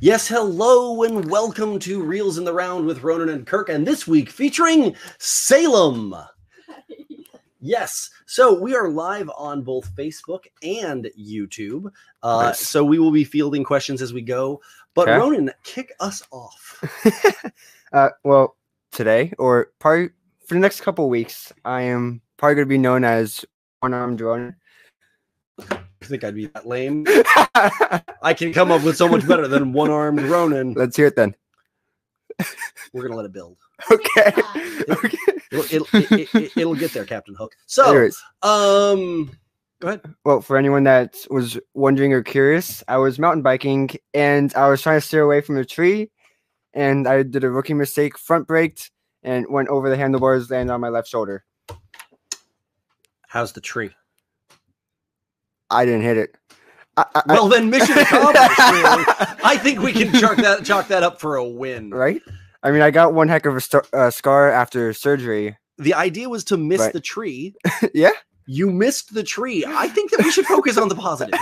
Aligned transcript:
Yes, 0.00 0.26
hello 0.26 1.02
and 1.04 1.30
welcome 1.30 1.78
to 1.80 2.02
Reels 2.02 2.38
in 2.38 2.44
the 2.44 2.52
Round 2.52 2.86
with 2.86 3.02
Ronan 3.02 3.28
and 3.28 3.46
Kirk, 3.46 3.68
and 3.68 3.86
this 3.86 4.06
week 4.06 4.30
featuring 4.30 4.96
Salem. 5.18 6.14
Yes, 7.58 8.10
so 8.26 8.54
we 8.60 8.76
are 8.76 8.88
live 8.88 9.28
on 9.36 9.62
both 9.62 9.92
Facebook 9.96 10.44
and 10.62 11.10
YouTube. 11.18 11.90
Uh, 12.22 12.42
Nice. 12.42 12.60
So 12.60 12.84
we 12.84 13.00
will 13.00 13.10
be 13.10 13.24
fielding 13.24 13.64
questions 13.64 14.00
as 14.02 14.12
we 14.12 14.20
go. 14.20 14.60
But 14.94 15.08
Okay. 15.08 15.18
Ronan, 15.18 15.50
kick 15.64 15.92
us 15.98 16.22
off. 16.30 17.42
uh, 17.92 18.10
well, 18.22 18.56
today 18.92 19.32
or 19.38 19.72
probably 19.80 20.10
for 20.46 20.54
the 20.54 20.60
next 20.60 20.82
couple 20.82 21.08
weeks, 21.08 21.52
I 21.64 21.82
am 21.82 22.20
probably 22.36 22.54
going 22.56 22.66
to 22.66 22.68
be 22.68 22.78
known 22.78 23.02
as 23.02 23.44
one 23.80 23.94
armed 23.94 24.18
drone. 24.18 24.54
I 26.02 26.06
think 26.06 26.24
I'd 26.24 26.34
be 26.34 26.46
that 26.46 26.66
lame. 26.66 27.04
I 28.22 28.34
can 28.36 28.52
come 28.52 28.70
up 28.70 28.82
with 28.82 28.96
so 28.96 29.08
much 29.08 29.26
better 29.26 29.48
than 29.48 29.72
one 29.72 29.90
armed 29.90 30.20
Ronan. 30.20 30.74
Let's 30.74 30.96
hear 30.96 31.06
it 31.06 31.16
then. 31.16 31.34
We're 32.92 33.02
gonna 33.02 33.16
let 33.16 33.26
it 33.26 33.32
build. 33.32 33.58
Okay. 33.90 34.32
okay. 34.88 35.18
It'll, 35.52 35.64
it'll, 35.64 35.86
it, 35.92 36.34
it, 36.34 36.56
it'll 36.56 36.74
get 36.74 36.92
there, 36.92 37.04
Captain 37.04 37.34
Hook. 37.34 37.54
So, 37.66 38.08
um, 38.42 39.30
go 39.80 39.88
ahead. 39.88 40.00
well, 40.24 40.40
for 40.40 40.56
anyone 40.56 40.84
that 40.84 41.14
was 41.28 41.58
wondering 41.74 42.14
or 42.14 42.22
curious, 42.22 42.82
I 42.88 42.96
was 42.96 43.18
mountain 43.18 43.42
biking 43.42 43.90
and 44.14 44.54
I 44.54 44.68
was 44.68 44.80
trying 44.80 44.98
to 44.98 45.06
steer 45.06 45.22
away 45.22 45.42
from 45.42 45.58
a 45.58 45.64
tree, 45.66 46.10
and 46.72 47.06
I 47.06 47.22
did 47.22 47.44
a 47.44 47.50
rookie 47.50 47.74
mistake, 47.74 48.16
front 48.16 48.46
braked, 48.46 48.90
and 49.22 49.46
went 49.50 49.68
over 49.68 49.90
the 49.90 49.96
handlebars, 49.96 50.50
landed 50.50 50.72
on 50.72 50.80
my 50.80 50.88
left 50.88 51.08
shoulder. 51.08 51.44
How's 53.28 53.52
the 53.52 53.60
tree? 53.60 53.90
I 55.70 55.84
didn't 55.84 56.02
hit 56.02 56.16
it. 56.16 56.36
I, 56.96 57.04
I, 57.14 57.22
Well, 57.28 57.48
then 57.48 57.68
mission 57.70 57.98
accomplished. 57.98 58.58
really. 58.58 59.04
I 59.44 59.58
think 59.62 59.80
we 59.80 59.92
can 59.92 60.12
chalk 60.18 60.36
that 60.38 60.64
chalk 60.64 60.88
that 60.88 61.02
up 61.02 61.20
for 61.20 61.36
a 61.36 61.44
win. 61.46 61.90
right? 61.90 62.22
I 62.62 62.70
mean, 62.70 62.82
I 62.82 62.90
got 62.90 63.12
one 63.14 63.28
heck 63.28 63.46
of 63.46 63.54
a 63.56 63.60
star, 63.60 63.84
uh, 63.92 64.10
scar 64.10 64.50
after 64.50 64.92
surgery. 64.92 65.56
The 65.78 65.94
idea 65.94 66.28
was 66.28 66.42
to 66.44 66.56
miss 66.56 66.80
Right. 66.80 66.92
the 66.92 67.00
tree. 67.00 67.54
yeah. 67.94 68.10
You 68.46 68.70
missed 68.70 69.12
the 69.12 69.22
tree. 69.22 69.64
I 69.66 69.88
think 69.88 70.10
that 70.12 70.24
we 70.24 70.30
should 70.30 70.46
focus 70.46 70.78
on 70.78 70.88
the 70.88 70.94
positive. 70.94 71.38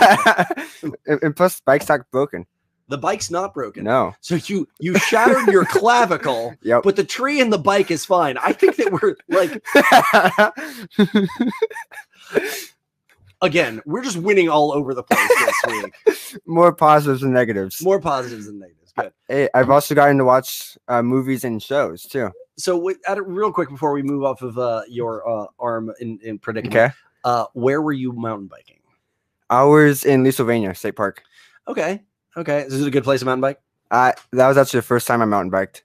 and, 1.07 1.19
and 1.23 1.35
plus, 1.35 1.61
bike's 1.61 1.87
not 1.87 2.01
broken. 2.11 2.45
The 2.87 2.97
bike's 2.97 3.31
not 3.31 3.53
broken. 3.53 3.83
No. 3.85 4.13
So 4.21 4.35
you 4.35 4.67
you 4.79 4.97
shattered 4.99 5.47
your 5.47 5.65
clavicle, 5.65 6.53
Yep. 6.61 6.83
but 6.83 6.95
the 6.95 7.03
tree 7.03 7.39
and 7.41 7.51
the 7.51 7.57
bike 7.57 7.89
is 7.91 8.05
fine. 8.05 8.37
I 8.37 8.53
think 8.53 8.75
that 8.75 8.91
we're 8.91 9.15
like 9.29 9.63
again, 13.45 13.81
we're 13.85 14.03
just 14.03 14.17
winning 14.17 14.49
all 14.49 14.71
over 14.73 14.93
the 14.93 15.03
place 15.03 15.27
this 15.27 15.55
week. 16.35 16.41
More 16.45 16.73
positives 16.73 17.21
than 17.21 17.31
negatives. 17.33 17.81
More 17.81 17.99
positives 17.99 18.47
than 18.47 18.59
negatives. 18.59 18.93
Good. 18.97 19.13
Hey, 19.27 19.49
I've 19.53 19.69
also 19.69 19.95
gotten 19.95 20.17
to 20.17 20.25
watch 20.25 20.77
uh, 20.87 21.01
movies 21.01 21.43
and 21.43 21.61
shows 21.61 22.03
too. 22.03 22.31
So, 22.57 22.89
at, 23.07 23.25
real 23.25 23.51
quick 23.51 23.69
before 23.69 23.91
we 23.91 24.01
move 24.01 24.23
off 24.23 24.41
of 24.41 24.57
uh, 24.57 24.83
your 24.87 25.27
uh, 25.29 25.47
arm 25.59 25.91
in, 25.99 26.19
in 26.23 26.39
predicament, 26.39 26.75
Okay. 26.75 26.93
uh, 27.25 27.45
where 27.53 27.81
were 27.81 27.91
you 27.91 28.13
mountain 28.13 28.47
biking? 28.47 28.79
Hours 29.49 30.05
in 30.05 30.23
Leesylvania 30.23 30.75
State 30.75 30.95
Park. 30.95 31.23
Okay, 31.67 32.01
okay. 32.37 32.61
Is 32.61 32.81
it 32.81 32.87
a 32.87 32.91
good 32.91 33.03
place 33.03 33.19
to 33.19 33.25
mountain 33.25 33.41
bike? 33.41 33.59
I 33.91 34.13
that 34.31 34.47
was 34.47 34.57
actually 34.57 34.79
the 34.79 34.83
first 34.83 35.05
time 35.07 35.21
I 35.21 35.25
mountain 35.25 35.49
biked. 35.51 35.83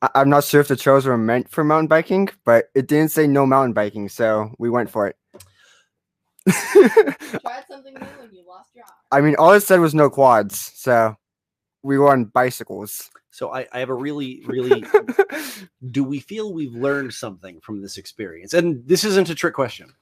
I, 0.00 0.08
I'm 0.16 0.30
not 0.30 0.44
sure 0.44 0.60
if 0.60 0.68
the 0.68 0.76
trails 0.76 1.04
were 1.06 1.18
meant 1.18 1.48
for 1.50 1.62
mountain 1.62 1.86
biking, 1.86 2.28
but 2.44 2.70
it 2.74 2.88
didn't 2.88 3.10
say 3.10 3.26
no 3.26 3.44
mountain 3.46 3.72
biking, 3.74 4.08
so 4.08 4.54
we 4.58 4.70
went 4.70 4.90
for 4.90 5.06
it. 5.06 5.16
Tried 6.50 7.64
something 7.68 7.94
new 7.94 8.06
and 8.22 8.32
you 8.32 8.44
lost 8.46 8.70
your 8.74 8.84
arm. 8.84 8.94
I 9.10 9.20
mean, 9.20 9.36
all 9.38 9.52
it 9.52 9.60
said 9.60 9.80
was 9.80 9.94
no 9.94 10.10
quads, 10.10 10.72
so 10.74 11.16
we 11.82 11.98
were 11.98 12.10
on 12.10 12.24
bicycles. 12.26 13.10
So, 13.30 13.54
I, 13.54 13.66
I 13.72 13.78
have 13.78 13.88
a 13.88 13.94
really, 13.94 14.42
really. 14.46 14.84
do 15.90 16.04
we 16.04 16.20
feel 16.20 16.52
we've 16.52 16.74
learned 16.74 17.14
something 17.14 17.60
from 17.60 17.80
this 17.80 17.96
experience? 17.96 18.52
And 18.52 18.86
this 18.86 19.04
isn't 19.04 19.30
a 19.30 19.34
trick 19.34 19.54
question. 19.54 19.94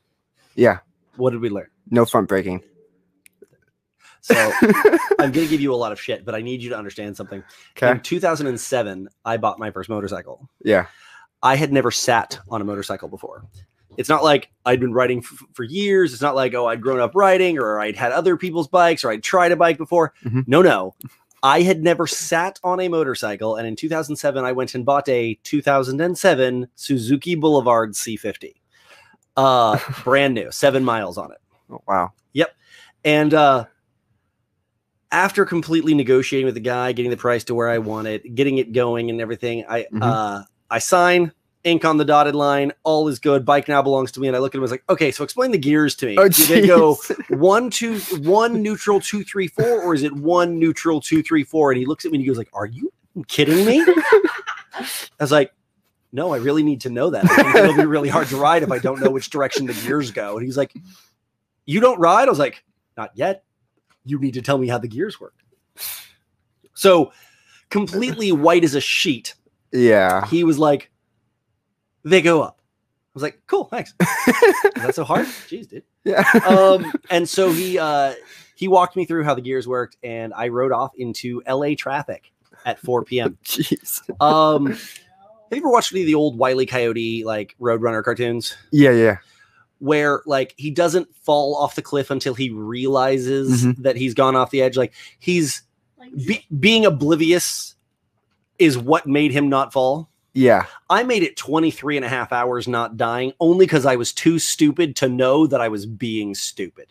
yeah, 0.57 0.79
What 1.17 1.31
did 1.31 1.41
we 1.41 1.49
learn? 1.49 1.69
no 1.91 2.05
front 2.05 2.29
braking. 2.29 2.63
So, 4.23 4.35
I'm 5.19 5.33
going 5.33 5.47
to 5.47 5.49
give 5.49 5.61
you 5.61 5.73
a 5.73 5.77
lot 5.77 5.93
of 5.93 6.01
shit, 6.01 6.25
but 6.25 6.35
I 6.35 6.41
need 6.43 6.63
you 6.63 6.71
to 6.71 6.77
understand 6.77 7.17
something. 7.17 7.43
okay. 7.77 7.91
In 7.93 8.01
2007, 8.01 9.09
I 9.25 9.37
bought 9.37 9.59
my 9.59 9.71
first 9.71 9.89
motorcycle. 9.89 10.49
Yeah. 10.63 10.87
I 11.43 11.57
had 11.57 11.73
never 11.73 11.91
sat 11.91 12.39
on 12.51 12.61
a 12.61 12.65
motorcycle 12.65 13.09
before. 13.09 13.47
It's 13.97 14.09
not 14.09 14.23
like 14.25 14.51
I'd 14.65 14.81
been 14.81 14.93
riding 14.93 15.19
f- 15.19 15.43
for 15.53 15.65
years. 15.65 16.13
It's 16.13 16.23
not 16.23 16.35
like, 16.35 16.55
oh, 16.55 16.67
I'd 16.67 16.81
grown 16.81 17.01
up 17.01 17.13
riding 17.15 17.59
or 17.59 17.81
I'd 17.81 17.97
had 17.97 18.13
other 18.13 18.37
people's 18.37 18.69
bikes 18.69 19.05
or 19.05 19.11
I'd 19.11 19.23
tried 19.23 19.53
a 19.53 19.57
bike 19.57 19.79
before. 19.79 20.15
Mhm. 20.25 20.47
No, 20.47 20.63
no. 20.63 20.95
I 21.43 21.63
had 21.63 21.83
never 21.83 22.07
sat 22.07 22.61
on 22.63 22.81
a 22.81 22.89
motorcycle. 22.89 23.57
And 23.57 23.67
in 23.67 23.75
2007, 23.77 24.45
I 24.45 24.53
went 24.53 24.75
and 24.75 24.85
bought 24.85 25.09
a 25.09 25.35
2007 25.43 26.69
Suzuki 26.77 27.35
Boulevard 27.35 27.93
C50. 27.93 28.55
Uh, 29.37 29.79
brand 30.05 30.35
new, 30.35 30.51
seven 30.51 30.85
miles 30.85 31.17
on 31.19 31.33
it. 31.33 31.39
Oh, 31.71 31.81
wow. 31.89 32.13
Yep. 32.35 32.55
And 33.05 33.33
uh, 33.35 33.65
after 35.13 35.45
completely 35.45 35.95
negotiating 35.95 36.47
with 36.47 36.55
the 36.55 36.61
guy, 36.61 36.93
getting 36.93 37.11
the 37.11 37.17
price 37.17 37.45
to 37.45 37.55
where 37.55 37.69
I 37.69 37.79
want 37.79 38.07
it, 38.07 38.35
getting 38.35 38.59
it 38.59 38.73
going 38.73 39.11
and 39.11 39.21
everything, 39.21 39.65
I 39.69 39.87
Mhm. 39.93 40.03
uh, 40.03 40.45
I 40.71 40.79
sign, 40.79 41.33
ink 41.65 41.85
on 41.85 41.97
the 41.97 42.05
dotted 42.05 42.35
line, 42.35 42.73
all 42.83 43.09
is 43.09 43.19
good. 43.19 43.45
Bike 43.45 43.69
now 43.69 43.83
belongs 43.83 44.13
to 44.13 44.21
me. 44.21 44.29
And 44.29 44.37
I 44.37 44.41
look 44.41 44.55
at 44.55 44.59
him, 44.59 44.63
I 44.63 44.63
was 44.63 44.71
like, 44.71 44.85
okay, 44.89 45.11
so 45.11 45.25
explain 45.25 45.51
the 45.51 45.59
gears 45.59 45.95
to 45.97 46.07
me. 46.07 46.17
Oh, 46.19 46.29
Do 46.29 46.47
they 46.47 46.67
go 46.67 46.97
one, 47.29 47.71
two, 47.71 47.99
one 48.21 48.63
neutral, 48.63 49.01
two, 49.01 49.25
three, 49.25 49.49
four, 49.49 49.83
or 49.83 49.95
is 49.95 50.03
it 50.03 50.13
one 50.13 50.59
neutral, 50.59 51.01
two, 51.01 51.23
three, 51.23 51.45
four? 51.45 51.71
And 51.71 51.79
he 51.79 51.87
looks 51.87 52.05
at 52.05 52.13
me 52.13 52.17
and 52.17 52.23
he 52.23 52.29
goes 52.29 52.39
like, 52.39 52.51
"Are 52.53 52.67
you 52.67 52.93
kidding 53.29 53.65
me?" 53.67 53.83
I 54.75 54.87
was 55.19 55.33
like, 55.33 55.53
"No, 56.13 56.33
I 56.33 56.39
really 56.39 56.63
need 56.63 56.81
to 56.83 56.91
know 56.91 57.11
that. 57.11 57.25
It'll 57.57 57.77
be 57.77 57.85
really 57.85 58.09
hard 58.09 58.29
to 58.29 58.37
ride 58.37 58.63
if 58.63 58.71
I 58.71 58.79
don't 58.79 59.01
know 59.01 59.11
which 59.11 59.31
direction 59.31 59.67
the 59.67 59.75
gears 59.75 60.11
go." 60.11 60.37
And 60.37 60.47
he's 60.47 60.57
like, 60.57 60.73
"You 61.67 61.81
don't 61.81 61.99
ride?" 61.99 62.29
I 62.29 62.31
was 62.31 62.39
like, 62.39 62.65
"Not 62.97 63.11
yet. 63.15 63.45
You 64.05 64.19
need 64.19 64.35
to 64.35 64.43
tell 64.43 64.59
me 64.59 64.69
how 64.69 64.79
the 64.79 64.89
gears 64.89 65.21
work." 65.21 65.35
So, 66.75 67.13
completely 67.69 68.33
white 68.33 68.65
as 68.65 68.75
a 68.75 68.81
sheet, 68.81 69.35
yeah. 69.71 70.27
he 70.29 70.45
was 70.45 70.59
like, 70.59 70.91
"They 72.05 72.23
go 72.23 72.43
up." 72.43 72.59
I 72.61 73.11
was 73.15 73.23
like, 73.23 73.41
"Cool, 73.47 73.65
thanks." 73.65 73.95
Is 74.01 74.83
that 74.83 74.95
so 74.95 75.05
hard? 75.05 75.27
Jeez, 75.27 75.69
dude 75.69 75.83
yeah. 76.05 76.23
um, 76.47 76.93
and 77.11 77.29
so 77.29 77.53
he 77.53 77.79
uh, 77.79 78.15
he 78.55 78.69
walked 78.69 78.97
me 78.97 79.05
through 79.05 79.25
how 79.25 79.35
the 79.35 79.41
gears 79.43 79.67
worked, 79.69 79.97
and 80.03 80.33
I 80.35 80.49
rode 80.49 80.73
off 80.73 80.93
into 80.97 81.43
L.A. 81.47 81.75
traffic 81.75 82.33
at 82.65 82.79
4 82.79 83.05
p.m. 83.05 83.39
Jeez. 83.45 84.01
Um, 84.21 84.67
have 84.67 84.79
you 85.53 85.57
ever 85.59 85.71
watched 85.71 85.93
any 85.93 86.03
of 86.03 86.07
the 86.07 86.15
old 86.15 86.39
Wile 86.39 86.61
E. 86.61 86.67
Coyote 86.67 87.25
like 87.25 87.57
Roadrunner 87.61 88.05
cartoons, 88.05 88.57
Yeah, 88.71 88.93
yeah. 88.93 89.17
where 89.79 90.23
like 90.27 90.55
he 90.57 90.71
doesn't 90.71 91.15
fall 91.17 91.57
off 91.57 91.75
the 91.75 91.83
cliff 91.83 92.11
until 92.11 92.35
he 92.35 92.51
realizes 92.51 93.65
Mhm. 93.65 93.77
that 93.83 93.97
he's 93.97 94.15
gone 94.15 94.37
off 94.37 94.51
the 94.51 94.63
edge? 94.63 94.77
Like 94.77 94.93
he's 95.19 95.63
be- 96.27 96.47
being 96.59 96.87
oblivious 96.87 97.75
is 98.59 98.77
what 98.79 99.07
made 99.07 99.33
him 99.33 99.49
not 99.49 99.73
fall. 99.73 100.10
Yeah. 100.33 100.67
I 100.89 101.03
made 101.03 101.23
it 101.23 101.37
23 101.37 101.97
and 101.97 102.05
a 102.05 102.09
half 102.09 102.33
hours 102.33 102.69
not 102.69 102.97
dying 102.97 103.33
only 103.41 103.67
because 103.67 103.87
I 103.87 103.97
was 103.97 104.13
too 104.13 104.39
stupid 104.39 104.97
to 104.97 105.09
know 105.09 105.47
that 105.47 105.61
I 105.61 105.69
was 105.69 105.87
being 105.87 106.35
stupid. 106.35 106.87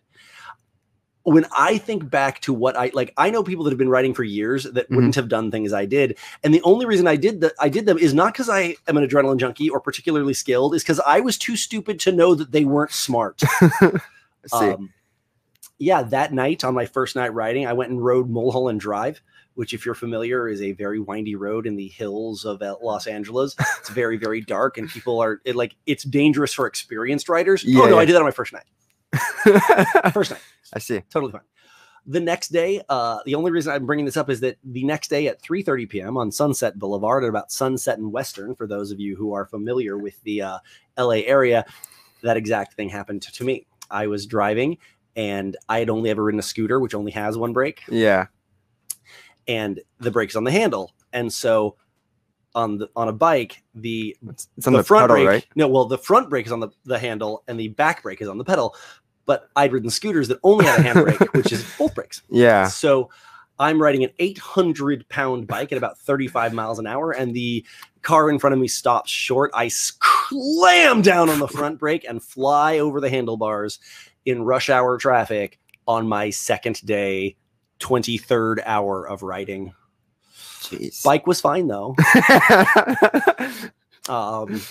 When 1.23 1.45
I 1.55 1.77
think 1.77 2.09
back 2.09 2.39
to 2.41 2.53
what 2.53 2.75
I 2.75 2.91
like, 2.94 3.13
I 3.16 3.29
know 3.29 3.44
people 3.44 3.63
that 3.66 3.72
have 3.72 3.77
been 3.77 3.89
writing 3.89 4.13
for 4.13 4.23
years 4.23 4.63
that 4.63 4.89
wouldn't 4.89 5.16
have 5.16 5.27
done 5.27 5.51
things 5.51 5.73
I 5.73 5.85
did. 5.85 6.17
And 6.44 6.53
the 6.53 6.61
only 6.63 6.85
reason 6.85 7.07
I 7.07 7.17
did 7.17 7.41
that 7.41 7.53
I 7.59 7.69
did 7.69 7.85
them 7.85 7.97
is 7.97 8.13
not 8.13 8.33
because 8.33 8.50
I 8.50 8.75
am 8.88 8.97
an 8.97 9.07
adrenaline 9.07 9.38
junkie 9.38 9.69
or 9.69 9.79
particularly 9.79 10.33
skilled, 10.33 10.73
is 10.73 10.81
because 10.81 11.00
I 11.01 11.19
was 11.19 11.38
too 11.38 11.56
stupid 11.56 12.00
to 12.01 12.11
know 12.11 12.33
that 12.35 12.51
they 12.51 12.66
weren't 12.66 12.91
smart. 12.91 13.41
See. 13.41 14.00
Um, 14.53 14.91
yeah, 15.77 16.03
that 16.03 16.33
night 16.33 16.63
on 16.63 16.73
my 16.73 16.85
first 16.85 17.16
night 17.16 17.33
riding, 17.33 17.66
I 17.66 17.73
went 17.73 17.91
and 17.91 18.03
rode 18.03 18.29
Mulholland 18.29 18.81
Drive, 18.81 19.21
which, 19.56 19.74
if 19.74 19.86
you're 19.86 19.96
familiar, 19.96 20.48
is 20.48 20.62
a 20.62 20.72
very 20.74 21.00
windy 21.00 21.36
road 21.36 21.66
in 21.68 21.75
the 21.75 21.88
hills 21.90 22.46
of 22.46 22.62
Los 22.81 23.07
Angeles. 23.07 23.56
It's 23.80 23.90
very, 23.90 24.18
very 24.18 24.42
dark, 24.42 24.78
and 24.78 24.90
people 24.90 25.19
are 25.19 25.42
it, 25.46 25.56
like 25.56 25.75
it's 25.86 26.04
dangerous 26.04 26.54
for 26.54 26.66
experienced 26.68 27.30
riders. 27.30 27.63
Yeah, 27.63 27.81
oh 27.81 27.86
no, 27.86 27.96
yeah. 27.96 28.01
I 28.01 28.06
did 28.06 28.13
that 28.13 28.19
on 28.19 28.25
my 28.25 28.31
first 28.31 28.54
night. 28.54 28.66
First 30.13 30.31
night, 30.31 30.42
I 30.74 30.80
see. 30.80 31.01
totally 31.10 31.31
fine. 31.31 31.42
The 32.06 32.19
next 32.19 32.50
day, 32.50 32.81
uh, 32.90 33.19
the 33.25 33.36
only 33.36 33.51
reason 33.51 33.74
I'm 33.74 33.86
bringing 33.86 34.06
this 34.06 34.18
up 34.18 34.30
is 34.30 34.40
that 34.40 34.57
the 34.63 34.84
next 34.84 35.10
day 35.10 35.28
at 35.28 35.42
3:30 35.42 35.90
p.m. 35.90 36.18
on 36.18 36.31
Sunset 36.31 36.78
Boulevard, 36.80 37.24
at 37.24 37.30
about 37.30 37.52
Sunset 37.52 37.98
and 37.98 38.12
Western, 38.12 38.56
for 38.56 38.68
those 38.68 38.92
of 38.92 39.00
you 39.00 39.16
who 39.16 39.34
are 39.34 39.45
familiar 39.45 39.98
with 39.98 40.22
the 40.24 40.42
uh, 40.42 40.60
LA 40.98 41.22
area, 41.25 41.66
that 42.24 42.38
exact 42.38 42.74
thing 42.75 42.90
happened 42.90 43.22
to 43.24 43.44
me. 43.44 43.66
I 43.92 44.07
was 44.07 44.25
driving, 44.25 44.78
and 45.16 45.57
I 45.68 45.80
had 45.80 45.90
only 45.90 46.10
ever 46.10 46.24
ridden 46.24 46.40
a 46.40 46.44
scooter, 46.44 46.80
which 46.80 46.94
only 46.95 47.12
has 47.12 47.38
one 47.38 47.54
brake, 47.54 47.81
Yeah. 47.90 48.28
And 49.50 49.81
the 50.00 50.12
brake's 50.12 50.38
on 50.38 50.46
the 50.46 50.51
handle, 50.51 50.94
and 51.12 51.31
so 51.34 51.75
on 52.56 52.78
the 52.78 52.90
on 52.96 53.10
a 53.10 53.13
bike, 53.13 53.63
the 53.75 54.16
It's 54.30 54.66
on 54.66 54.74
the, 54.74 54.84
front 54.84 55.04
pedal, 55.04 55.16
brake. 55.18 55.28
right? 55.28 55.46
No, 55.56 55.68
well, 55.68 55.86
the 55.86 55.98
front 55.98 56.30
brake 56.30 56.46
is 56.46 56.51
on 56.51 56.62
the, 56.62 56.69
the 56.86 56.98
handle 56.98 57.44
and 57.48 57.60
the 57.60 57.68
back 57.69 58.01
brake 58.04 58.22
is 58.22 58.28
on 58.28 58.38
the 58.38 58.44
pedal. 58.44 58.75
But 59.25 59.50
I'd 59.56 59.72
ridden 59.72 59.90
scooters 59.92 60.28
that 60.30 60.40
only 60.44 60.66
had 60.66 60.80
a 60.80 60.84
handbrake, 60.84 61.34
which 61.36 61.51
is 61.51 61.63
both 61.78 61.94
brakes. 61.94 62.24
Yeah. 62.30 62.68
So 62.68 63.10
I'm 63.60 63.80
riding 63.80 64.04
an 64.04 64.10
800 64.18 65.07
pound 65.10 65.46
bike 65.46 65.72
at 65.72 65.78
about 65.78 66.00
35 66.00 66.54
miles 66.54 66.80
an 66.80 66.88
hour, 66.88 67.12
and 67.12 67.36
the 67.36 67.63
car 68.02 68.30
in 68.30 68.40
front 68.40 68.54
of 68.56 68.60
me 68.60 68.68
stops 68.68 69.12
short. 69.12 69.52
I 69.54 69.68
slam 69.68 71.02
down 71.04 71.30
on 71.30 71.40
the 71.40 71.48
front 71.48 71.78
brake 71.80 72.06
and 72.07 72.24
fly 72.24 72.80
over 72.80 73.00
the 73.02 73.10
handlebars 73.10 73.80
in 74.25 74.42
rush 74.44 74.69
hour 74.69 74.98
traffic 74.98 75.60
on 75.88 76.07
my 76.07 76.30
second 76.31 76.84
day, 76.86 77.36
23rd 77.80 78.62
hour 78.66 79.08
of 79.08 79.24
riding. 79.24 79.74
Jeez. 80.62 81.04
Bike 81.04 81.26
was 81.28 81.42
fine 81.42 81.68
though. 81.68 81.96
Um, 84.08 84.62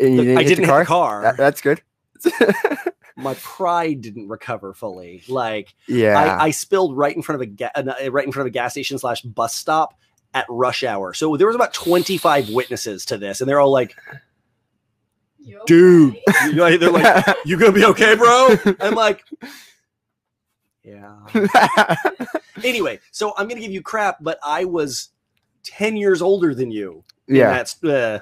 And 0.00 0.14
you 0.16 0.38
I 0.38 0.42
hit 0.42 0.48
didn't 0.50 0.64
hit 0.66 0.78
the 0.78 0.84
car. 0.84 1.22
That- 1.22 1.36
that's 1.36 1.60
good. 1.60 1.80
my 3.16 3.34
pride 3.34 4.00
didn't 4.00 4.28
recover 4.28 4.72
fully. 4.74 5.22
Like 5.28 5.74
yeah. 5.88 6.16
I, 6.38 6.44
I 6.46 6.50
spilled 6.52 6.96
right 6.96 7.14
in 7.14 7.22
front 7.22 7.42
of 7.42 7.48
a 7.48 7.50
ga- 7.50 7.70
uh, 7.74 8.10
right 8.12 8.24
in 8.24 8.30
front 8.32 8.46
of 8.46 8.50
a 8.50 8.54
gas 8.54 8.72
station 8.72 8.98
slash 8.98 9.22
bus 9.22 9.54
stop 9.54 9.94
at 10.34 10.46
rush 10.48 10.84
hour. 10.84 11.12
So 11.14 11.36
there 11.36 11.46
was 11.48 11.56
about 11.56 11.72
25 11.74 12.50
witnesses 12.50 13.04
to 13.06 13.18
this, 13.18 13.40
and 13.40 13.48
they're 13.48 13.60
all 13.60 13.72
like, 13.72 13.96
You 15.40 15.60
Dude. 15.66 16.16
okay? 16.16 16.22
you 16.46 16.52
know, 16.52 16.76
they're 16.76 16.90
like, 16.90 17.24
"You 17.44 17.56
gonna 17.58 17.72
be 17.72 17.84
okay, 17.86 18.14
bro?" 18.14 18.56
I'm 18.80 18.94
like, 18.94 19.24
"Yeah." 20.88 21.96
Anyway, 22.64 22.98
so 23.12 23.34
I'm 23.36 23.46
gonna 23.46 23.60
give 23.60 23.70
you 23.70 23.82
crap, 23.82 24.16
but 24.20 24.38
I 24.44 24.64
was 24.64 25.10
10 25.62 25.96
years 25.96 26.20
older 26.20 26.54
than 26.56 26.72
you. 26.72 27.04
yeah. 27.28 27.50
That's 27.50 27.82
uh, 27.84 28.18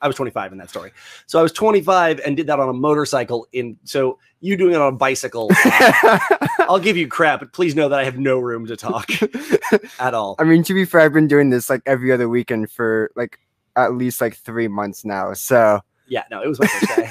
I 0.00 0.06
was 0.06 0.16
25 0.16 0.52
in 0.52 0.58
that 0.58 0.70
story. 0.70 0.90
So 1.26 1.38
I 1.38 1.42
was 1.42 1.52
25 1.52 2.20
and 2.24 2.34
did 2.36 2.46
that 2.46 2.58
on 2.58 2.68
a 2.70 2.72
motorcycle. 2.72 3.46
In 3.52 3.76
so 3.84 4.18
you 4.40 4.56
doing 4.56 4.72
it 4.74 4.80
on 4.80 4.94
a 4.94 4.96
bicycle. 4.96 5.50
uh, 5.64 6.18
I'll 6.60 6.78
give 6.78 6.96
you 6.96 7.06
crap, 7.08 7.40
but 7.40 7.52
please 7.52 7.74
know 7.76 7.90
that 7.90 7.98
I 7.98 8.04
have 8.04 8.18
no 8.18 8.38
room 8.38 8.66
to 8.68 8.76
talk 8.76 9.10
at 10.00 10.14
all. 10.14 10.34
I 10.38 10.44
mean, 10.44 10.62
to 10.64 10.72
be 10.74 10.86
fair, 10.86 11.02
I've 11.02 11.12
been 11.12 11.28
doing 11.28 11.50
this 11.50 11.68
like 11.68 11.82
every 11.84 12.10
other 12.10 12.28
weekend 12.30 12.70
for 12.70 13.10
like 13.16 13.38
at 13.76 13.92
least 13.94 14.20
like 14.22 14.36
three 14.36 14.66
months 14.66 15.04
now. 15.04 15.34
So 15.34 15.80
Yeah, 16.08 16.24
no, 16.30 16.42
it 16.42 16.48
was 16.48 16.58
my 16.58 16.66
first 16.68 16.96
day. 16.96 17.10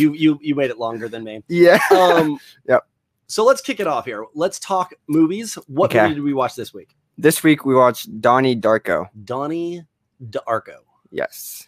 you 0.00 0.12
you 0.14 0.38
you 0.40 0.54
made 0.54 0.70
it 0.70 0.78
longer 0.78 1.08
than 1.08 1.24
me. 1.24 1.42
yeah. 1.48 1.80
Um 1.90 2.38
Yep. 2.68 2.86
So 3.28 3.44
let's 3.44 3.60
kick 3.60 3.80
it 3.80 3.86
off 3.86 4.04
here. 4.04 4.24
Let's 4.34 4.58
talk 4.58 4.92
movies. 5.08 5.54
What 5.66 5.90
Okay. 5.90 6.02
movie 6.02 6.14
did 6.14 6.22
we 6.24 6.32
watch 6.34 6.54
this 6.54 6.72
week? 6.72 6.96
This 7.18 7.42
week 7.42 7.64
we 7.64 7.74
watched 7.74 8.20
Donnie 8.20 8.54
Darko. 8.56 9.06
Donnie 9.24 9.84
Darko. 10.22 10.76
Yes. 11.10 11.66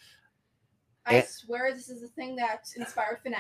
I 1.06 1.16
Eh. 1.16 1.22
swear 1.26 1.72
this 1.75 1.88
is 1.88 2.00
the 2.02 2.08
thing 2.08 2.37
that 2.37 2.69
inspired 2.76 3.19
FNAF. 3.25 3.37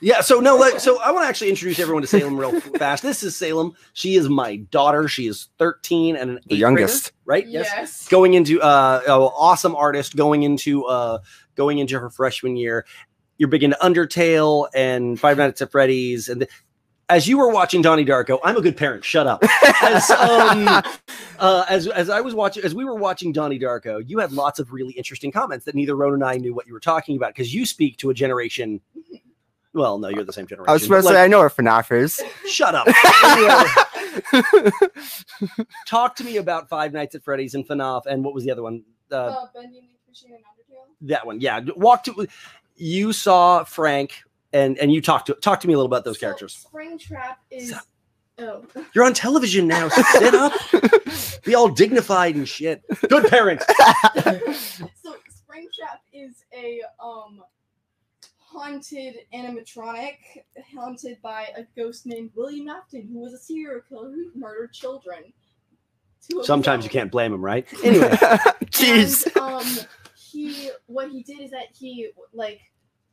Yeah, 0.00 0.22
so 0.22 0.40
no, 0.40 0.56
like, 0.56 0.80
so 0.80 1.00
I 1.00 1.12
want 1.12 1.22
to 1.24 1.28
actually 1.28 1.50
introduce 1.50 1.78
everyone 1.78 2.02
to 2.02 2.08
Salem 2.08 2.36
real 2.36 2.60
fast. 2.78 3.04
This 3.04 3.22
is 3.22 3.36
Salem. 3.36 3.74
She 3.92 4.16
is 4.16 4.28
my 4.28 4.56
daughter. 4.56 5.06
She 5.06 5.28
is 5.28 5.50
13 5.60 6.16
and 6.16 6.30
an 6.30 6.40
The 6.46 6.54
eighth 6.54 6.60
youngest. 6.60 7.12
grader, 7.24 7.46
right? 7.46 7.46
Yes. 7.46 8.08
Going 8.08 8.34
into 8.34 8.60
uh, 8.60 9.02
oh, 9.06 9.28
awesome 9.36 9.76
artist, 9.76 10.16
going 10.16 10.42
into 10.42 10.84
uh, 10.86 11.18
going 11.54 11.78
into 11.78 11.98
her 12.00 12.10
freshman 12.10 12.56
year. 12.56 12.84
You're 13.36 13.48
big 13.48 13.62
into 13.62 13.76
Undertale 13.80 14.66
and 14.74 15.18
Five 15.18 15.38
Nights 15.38 15.62
at 15.62 15.70
Freddy's, 15.70 16.28
and 16.28 16.44
as 17.08 17.26
you 17.26 17.38
were 17.38 17.48
watching 17.50 17.80
Donnie 17.82 18.04
Darko, 18.04 18.38
I'm 18.44 18.56
a 18.56 18.60
good 18.60 18.76
parent. 18.76 19.04
Shut 19.04 19.26
up. 19.26 19.42
As 19.82 20.10
um, 20.10 20.68
uh, 21.38 21.64
as 21.68 21.86
as 21.88 22.10
I 22.10 22.20
was 22.20 22.34
watching, 22.34 22.64
as 22.64 22.74
we 22.74 22.84
were 22.84 22.94
watching 22.94 23.32
Donnie 23.32 23.58
Darko, 23.58 24.02
you 24.06 24.18
had 24.18 24.32
lots 24.32 24.58
of 24.58 24.72
really 24.72 24.92
interesting 24.92 25.32
comments 25.32 25.64
that 25.64 25.74
neither 25.74 25.94
Ron 25.96 26.14
and 26.14 26.24
I 26.24 26.36
knew 26.36 26.54
what 26.54 26.66
you 26.66 26.72
were 26.72 26.80
talking 26.80 27.16
about 27.16 27.30
because 27.30 27.54
you 27.54 27.64
speak 27.66 27.96
to 27.98 28.10
a 28.10 28.14
generation. 28.14 28.80
Well, 29.74 29.98
no, 29.98 30.08
you're 30.08 30.24
the 30.24 30.32
same 30.32 30.46
generation. 30.46 30.70
I 30.70 30.72
was 30.72 30.82
supposed 30.82 31.06
to 31.08 31.14
say 31.14 31.22
I 31.22 31.28
know 31.28 31.38
what 31.40 31.54
FNAF 31.54 31.92
is. 31.92 32.20
Shut 32.48 32.74
up. 32.74 32.86
Anyway, 34.32 34.70
talk 35.86 36.16
to 36.16 36.24
me 36.24 36.38
about 36.38 36.68
Five 36.68 36.92
Nights 36.92 37.14
at 37.14 37.22
Freddy's 37.22 37.54
and 37.54 37.66
FNAF, 37.68 38.06
and 38.06 38.24
what 38.24 38.34
was 38.34 38.44
the 38.44 38.50
other 38.50 38.62
one? 38.62 38.82
Uh, 39.12 39.16
Uh, 39.16 39.46
Benjamin 39.54 39.88
Fishing 40.08 40.30
and 40.32 40.40
Undertale. 40.40 41.08
that 41.08 41.26
one, 41.26 41.40
yeah. 41.40 41.60
Walk 41.76 42.04
to. 42.04 42.26
You 42.76 43.12
saw 43.12 43.64
Frank, 43.64 44.22
and 44.52 44.78
and 44.78 44.92
you 44.92 45.00
talked 45.00 45.26
to 45.26 45.34
talk 45.34 45.60
to 45.60 45.68
me 45.68 45.74
a 45.74 45.76
little 45.76 45.86
about 45.90 46.04
those 46.04 46.16
So, 46.18 46.26
characters. 46.26 46.66
Springtrap 46.72 47.36
is. 47.50 47.74
Oh. 48.40 48.64
You're 48.94 49.04
on 49.04 49.14
television 49.14 49.66
now. 49.66 49.88
So 49.88 50.02
sit 50.12 50.34
up. 50.34 50.52
Be 51.44 51.54
all 51.56 51.68
dignified 51.68 52.36
and 52.36 52.48
shit. 52.48 52.82
Good 53.08 53.26
parent. 53.28 53.60
so 54.14 55.16
Springtrap 55.16 55.98
is 56.12 56.44
a 56.54 56.80
um 57.02 57.42
haunted 58.38 59.16
animatronic 59.34 60.16
haunted 60.74 61.20
by 61.20 61.48
a 61.56 61.64
ghost 61.76 62.06
named 62.06 62.30
William 62.36 62.68
Afton, 62.68 63.08
who 63.12 63.18
was 63.18 63.32
a 63.32 63.38
serial 63.38 63.80
killer 63.88 64.10
who 64.10 64.30
murdered 64.34 64.72
children. 64.72 65.32
Two 66.28 66.36
of 66.38 66.40
his 66.42 66.46
Sometimes 66.46 66.84
you 66.84 66.90
can't 66.90 67.10
blame 67.10 67.32
him, 67.32 67.44
right? 67.44 67.66
Anyway, 67.84 68.08
Jeez. 68.70 69.26
And, 69.26 69.36
um, 69.36 69.86
he 70.16 70.70
what 70.86 71.10
he 71.10 71.22
did 71.22 71.40
is 71.40 71.50
that 71.50 71.66
he 71.76 72.10
like 72.32 72.60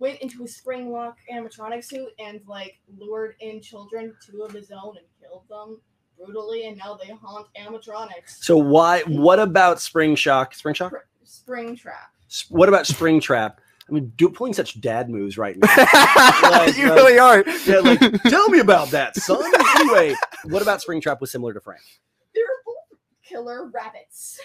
went 0.06 0.20
into 0.22 0.44
a 0.44 0.48
spring 0.48 0.92
lock 0.92 1.18
animatronic 1.34 1.84
suit 1.84 2.10
and 2.20 2.40
like 2.48 2.80
lured 2.98 3.36
in 3.40 3.62
children, 3.62 4.16
two 4.26 4.44
of 4.44 4.52
his 4.52 4.72
own, 4.72 4.98
and 4.98 5.06
killed 5.20 5.44
them 5.50 5.82
brutally, 6.18 6.68
and 6.68 6.78
now 6.78 6.94
they 6.96 7.12
haunt 7.14 7.48
animatronics. 7.60 8.30
so 8.44 8.56
why? 8.58 9.02
What 9.08 9.40
about 9.40 9.82
Spring 9.82 10.16
Shock? 10.16 10.54
Spring 10.54 10.74
Shock? 10.76 10.92
Spr- 10.94 10.98
spring 11.24 11.76
trap. 11.76 12.12
S- 12.30 12.46
What 12.50 12.70
about 12.70 12.86
Spring 12.88 13.20
Trap? 13.20 13.60
I 13.88 13.92
mean, 13.94 14.12
do, 14.16 14.30
pulling 14.30 14.54
such 14.54 14.80
dad 14.82 15.10
moves 15.10 15.38
right 15.38 15.56
now. 15.58 16.66
you 16.76 16.92
really 16.94 17.20
are. 17.20 17.44
yeah, 17.68 17.80
like 17.80 18.00
tell 18.24 18.50
me 18.50 18.60
about 18.60 18.90
that, 18.92 19.16
son. 19.16 19.44
Anyway, 19.80 20.16
what 20.46 20.62
about 20.62 20.82
Springtrap 20.82 21.20
was 21.22 21.32
similar 21.32 21.54
to 21.54 21.60
Frank? 21.60 21.82
They're 22.34 22.44
both 22.66 23.00
killer 23.24 23.70
rabbits. 23.74 24.40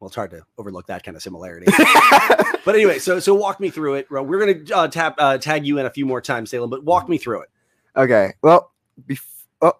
Well, 0.00 0.08
it's 0.08 0.16
hard 0.16 0.30
to 0.32 0.42
overlook 0.58 0.86
that 0.88 1.04
kind 1.04 1.16
of 1.16 1.22
similarity. 1.22 1.66
but 2.64 2.74
anyway, 2.74 2.98
so 2.98 3.18
so 3.18 3.34
walk 3.34 3.60
me 3.60 3.70
through 3.70 3.94
it. 3.94 4.06
We're 4.10 4.38
gonna 4.38 4.78
uh, 4.78 4.88
tap 4.88 5.14
uh, 5.18 5.38
tag 5.38 5.66
you 5.66 5.78
in 5.78 5.86
a 5.86 5.90
few 5.90 6.04
more 6.04 6.20
times, 6.20 6.50
Salem. 6.50 6.68
But 6.70 6.84
walk 6.84 7.08
me 7.08 7.16
through 7.18 7.42
it. 7.42 7.48
Okay. 7.96 8.34
Well, 8.42 8.72
bef- 9.08 9.20
oh, 9.62 9.72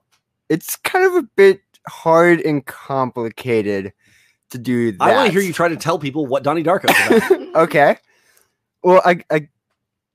it's 0.48 0.76
kind 0.76 1.04
of 1.04 1.14
a 1.16 1.22
bit 1.36 1.60
hard 1.86 2.40
and 2.40 2.64
complicated 2.64 3.92
to 4.50 4.58
do 4.58 4.92
that. 4.92 5.02
I 5.02 5.12
want 5.14 5.26
to 5.26 5.32
hear 5.32 5.42
you 5.42 5.52
try 5.52 5.68
to 5.68 5.76
tell 5.76 5.98
people 5.98 6.24
what 6.26 6.42
Donnie 6.42 6.62
Darko 6.64 6.88
is 6.90 7.16
about. 7.30 7.42
Okay. 7.56 7.96
Well, 8.82 9.00
I, 9.04 9.18
I, 9.30 9.48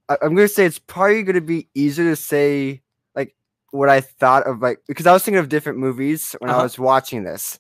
I'm 0.10 0.36
gonna 0.36 0.48
say 0.48 0.66
it's 0.66 0.80
probably 0.80 1.24
gonna 1.24 1.42
be 1.42 1.70
easier 1.76 2.06
to 2.10 2.16
say 2.16 2.82
like 3.16 3.36
what 3.72 3.90
I 3.90 4.02
thought 4.02 4.48
of 4.48 4.62
like 4.62 4.80
because 4.88 5.06
I 5.08 5.12
was 5.12 5.24
thinking 5.24 5.40
of 5.40 5.50
different 5.50 5.78
movies 5.80 6.36
when 6.40 6.50
Uh-huh. 6.50 6.60
I 6.60 6.64
was 6.64 6.80
watching 6.80 7.24
this. 7.24 7.60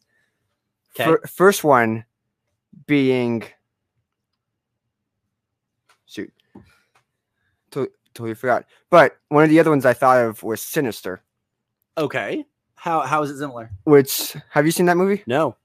Okay. 0.95 1.05
Fir- 1.05 1.21
first 1.27 1.63
one 1.63 2.05
being 2.87 3.43
shoot, 6.05 6.31
to- 7.71 7.91
totally 8.13 8.33
forgot. 8.35 8.65
But 8.89 9.17
one 9.29 9.43
of 9.43 9.49
the 9.49 9.59
other 9.59 9.69
ones 9.69 9.85
I 9.85 9.93
thought 9.93 10.23
of 10.23 10.43
was 10.43 10.61
Sinister. 10.61 11.21
okay. 11.97 12.45
How 12.75 13.01
how 13.01 13.21
is 13.21 13.29
it 13.29 13.37
similar? 13.37 13.69
Which 13.83 14.35
have 14.49 14.65
you 14.65 14.71
seen 14.71 14.87
that 14.87 14.97
movie? 14.97 15.21
No. 15.27 15.55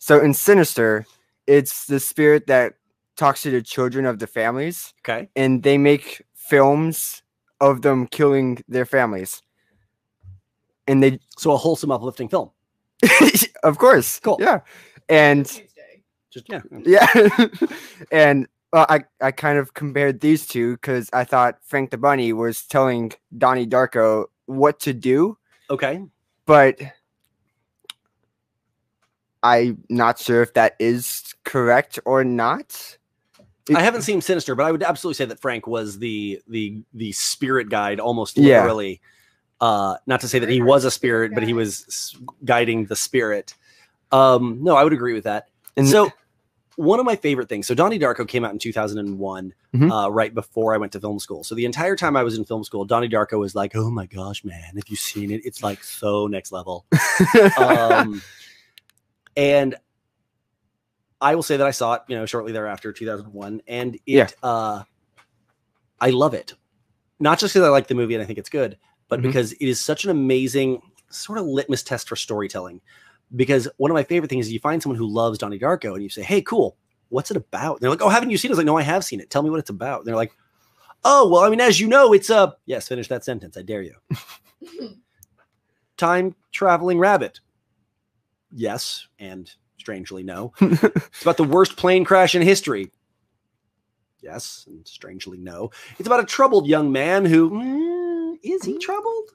So 0.00 0.18
in 0.20 0.34
Sinister, 0.34 1.06
it's 1.46 1.86
the 1.86 2.00
spirit 2.00 2.48
that 2.48 2.74
talks 3.16 3.42
to 3.42 3.50
the 3.52 3.62
children 3.62 4.04
of 4.04 4.18
the 4.18 4.26
families. 4.26 4.92
Okay. 5.02 5.28
and 5.36 5.62
they 5.62 5.78
make 5.78 6.22
films 6.34 7.22
of 7.60 7.82
them 7.82 8.08
killing 8.08 8.64
their 8.66 8.84
families. 8.84 9.42
And 10.88 11.02
they, 11.02 11.20
So 11.38 11.52
a 11.52 11.56
wholesome, 11.56 11.92
uplifting 11.92 12.28
film. 12.28 12.50
of 13.62 13.78
course, 13.78 14.18
Cool. 14.20 14.38
yeah, 14.40 14.60
and. 15.08 15.46
Just 16.34 16.46
yeah. 16.48 16.60
yeah, 16.84 17.06
and 18.12 18.48
well, 18.72 18.86
I 18.88 19.04
I 19.22 19.30
kind 19.30 19.56
of 19.56 19.72
compared 19.74 20.20
these 20.20 20.46
two 20.48 20.72
because 20.72 21.08
I 21.12 21.22
thought 21.22 21.58
Frank 21.62 21.90
the 21.90 21.96
Bunny 21.96 22.32
was 22.32 22.66
telling 22.66 23.12
Donnie 23.38 23.68
Darko 23.68 24.24
what 24.46 24.80
to 24.80 24.92
do, 24.92 25.38
Okay. 25.70 26.02
but 26.44 26.80
I'm 29.42 29.82
not 29.88 30.18
sure 30.18 30.42
if 30.42 30.54
that 30.54 30.74
is 30.78 31.34
correct 31.44 31.98
or 32.04 32.24
not. 32.24 32.98
It- 33.68 33.76
I 33.76 33.82
haven't 33.82 34.02
seen 34.02 34.20
Sinister, 34.20 34.54
but 34.54 34.66
I 34.66 34.72
would 34.72 34.82
absolutely 34.82 35.14
say 35.14 35.26
that 35.26 35.40
Frank 35.40 35.66
was 35.66 35.98
the 35.98 36.42
the 36.48 36.82
the 36.94 37.12
spirit 37.12 37.68
guide, 37.68 38.00
almost 38.00 38.36
Yeah. 38.36 38.58
literally. 38.60 39.00
Uh, 39.60 39.96
not 40.06 40.20
to 40.20 40.28
say 40.28 40.38
that 40.40 40.48
he 40.48 40.60
was 40.60 40.84
a 40.84 40.90
spirit, 40.90 41.32
but 41.32 41.42
he 41.44 41.52
was 41.54 42.16
guiding 42.44 42.86
the 42.86 42.96
spirit. 42.96 43.54
Um, 44.12 44.58
no, 44.62 44.76
I 44.76 44.82
would 44.84 44.92
agree 44.92 45.14
with 45.14 45.24
that. 45.24 45.48
And 45.76 45.88
so, 45.88 46.10
one 46.76 46.98
of 47.00 47.06
my 47.06 47.16
favorite 47.16 47.48
things. 47.48 47.66
So, 47.66 47.74
Donnie 47.74 47.98
Darko 47.98 48.26
came 48.26 48.44
out 48.44 48.52
in 48.52 48.58
2001, 48.58 49.54
Mhm. 49.74 49.90
uh, 49.90 50.10
right 50.10 50.34
before 50.34 50.74
I 50.74 50.76
went 50.78 50.92
to 50.92 51.00
film 51.00 51.18
school. 51.18 51.44
So, 51.44 51.54
the 51.54 51.64
entire 51.64 51.96
time 51.96 52.16
I 52.16 52.22
was 52.22 52.36
in 52.38 52.44
film 52.44 52.64
school, 52.64 52.84
Donnie 52.84 53.08
Darko 53.08 53.38
was 53.38 53.54
like, 53.54 53.76
"Oh 53.76 53.90
my 53.90 54.06
gosh, 54.06 54.44
man! 54.44 54.62
Have 54.76 54.88
you 54.88 54.96
seen 54.96 55.30
it? 55.30 55.42
It's 55.44 55.62
like 55.62 55.82
so 55.84 56.26
next 56.26 56.52
level." 56.52 56.86
um, 57.58 58.22
and 59.36 59.74
I 61.20 61.34
will 61.34 61.42
say 61.42 61.56
that 61.56 61.66
I 61.66 61.70
saw 61.70 61.94
it, 61.94 62.02
you 62.08 62.16
know, 62.16 62.26
shortly 62.26 62.52
thereafter, 62.52 62.92
2001, 62.92 63.62
and 63.66 63.94
it, 63.94 64.00
Yeah. 64.06 64.28
uh, 64.42 64.82
I 66.00 66.10
love 66.10 66.34
it. 66.34 66.54
Not 67.20 67.38
just 67.38 67.54
because 67.54 67.66
I 67.66 67.70
like 67.70 67.86
the 67.86 67.94
movie 67.94 68.14
and 68.14 68.22
I 68.22 68.26
think 68.26 68.38
it's 68.38 68.50
good, 68.50 68.76
but 69.08 69.20
Mhm. 69.20 69.22
because 69.22 69.52
it 69.52 69.62
is 69.66 69.80
such 69.80 70.04
an 70.04 70.10
amazing 70.10 70.82
sort 71.10 71.38
of 71.38 71.46
litmus 71.46 71.82
test 71.82 72.08
for 72.08 72.16
storytelling. 72.16 72.80
Because 73.34 73.68
one 73.76 73.90
of 73.90 73.94
my 73.94 74.04
favorite 74.04 74.28
things 74.28 74.46
is 74.46 74.52
you 74.52 74.60
find 74.60 74.82
someone 74.82 74.98
who 74.98 75.08
loves 75.08 75.38
Donnie 75.38 75.58
Darko 75.58 75.94
and 75.94 76.02
you 76.02 76.08
say, 76.08 76.22
"Hey, 76.22 76.42
cool, 76.42 76.76
what's 77.08 77.30
it 77.30 77.36
about?" 77.36 77.76
And 77.76 77.82
they're 77.82 77.90
like, 77.90 78.02
"Oh, 78.02 78.08
haven't 78.08 78.30
you 78.30 78.38
seen 78.38 78.50
it?" 78.50 78.52
I 78.52 78.54
was 78.54 78.58
like, 78.58 78.66
"No, 78.66 78.76
I 78.76 78.82
have 78.82 79.04
seen 79.04 79.20
it. 79.20 79.30
Tell 79.30 79.42
me 79.42 79.50
what 79.50 79.60
it's 79.60 79.70
about." 79.70 80.00
And 80.00 80.06
they're 80.06 80.16
like, 80.16 80.32
"Oh, 81.04 81.28
well, 81.28 81.42
I 81.42 81.50
mean, 81.50 81.60
as 81.60 81.80
you 81.80 81.88
know, 81.88 82.12
it's 82.12 82.30
a 82.30 82.54
yes." 82.66 82.88
Finish 82.88 83.08
that 83.08 83.24
sentence. 83.24 83.56
I 83.56 83.62
dare 83.62 83.82
you. 83.82 83.94
Time 85.96 86.34
traveling 86.52 86.98
rabbit. 86.98 87.40
Yes, 88.52 89.08
and 89.18 89.50
strangely 89.78 90.22
no. 90.22 90.52
it's 90.60 91.22
about 91.22 91.36
the 91.36 91.44
worst 91.44 91.76
plane 91.76 92.04
crash 92.04 92.34
in 92.34 92.42
history. 92.42 92.90
Yes, 94.20 94.64
and 94.66 94.86
strangely 94.88 95.38
no. 95.38 95.70
It's 95.98 96.06
about 96.06 96.20
a 96.20 96.24
troubled 96.24 96.66
young 96.66 96.90
man 96.90 97.26
who 97.26 97.50
mm, 97.50 98.38
is 98.42 98.64
he 98.64 98.78
troubled? 98.78 99.30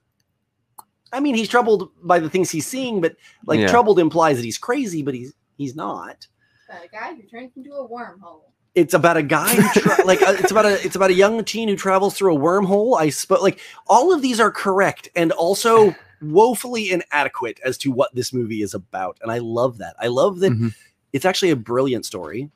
I 1.13 1.19
mean, 1.19 1.35
he's 1.35 1.47
troubled 1.49 1.89
by 2.03 2.19
the 2.19 2.29
things 2.29 2.49
he's 2.51 2.67
seeing, 2.67 3.01
but 3.01 3.15
like 3.45 3.59
Yeah. 3.59 3.67
troubled 3.67 3.99
implies 3.99 4.37
that 4.37 4.45
he's 4.45 4.57
crazy, 4.57 5.01
but 5.01 5.13
he's 5.13 5.33
he's 5.57 5.75
not. 5.75 6.27
About 6.69 6.85
a 6.85 6.87
guy 6.87 7.15
who 7.15 7.23
turned 7.23 7.51
into 7.55 7.71
a 7.73 7.87
wormhole. 7.87 8.41
It's 8.75 8.93
about 8.93 9.17
a 9.17 9.23
guy 9.23 9.55
who 9.55 9.79
tra- 9.81 10.05
like 10.05 10.21
uh, 10.21 10.35
it's 10.37 10.51
about 10.51 10.65
a 10.65 10.85
it's 10.85 10.95
about 10.95 11.09
a 11.09 11.13
young 11.15 11.43
teen 11.43 11.67
who 11.67 11.75
travels 11.75 12.15
through 12.15 12.35
a 12.35 12.39
wormhole. 12.39 12.99
I 12.99 13.09
suppose 13.09 13.41
like 13.41 13.59
all 13.87 14.13
of 14.13 14.21
these 14.21 14.39
are 14.39 14.51
correct 14.51 15.09
and 15.15 15.31
also 15.31 15.95
woefully 16.21 16.91
inadequate 16.91 17.59
as 17.65 17.77
to 17.79 17.91
what 17.91 18.13
this 18.13 18.31
movie 18.33 18.61
is 18.61 18.73
about, 18.73 19.17
and 19.21 19.31
I 19.31 19.39
love 19.39 19.79
that. 19.79 19.95
I 19.99 20.07
love 20.07 20.39
that 20.41 20.51
Mhm. 20.51 20.75
it's 21.13 21.25
actually 21.25 21.49
a 21.51 21.55
brilliant 21.55 22.05
story, 22.05 22.51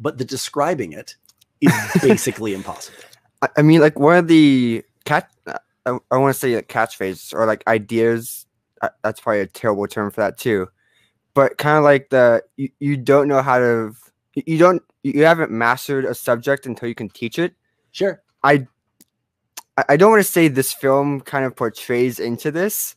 but 0.00 0.18
the 0.18 0.24
describing 0.24 0.92
it 0.92 1.16
is 1.60 1.72
basically 2.00 2.54
impossible. 2.58 2.98
I, 3.42 3.48
I 3.58 3.62
mean, 3.62 3.80
like 3.80 3.98
one 3.98 4.16
of 4.16 4.28
the 4.28 4.82
cat. 5.04 5.30
I, 5.86 5.98
I 6.10 6.16
want 6.18 6.34
to 6.34 6.38
say 6.38 6.54
like 6.54 6.68
catchphrases 6.68 7.32
or 7.34 7.46
like 7.46 7.62
ideas. 7.66 8.46
uh, 8.80 8.88
That's 9.02 9.20
probably 9.20 9.40
a 9.40 9.46
terrible 9.46 9.86
term 9.86 10.10
for 10.10 10.20
that 10.20 10.38
too. 10.38 10.68
But 11.34 11.58
kind 11.58 11.78
of 11.78 11.84
like 11.84 12.10
the 12.10 12.42
you, 12.56 12.68
you 12.78 12.96
don't 12.96 13.26
know 13.28 13.42
how 13.42 13.58
to 13.58 13.92
you- 14.34 14.58
don't 14.58 14.82
you 15.02 15.24
haven't 15.24 15.50
mastered 15.50 16.04
a 16.04 16.14
subject 16.14 16.66
until 16.66 16.88
you 16.88 16.94
can 16.94 17.08
teach 17.08 17.38
it. 17.38 17.54
Sure. 17.90 18.22
I 18.42 18.66
I 19.88 19.96
don't 19.96 20.10
want 20.10 20.24
to 20.24 20.30
say 20.30 20.48
this 20.48 20.72
film 20.72 21.20
kind 21.22 21.44
of 21.46 21.56
portrays 21.56 22.20
into 22.20 22.50
this, 22.50 22.94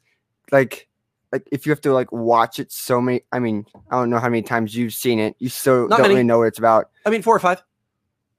like 0.52 0.88
like 1.32 1.48
if 1.52 1.66
you 1.66 1.72
have 1.72 1.82
to 1.82 1.94
like 1.94 2.12
watch 2.12 2.60
it 2.60 2.72
so 2.72 3.00
many. 3.02 3.22
I 3.32 3.40
mean, 3.40 3.66
I 3.90 3.96
don't 4.00 4.10
know 4.10 4.20
how 4.20 4.28
many 4.30 4.42
times 4.42 4.76
you've 4.76 4.94
seen 4.94 5.20
it. 5.20 5.36
You 5.40 5.48
still 5.50 5.88
Not 5.88 5.98
don't 5.98 6.02
many. 6.04 6.14
really 6.16 6.24
know 6.26 6.40
what 6.40 6.48
it's 6.48 6.60
about. 6.60 6.90
I 7.06 7.10
mean, 7.10 7.22
four 7.22 7.36
or 7.36 7.40
five. 7.40 7.64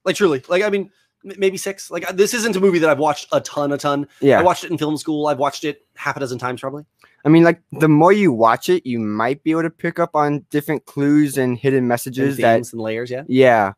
Like 0.05 0.17
truly, 0.17 0.43
like 0.49 0.63
I 0.63 0.69
mean, 0.71 0.91
maybe 1.37 1.57
six. 1.57 1.91
Like 1.91 2.09
this 2.17 2.33
isn't 2.35 2.57
a 2.57 2.61
movie 2.61 2.79
that 2.81 2.89
I've 2.91 2.99
watched 2.99 3.29
a 3.33 3.41
ton, 3.41 3.73
a 3.73 3.79
ton. 3.79 4.07
Yeah, 4.21 4.41
I 4.41 4.43
watched 4.43 4.65
it 4.65 4.71
in 4.71 4.79
film 4.79 4.97
school. 4.97 5.27
I've 5.27 5.39
watched 5.39 5.65
it 5.65 5.85
half 5.97 6.17
a 6.17 6.21
dozen 6.21 6.39
times 6.39 6.61
probably. 6.61 6.85
I 7.25 7.29
mean, 7.29 7.43
like 7.43 7.61
the 7.73 7.89
more 7.89 8.13
you 8.13 8.33
watch 8.33 8.69
it, 8.69 8.87
you 8.87 8.99
might 9.01 9.43
be 9.43 9.51
able 9.51 9.63
to 9.63 9.71
pick 9.71 9.99
up 9.99 10.15
on 10.15 10.47
different 10.51 10.85
clues 10.87 11.37
and 11.37 11.59
hidden 11.59 11.79
And 11.81 11.89
messages 11.89 12.37
that 12.37 12.57
and 12.73 12.81
layers, 12.81 13.11
yeah. 13.11 13.25
yeah, 13.27 13.73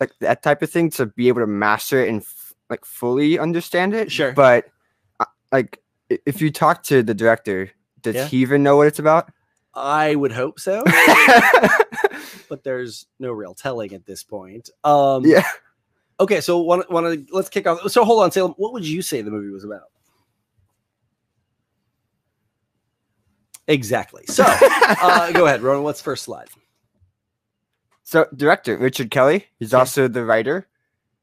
like 0.00 0.12
that 0.20 0.42
type 0.42 0.62
of 0.62 0.70
thing 0.70 0.88
to 0.92 1.06
be 1.06 1.28
able 1.28 1.40
to 1.42 1.46
master 1.46 2.02
it 2.02 2.08
and 2.08 2.22
f- 2.22 2.54
like 2.70 2.84
fully 2.86 3.38
understand 3.38 3.92
it. 3.92 4.10
Sure. 4.10 4.32
but 4.32 4.64
uh, 5.20 5.26
like 5.52 5.82
if 6.08 6.40
you 6.40 6.50
talk 6.50 6.82
to 6.84 7.02
the 7.02 7.12
director, 7.14 7.70
does 8.00 8.14
Yeah. 8.14 8.26
he 8.26 8.38
even 8.38 8.62
know 8.62 8.76
what 8.78 8.86
it's 8.86 8.98
about? 8.98 9.30
I 9.74 10.14
would 10.14 10.32
hope 10.32 10.58
so, 10.60 10.82
but 12.48 12.64
there's 12.64 13.06
no 13.18 13.32
real 13.32 13.54
telling 13.54 13.92
at 13.94 14.06
this 14.06 14.22
point. 14.22 14.70
Um, 14.84 15.24
yeah. 15.26 15.46
Okay, 16.22 16.40
so 16.40 16.60
want 16.60 16.88
want 16.88 17.04
to 17.04 17.34
let's 17.34 17.48
kick 17.48 17.66
off. 17.66 17.90
So 17.90 18.04
hold 18.04 18.22
on, 18.22 18.30
Salem. 18.30 18.54
What 18.56 18.72
would 18.72 18.86
you 18.86 19.02
say 19.02 19.22
the 19.22 19.30
movie 19.32 19.50
was 19.50 19.64
about? 19.64 19.90
Exactly. 23.66 24.22
So 24.26 24.44
uh, 24.46 25.32
go 25.32 25.46
ahead, 25.46 25.62
Ronan. 25.62 25.82
What's 25.82 26.00
first 26.00 26.22
slide? 26.22 26.46
So 28.04 28.28
director 28.36 28.76
Richard 28.76 29.10
Kelly, 29.10 29.46
he's 29.58 29.74
also 29.74 30.06
the 30.06 30.24
writer. 30.24 30.68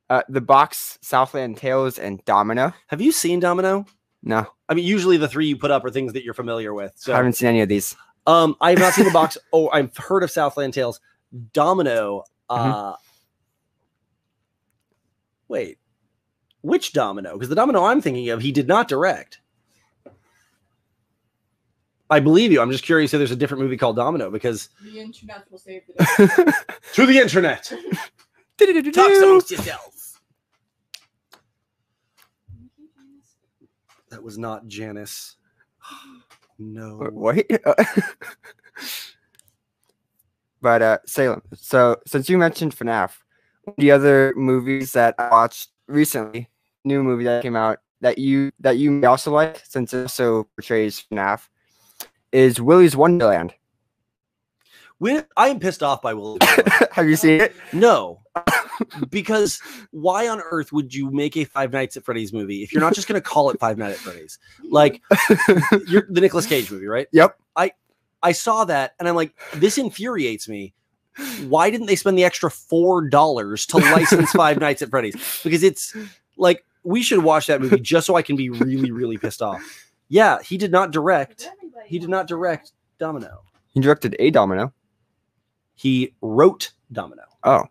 Uh, 0.10 0.24
the 0.27 0.41
box, 0.41 1.00
Southland 1.01 1.56
Tales, 1.56 1.98
and 1.98 2.24
Domino. 2.25 2.74
Have 2.88 3.00
you 3.00 3.13
seen 3.13 3.39
Domino? 3.39 3.86
No, 4.22 4.48
I 4.68 4.74
mean, 4.74 4.84
usually 4.84 5.15
the 5.15 5.29
three 5.29 5.48
you 5.48 5.56
put 5.56 5.72
up 5.72 5.86
are 5.86 5.91
things 5.91 6.12
that 6.12 6.25
you're 6.25 6.34
familiar 6.34 6.74
with. 6.74 6.91
So 6.98 7.13
I 7.13 7.15
haven't 7.15 7.34
seen 7.34 7.48
any 7.48 7.62
of 7.62 7.70
these. 7.70 7.96
Um, 8.27 8.58
I 8.60 8.72
have 8.72 8.79
not 8.79 8.91
seen 8.91 9.06
the 9.06 9.12
box. 9.12 9.38
Oh, 9.53 9.70
I've 9.70 9.96
heard 9.96 10.24
of 10.24 10.32
Southland 10.32 10.74
Tales. 10.74 11.00
Domino. 11.53 12.25
Uh, 12.50 12.96
wait, 15.50 15.79
which 16.62 16.94
Domino? 16.94 17.34
Because 17.34 17.50
the 17.50 17.56
Domino 17.56 17.84
I'm 17.84 18.01
thinking 18.01 18.29
of, 18.29 18.41
he 18.41 18.51
did 18.51 18.68
not 18.68 18.88
direct. 18.88 19.41
I 22.10 22.20
believe 22.20 22.51
you. 22.51 22.60
I'm 22.62 22.72
just 22.72 22.84
curious 22.84 23.13
if 23.13 23.20
there's 23.20 23.32
a 23.32 23.36
different 23.36 23.62
movie 23.62 23.77
called 23.77 23.96
Domino 23.96 24.32
because 24.32 24.70
The 24.82 25.00
internet 25.00 25.46
will 25.51 25.60
save 25.60 25.84
the 25.86 25.94
day. 25.94 26.51
to 26.94 27.06
the 27.06 27.20
internet. 27.20 27.63
Talk 28.94 29.12
amongst 29.24 29.51
yourselves. 29.51 30.20
That 34.10 34.24
was 34.24 34.38
not 34.38 34.68
Janice. 34.68 35.36
No. 36.62 36.98
What? 37.13 37.46
but 40.62 40.82
uh, 40.82 40.98
Salem. 41.06 41.41
So 41.53 41.96
since 42.06 42.29
you 42.29 42.38
mentioned 42.38 42.75
FNAF, 42.75 42.89
one 42.98 43.08
of 43.08 43.28
the 43.77 43.91
other 43.91 44.33
movies 44.35 44.93
that 44.93 45.15
I 45.17 45.29
watched 45.29 45.69
recently, 45.88 46.49
new 46.83 47.03
movie 47.03 47.25
that 47.25 47.43
came 47.43 47.55
out 47.55 47.79
that 48.01 48.17
you 48.17 48.51
that 48.59 48.77
you 48.77 48.91
may 48.91 49.07
also 49.07 49.31
like, 49.31 49.63
since 49.65 49.93
it 49.93 50.03
also 50.03 50.45
portrays 50.55 51.05
FNAF, 51.11 51.47
is 52.31 52.61
Willy's 52.61 52.95
Wonderland. 52.95 53.53
We, 54.99 55.21
I 55.38 55.47
am 55.47 55.59
pissed 55.59 55.81
off 55.81 56.01
by 56.01 56.13
Will. 56.13 56.38
Have 56.91 57.07
you 57.07 57.15
seen 57.15 57.39
it? 57.39 57.55
No, 57.71 58.21
because 59.09 59.61
why 59.91 60.27
on 60.27 60.41
earth 60.51 60.73
would 60.73 60.93
you 60.93 61.09
make 61.09 61.38
a 61.38 61.45
Five 61.45 61.71
Nights 61.71 61.95
at 61.95 62.03
Freddy's 62.03 62.33
movie 62.33 62.63
if 62.63 62.73
you're 62.73 62.81
not 62.81 62.93
just 62.93 63.07
going 63.07 63.19
to 63.19 63.27
call 63.27 63.49
it 63.49 63.59
Five 63.59 63.77
Nights 63.77 63.99
at 63.99 64.03
Freddy's? 64.03 64.39
Like 64.69 65.01
you're 65.88 66.05
the 66.09 66.21
Nicolas 66.21 66.45
Cage 66.45 66.69
movie, 66.69 66.88
right? 66.88 67.07
Yep. 67.13 67.38
I 67.55 67.71
I 68.21 68.33
saw 68.33 68.65
that 68.65 68.93
and 68.99 69.07
I'm 69.07 69.15
like, 69.15 69.33
this 69.53 69.77
infuriates 69.77 70.49
me. 70.49 70.73
Why 71.47 71.69
didn't 71.69 71.88
they 71.88 71.95
spend 71.95 72.17
the 72.17 72.23
extra 72.23 72.49
four 72.51 73.07
dollars 73.09 73.65
to 73.67 73.77
license 73.77 74.31
Five 74.31 74.59
Nights 74.61 74.81
at 74.81 74.89
Freddy's? 74.89 75.15
Because 75.43 75.63
it's 75.63 75.95
like 76.38 76.63
we 76.83 77.01
should 77.03 77.23
watch 77.23 77.47
that 77.47 77.61
movie 77.61 77.79
just 77.79 78.07
so 78.07 78.15
I 78.15 78.21
can 78.21 78.35
be 78.35 78.49
really, 78.49 78.91
really 78.91 79.17
pissed 79.17 79.41
off. 79.41 79.61
Yeah, 80.07 80.41
he 80.41 80.57
did 80.57 80.71
not 80.71 80.91
direct. 80.91 81.49
He 81.85 81.99
did 81.99 82.09
not 82.09 82.27
direct 82.27 82.71
Domino. 82.99 83.41
He 83.73 83.79
directed 83.79 84.15
a 84.19 84.29
Domino. 84.31 84.73
He 85.75 86.13
wrote 86.21 86.71
Domino. 86.91 87.23
Oh, 87.43 87.65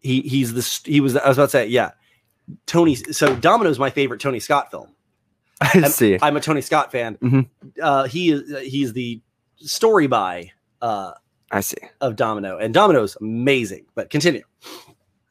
he 0.00 0.22
he's 0.22 0.52
the 0.54 0.90
he 0.90 1.00
was 1.00 1.16
I 1.16 1.28
was 1.28 1.38
about 1.38 1.46
to 1.46 1.50
say 1.50 1.66
yeah 1.66 1.92
Tony 2.66 2.94
so 2.94 3.34
Domino's 3.36 3.78
my 3.78 3.90
favorite 3.90 4.20
Tony 4.20 4.40
Scott 4.40 4.70
film 4.70 4.88
I 5.60 5.70
I'm- 5.74 5.90
see. 5.90 6.18
I'm 6.22 6.36
a 6.36 6.40
Tony 6.40 6.60
Scott 6.62 6.90
fan 6.90 7.16
Mhm. 7.18 7.48
uh 7.82 8.04
he 8.04 8.30
is 8.30 8.58
he's 8.70 8.92
the 8.94 9.20
story 9.56 10.06
by 10.06 10.52
uh 10.82 11.12
I 11.52 11.60
see. 11.60 11.76
of 12.00 12.16
Domino 12.16 12.58
and 12.58 12.72
Domino's 12.72 13.16
amazing 13.20 13.86
but 13.94 14.10
continue 14.10 14.42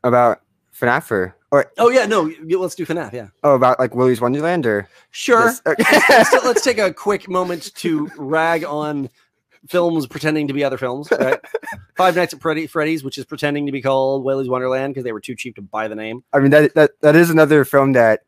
About 0.04 0.42
FNAF 0.78 1.12
or, 1.12 1.36
or 1.52 1.72
oh 1.78 1.90
yeah 1.90 2.06
no 2.06 2.32
let's 2.58 2.76
do 2.76 2.86
FNAF 2.86 3.14
yeah 3.14 3.28
oh, 3.44 3.56
about 3.56 3.80
like 3.80 3.96
Willy's 3.96 4.22
Wonderland 4.22 4.66
or 4.66 4.88
sure 5.12 5.46
Yes, 5.46 5.62
okay. 5.66 5.84
let's, 6.10 6.34
let's 6.46 6.62
take 6.64 6.78
a 6.78 6.94
quick 6.94 7.30
moment 7.30 7.74
to 7.76 8.10
rag 8.18 8.64
on 8.64 9.10
films 9.68 10.08
pretending 10.08 10.48
to 10.48 10.54
be 10.54 10.64
other 10.64 10.78
films 10.78 11.10
right 11.20 11.40
Five 11.98 12.16
Nights 12.16 12.34
at 12.34 12.42
Freddy, 12.42 12.66
Freddy's 12.66 13.04
which 13.04 13.18
is 13.18 13.26
pretending 13.26 13.66
to 13.66 13.72
be 13.72 13.82
called 13.82 14.24
Willy's 14.24 14.48
Wonderland 14.48 14.94
because 14.94 15.04
they 15.04 15.12
were 15.12 15.20
too 15.20 15.36
cheap 15.36 15.56
to 15.56 15.62
buy 15.62 15.88
the 15.88 15.96
name 15.96 16.24
I 16.34 16.40
mean 16.40 16.52
that 16.52 16.74
that 16.76 16.92
that 17.02 17.16
is 17.16 17.30
another 17.30 17.66
film 17.66 17.94
that 17.94 18.22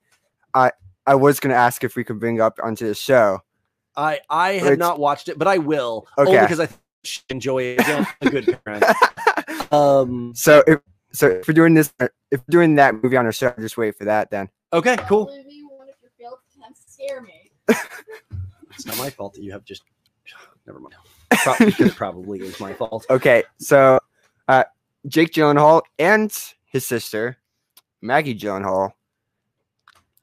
I 0.53 0.71
I 1.07 1.15
was 1.15 1.39
gonna 1.39 1.55
ask 1.55 1.83
if 1.83 1.95
we 1.95 2.03
could 2.03 2.19
bring 2.19 2.39
up 2.41 2.59
onto 2.63 2.87
the 2.87 2.93
show. 2.93 3.39
I 3.95 4.19
I 4.29 4.53
have 4.53 4.77
not 4.77 4.99
watched 4.99 5.29
it, 5.29 5.37
but 5.39 5.47
I 5.47 5.57
will. 5.57 6.07
Only 6.17 6.33
Okay. 6.37 6.41
because 6.45 6.59
I 6.59 6.69
enjoy 7.29 7.63
it. 7.63 7.79
Again, 7.79 8.07
a 8.21 8.29
good 8.29 8.59
parent. 8.65 8.83
Um. 9.71 10.33
So 10.35 10.61
if 10.67 10.79
so 11.13 11.27
if 11.27 11.47
we're 11.47 11.53
doing 11.53 11.73
this 11.73 11.93
if 11.99 12.11
we're 12.31 12.41
doing 12.49 12.75
that 12.75 13.01
movie 13.01 13.15
on 13.15 13.25
our 13.25 13.31
show, 13.31 13.53
just 13.57 13.77
wait 13.77 13.97
for 13.97 14.03
that 14.03 14.29
then. 14.29 14.49
Okay. 14.73 14.97
Cool. 15.07 15.27
Maybe 15.27 15.61
one 15.63 15.87
of 15.87 15.95
your 16.01 16.11
failed 16.19 16.39
attempts 16.53 16.93
scare 16.93 17.21
me. 17.21 17.51
It's 18.73 18.85
not 18.85 18.97
my 18.97 19.09
fault 19.09 19.33
that 19.35 19.43
you 19.43 19.51
have 19.51 19.63
just. 19.63 19.83
Never 20.67 20.79
mind. 20.79 20.95
Pro- 21.29 21.55
because 21.57 21.87
it 21.87 21.95
probably 21.95 22.39
is 22.41 22.59
my 22.59 22.73
fault. 22.73 23.05
Okay, 23.09 23.43
so 23.57 23.99
uh 24.47 24.65
Jake 25.07 25.31
Gyllenhaal 25.31 25.81
and 25.99 26.31
his 26.65 26.85
sister, 26.85 27.37
Maggie 28.01 28.35
Gyllenhaal, 28.35 28.91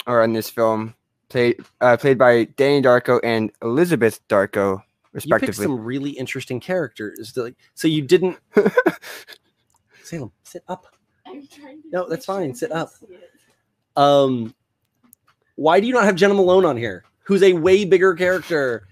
are 0.07 0.23
in 0.25 0.33
this 0.33 0.51
film, 0.51 0.95
played 1.29 1.61
uh, 1.81 1.97
played 1.97 2.19
by 2.19 2.45
Donnie 2.45 2.83
Darko 2.83 3.21
and 3.23 3.53
Elizabeth 3.63 4.21
Darko, 4.29 4.83
You 5.15 5.39
picked 5.39 5.55
some 5.57 5.81
really 5.85 6.11
interesting 6.11 6.61
characters. 6.61 7.33
to, 7.33 7.43
like- 7.45 7.57
So 7.75 7.89
you 7.89 8.03
didn't. 8.03 8.39
Salem, 10.05 10.33
sit 10.43 10.63
up. 10.69 10.87
I'm 11.27 11.47
trying 11.49 11.83
to 11.83 11.89
No, 11.91 12.09
that's 12.09 12.25
fine. 12.27 12.55
Sit 12.55 12.73
up. 12.73 12.91
Um. 13.97 14.55
Why 15.57 15.81
do 15.81 15.87
you 15.89 15.93
not 15.93 16.05
have 16.05 16.15
Jena 16.15 16.35
Malone 16.35 16.65
on 16.65 16.77
here, 16.77 17.05
who's 17.25 17.43
a 17.43 17.53
way 17.53 17.85
bigger 17.85 18.15
character 18.15 18.87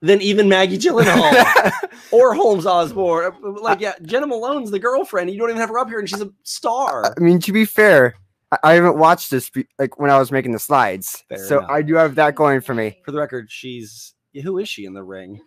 than 0.00 0.20
even 0.22 0.48
Maggie 0.48 0.78
Gyllenhaal 0.78 1.72
or 2.12 2.32
Holmes 2.32 2.64
Osborne? 2.64 3.32
Like, 3.60 3.80
yeah, 3.80 3.94
Jena 4.02 4.28
Malone's 4.28 4.70
the 4.70 4.78
girlfriend. 4.78 5.30
You 5.30 5.38
don't 5.40 5.48
even 5.50 5.60
have 5.60 5.68
her 5.70 5.78
up 5.80 5.88
here, 5.88 5.98
and 5.98 6.08
she's 6.08 6.20
a 6.20 6.30
star. 6.44 7.12
I 7.16 7.20
mean, 7.20 7.40
to 7.40 7.52
be 7.52 7.64
fair, 7.64 8.14
I, 8.52 8.58
I 8.62 8.72
haven't 8.74 8.98
watched 8.98 9.32
this 9.32 9.50
be- 9.50 9.66
like 9.80 9.98
when 9.98 10.10
I 10.10 10.18
was 10.18 10.30
making 10.30 10.52
the 10.52 10.60
slides, 10.60 11.24
Fair 11.28 11.38
so 11.38 11.58
enough. 11.58 11.70
I 11.70 11.82
do 11.82 11.94
have 11.96 12.14
that 12.14 12.36
going 12.36 12.60
for 12.60 12.72
me. 12.74 13.00
For 13.04 13.10
the 13.10 13.18
record, 13.18 13.50
she's 13.50 14.14
who 14.42 14.58
is 14.58 14.68
she 14.68 14.84
in 14.84 14.94
the 14.94 15.02
ring? 15.02 15.40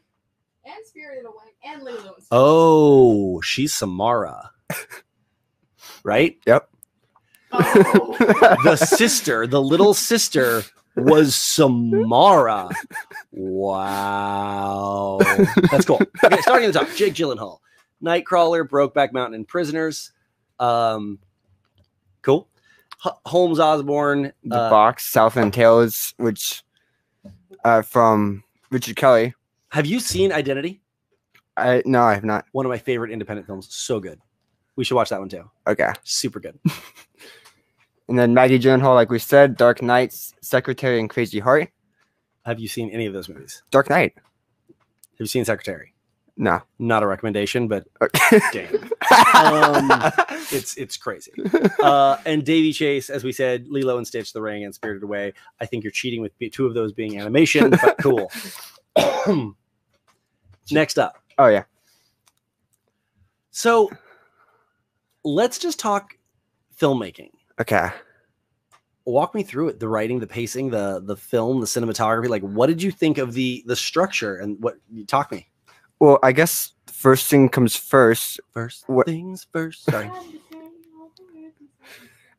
And 0.66 0.86
Spirited 0.86 1.26
Away 1.26 1.54
and 1.64 1.84
Lilo 1.84 1.98
and 1.98 2.16
Stitch. 2.18 2.28
Oh, 2.32 3.42
she's 3.42 3.74
Samara, 3.74 4.52
right? 6.04 6.38
Oh. 6.48 6.62
the 8.64 8.76
sister, 8.76 9.48
the 9.48 9.62
little 9.62 9.94
sister, 9.94 10.64
was 10.96 11.36
Samara. 11.36 12.70
Wow, 13.32 15.20
that's 15.72 15.86
cool. 15.86 16.02
Okay, 16.24 16.42
starting 16.42 16.68
at 16.68 16.74
the 16.74 16.80
top, 16.80 16.90
Jake 16.96 17.14
Gyllenhaal, 17.14 17.60
Nightcrawler, 18.04 18.68
Brokeback 18.68 19.14
Mountain, 19.14 19.36
and 19.36 19.48
Prisoners. 19.48 20.12
Um, 20.60 21.20
cool. 22.22 22.48
H- 23.06 23.14
Holmes 23.26 23.60
Osborne, 23.60 24.34
the 24.44 24.56
uh, 24.56 24.70
box 24.70 25.06
Southland 25.10 25.54
Tales, 25.54 26.14
which 26.18 26.64
uh, 27.64 27.82
from 27.82 28.44
Richard 28.72 28.96
Kelly. 28.96 29.34
have 29.70 29.86
you 29.86 30.00
seen 30.00 30.32
Identity? 30.32 30.82
I 31.58 31.82
no, 31.86 32.04
I 32.04 32.14
have 32.14 32.24
not. 32.24 32.46
One 32.54 32.66
of 32.66 32.70
my 32.70 32.78
favorite 32.78 33.12
independent 33.12 33.46
films. 33.48 33.68
So 33.74 34.00
good. 34.00 34.20
We 34.76 34.84
should 34.84 34.96
watch 34.96 35.10
that 35.10 35.20
one 35.20 35.30
too. 35.30 35.50
Okay, 35.68 35.92
Super 36.04 36.40
good. 36.40 36.58
and 38.08 38.18
then 38.18 38.34
Maggie 38.34 38.60
Gyllenhaal, 38.60 38.96
like 38.96 39.10
we 39.12 39.20
said, 39.20 39.58
Dark 39.58 39.82
Knights, 39.82 40.34
Secretary, 40.42 41.00
and 41.00 41.10
Crazy 41.10 41.40
Heart. 41.40 41.70
Have 42.46 42.60
you 42.60 42.68
seen 42.68 42.90
any 42.92 43.06
of 43.06 43.14
those 43.14 43.28
movies? 43.28 43.62
Dark 43.72 43.90
Knight. 43.90 44.14
Have 44.16 45.20
you 45.20 45.26
seen 45.26 45.44
Secretary? 45.44 45.94
No. 46.40 46.62
Not 46.80 47.04
a 47.04 47.08
recommendation, 47.08 47.68
but 47.68 47.86
damn. 48.54 48.74
Um, 49.36 49.92
it's 50.52 50.78
it's 50.78 50.96
crazy. 50.96 51.34
Uh, 51.84 52.16
and 52.26 52.46
Daveigh 52.46 52.74
Chase, 52.74 53.10
as 53.10 53.26
we 53.26 53.34
said, 53.34 53.68
Lilo 53.68 53.98
and 53.98 54.08
Stitch, 54.08 54.32
The 54.32 54.42
Ring, 54.42 54.64
and 54.64 54.74
Spirited 54.74 55.04
Away. 55.04 55.34
I 55.60 55.66
think 55.66 55.84
you're 55.84 55.92
cheating 55.92 56.22
with 56.22 56.32
two 56.54 56.66
of 56.66 56.74
those 56.74 56.94
being 56.94 57.20
animation, 57.20 57.72
but 57.72 57.98
cool. 58.02 58.32
Next 60.72 60.98
up, 60.98 61.22
oh 61.38 61.48
yeah. 61.48 61.64
so 63.52 63.92
let's 65.26 65.60
just 65.60 65.78
talk 65.78 66.18
filmmaking. 66.80 67.32
Okay. 67.60 67.90
Walk 69.04 69.36
me 69.36 69.44
through 69.44 69.70
it: 69.70 69.82
the 69.82 69.90
writing, 69.90 70.20
the 70.22 70.28
pacing, 70.28 70.70
the 70.70 71.02
the 71.04 71.18
film, 71.18 71.60
the 71.60 71.66
cinematography. 71.66 72.30
Like, 72.30 72.44
what 72.44 72.68
did 72.68 72.82
you 72.82 72.92
think 72.92 73.18
of 73.18 73.34
the 73.34 73.62
the 73.66 73.76
structure 73.76 74.38
and 74.38 74.58
what? 74.64 74.78
You 74.90 75.06
talk 75.06 75.34
me 75.34 75.49
Well, 76.00 76.20
I 76.24 76.32
guess 76.32 76.74
first 76.88 77.28
thing 77.28 77.50
comes 77.50 77.76
first. 77.76 78.40
first. 78.52 78.84
What- 78.88 79.06
Things 79.06 79.46
first. 79.52 79.84
Sorry. 79.86 80.10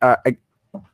Uh, 0.02 0.16
I, 0.24 0.34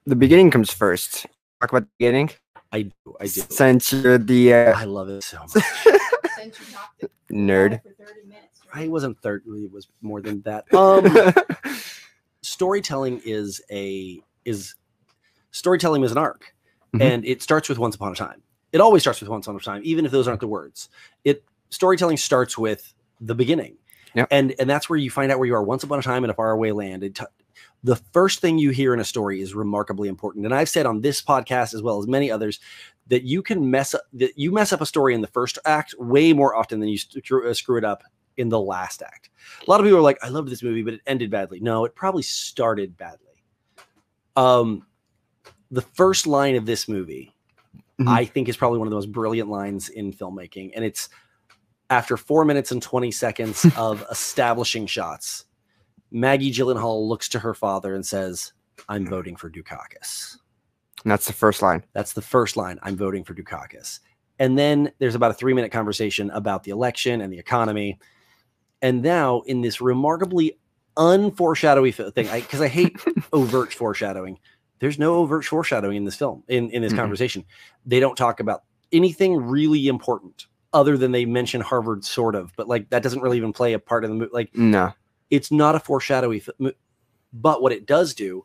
the 0.04 0.16
beginning 0.16 0.50
comes 0.50 0.72
first. 0.72 1.26
Talk 1.60 1.70
about 1.70 1.82
the 1.82 1.88
beginning. 1.96 2.28
I 2.72 2.82
do. 2.82 3.14
I 3.20 3.26
do. 3.26 3.28
Since 3.48 3.92
you're 3.92 4.18
the 4.18 4.52
uh, 4.52 4.72
I 4.76 4.82
love 4.82 5.08
it 5.08 5.22
so 5.22 5.38
much. 5.38 5.50
Since 6.34 6.58
you 6.58 6.66
talked 6.74 7.00
to 7.02 7.10
nerd. 7.32 7.80
30 7.84 8.26
minutes. 8.26 8.58
I 8.74 8.88
wasn't 8.88 9.16
30. 9.22 9.48
It 9.66 9.70
was 9.70 9.86
more 10.02 10.20
than 10.20 10.42
that. 10.42 10.64
Um, 10.74 11.06
storytelling 12.42 13.20
is 13.24 13.60
a 13.70 14.20
is 14.44 14.74
storytelling 15.52 16.02
is 16.02 16.10
an 16.10 16.18
arc, 16.18 16.52
Mhm. 16.92 17.00
and 17.02 17.24
it 17.24 17.42
starts 17.42 17.68
with 17.68 17.78
once 17.78 17.94
upon 17.94 18.10
a 18.10 18.16
time. 18.16 18.42
It 18.72 18.80
always 18.80 19.02
starts 19.04 19.20
with 19.20 19.30
once 19.30 19.46
upon 19.46 19.54
a 19.54 19.60
time, 19.60 19.82
even 19.84 20.04
if 20.04 20.10
those 20.10 20.26
aren't 20.26 20.40
the 20.40 20.48
words. 20.48 20.88
It 21.22 21.44
storytelling 21.70 22.16
starts 22.16 22.56
with 22.58 22.92
the 23.20 23.34
beginning, 23.34 23.76
Yep. 24.14 24.28
and 24.30 24.54
and 24.58 24.68
that's 24.70 24.88
where 24.90 24.98
you 24.98 25.10
find 25.10 25.30
out 25.32 25.38
where 25.38 25.46
you 25.46 25.54
are 25.54 25.62
once 25.62 25.82
upon 25.82 25.98
a 25.98 26.02
time 26.02 26.24
in 26.24 26.30
a 26.30 26.34
faraway 26.34 26.70
land. 26.72 27.02
It 27.04 27.14
t- 27.16 27.24
the 27.84 27.96
first 27.96 28.40
thing 28.40 28.58
you 28.58 28.70
hear 28.70 28.92
in 28.94 29.00
a 29.00 29.04
story 29.04 29.40
is 29.40 29.54
remarkably 29.54 30.08
important, 30.08 30.44
and 30.44 30.54
I've 30.54 30.68
said 30.68 30.86
on 30.86 31.00
this 31.02 31.22
podcast 31.22 31.74
as 31.74 31.82
well 31.82 31.98
as 32.00 32.06
many 32.06 32.30
others 32.30 32.60
that 33.08 33.22
you 33.22 33.42
can 33.42 33.70
mess 33.70 33.94
up 33.94 34.02
that 34.14 34.36
you 34.36 34.50
mess 34.52 34.72
up 34.72 34.80
a 34.80 34.86
story 34.86 35.14
in 35.14 35.20
the 35.20 35.26
first 35.28 35.58
act 35.64 35.94
way 35.98 36.32
more 36.32 36.54
often 36.56 36.80
than 36.80 36.88
you 36.88 36.98
screw, 36.98 37.48
uh, 37.48 37.54
screw 37.54 37.78
it 37.78 37.84
up 37.84 38.02
in 38.36 38.48
the 38.48 38.60
last 38.60 39.02
act. 39.02 39.30
A 39.66 39.70
lot 39.70 39.80
of 39.80 39.84
people 39.84 39.98
are 39.98 40.02
like, 40.02 40.18
"I 40.22 40.28
loved 40.28 40.48
this 40.50 40.62
movie, 40.62 40.82
but 40.82 40.94
it 40.94 41.00
ended 41.06 41.30
badly." 41.30 41.60
No, 41.60 41.84
it 41.84 41.94
probably 41.94 42.22
started 42.22 42.96
badly. 42.96 43.20
Um, 44.34 44.86
the 45.70 45.82
first 45.82 46.26
line 46.26 46.56
of 46.56 46.66
this 46.66 46.88
movie, 46.88 47.34
Mhm. 48.00 48.08
I 48.08 48.24
think, 48.24 48.48
is 48.48 48.56
probably 48.56 48.78
one 48.78 48.86
of 48.86 48.90
the 48.90 48.96
most 48.96 49.12
brilliant 49.12 49.48
lines 49.48 49.88
in 49.88 50.12
filmmaking, 50.12 50.72
and 50.74 50.84
it's 50.84 51.08
after 51.90 52.16
four 52.16 52.44
minutes 52.44 52.72
and 52.72 52.82
twenty 52.82 53.10
seconds 53.10 53.66
of 53.76 54.04
establishing 54.10 54.86
shots. 54.86 55.44
Maggie 56.10 56.52
Gyllenhaal 56.52 57.06
looks 57.06 57.28
to 57.30 57.38
her 57.38 57.54
father 57.54 57.94
and 57.94 58.04
says, 58.04 58.52
"I'm 58.88 59.06
voting 59.06 59.36
for 59.36 59.50
Dukakis." 59.50 60.36
And 61.04 61.12
that's 61.12 61.26
the 61.26 61.32
first 61.32 61.62
line. 61.62 61.84
That's 61.92 62.14
the 62.14 62.22
first 62.22 62.56
line. 62.56 62.78
I'm 62.82 62.96
voting 62.96 63.22
for 63.22 63.34
Dukakis. 63.34 64.00
And 64.38 64.58
then 64.58 64.90
there's 64.98 65.14
about 65.14 65.30
a 65.30 65.34
three 65.34 65.54
minute 65.54 65.72
conversation 65.72 66.30
about 66.30 66.64
the 66.64 66.70
election 66.70 67.20
and 67.20 67.32
the 67.32 67.38
economy. 67.38 67.98
And 68.82 69.02
now, 69.02 69.40
in 69.42 69.62
this 69.62 69.80
remarkably 69.80 70.58
unforeshadowy 70.96 72.12
thing, 72.12 72.28
because 72.40 72.60
I, 72.60 72.68
hate 72.68 72.96
overt 73.32 73.72
foreshadowing, 73.72 74.38
there's 74.80 74.98
no 74.98 75.16
overt 75.16 75.44
foreshadowing 75.44 75.96
in 75.96 76.04
this 76.04 76.16
film, 76.16 76.42
in, 76.48 76.70
in 76.70 76.82
this 76.82 76.92
Mm-mm. 76.92 76.96
conversation. 76.96 77.44
They 77.86 78.00
don't 78.00 78.16
talk 78.16 78.40
about 78.40 78.64
anything 78.92 79.36
really 79.36 79.88
important 79.88 80.46
other 80.76 80.96
than 80.96 81.10
they 81.12 81.24
mention 81.24 81.60
Harvard, 81.60 82.04
sort 82.04 82.34
of, 82.34 82.52
but 82.56 82.68
like 82.68 82.90
that 82.90 83.02
doesn't 83.02 83.20
really 83.22 83.38
even 83.38 83.52
play 83.52 83.72
a 83.72 83.78
part 83.78 84.04
in 84.04 84.10
the 84.10 84.16
movie. 84.16 84.30
Like, 84.32 84.54
No. 84.56 84.92
it's 85.30 85.50
not 85.50 85.74
a 85.74 85.80
foreshadowy 85.80 86.40
fi- 86.40 86.72
but 87.32 87.62
what 87.62 87.72
it 87.72 87.86
does 87.86 88.14
do 88.14 88.44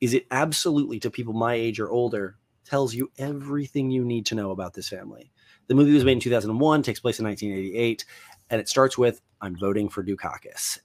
is 0.00 0.12
it 0.14 0.26
absolutely 0.30 0.98
to 1.00 1.10
people 1.10 1.32
my 1.34 1.54
age 1.54 1.78
or 1.80 1.90
older 1.90 2.36
tells 2.64 2.94
you 2.94 3.10
everything 3.18 3.90
you 3.90 4.04
need 4.04 4.26
to 4.26 4.34
know 4.34 4.50
about 4.50 4.74
this 4.74 4.88
family 4.88 5.30
the 5.68 5.74
movie 5.74 5.92
was 5.94 6.04
made 6.04 6.12
in 6.12 6.20
2001 6.20 6.82
takes 6.82 6.98
place 7.00 7.18
in 7.20 7.24
1988 7.26 8.04
and 8.50 8.60
it 8.60 8.68
starts 8.68 8.98
with 8.98 9.20
i'm 9.40 9.56
voting 9.56 9.88
for 9.88 10.02
dukakis 10.04 10.78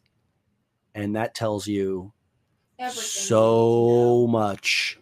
and 0.95 1.15
that 1.15 1.33
tells 1.35 1.65
you 1.67 2.13
Everything 2.77 3.01
you 3.03 3.07
so 3.09 4.27
much 4.29 4.97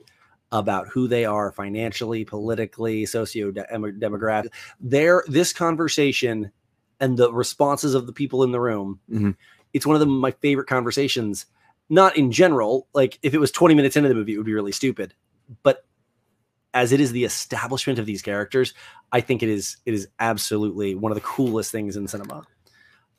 about 0.52 0.88
who 0.88 1.08
they 1.08 1.26
are 1.26 1.52
financially 1.52 2.26
politically 2.26 3.06
socio 3.06 3.52
demographic 3.52 4.50
there 4.80 5.24
this 5.28 5.54
conversation 5.54 6.52
and 7.00 7.18
the 7.18 7.32
responses 7.32 7.94
of 7.94 8.08
the 8.08 8.14
people 8.14 8.44
in 8.44 8.52
the 8.52 8.60
room 8.60 9.00
Mhm. 9.12 9.36
it's 9.74 9.86
one 9.86 9.96
of 9.96 10.00
the, 10.00 10.06
my 10.08 10.32
favorite 10.32 10.68
conversations 10.68 11.46
not 11.90 12.18
in 12.18 12.32
general 12.32 12.88
like 12.94 13.20
if 13.22 13.34
it 13.34 13.40
was 13.40 13.52
20 13.52 13.76
minutes 13.76 13.96
into 13.96 14.10
the 14.10 14.16
movie 14.16 14.34
it 14.34 14.38
would 14.38 14.46
be 14.46 14.54
really 14.54 14.72
stupid 14.72 15.14
but 15.64 15.86
as 16.74 16.92
it 16.92 17.00
is 17.00 17.12
the 17.12 17.24
establishment 17.24 18.00
of 18.00 18.06
these 18.06 18.22
characters 18.22 18.74
i 19.12 19.22
think 19.22 19.42
it 19.44 19.50
is 19.50 19.78
it 19.86 19.94
is 19.94 20.08
absolutely 20.20 20.96
one 20.96 21.12
of 21.12 21.16
the 21.16 21.22
coolest 21.22 21.72
things 21.72 21.96
in 21.96 22.08
cinema 22.08 22.44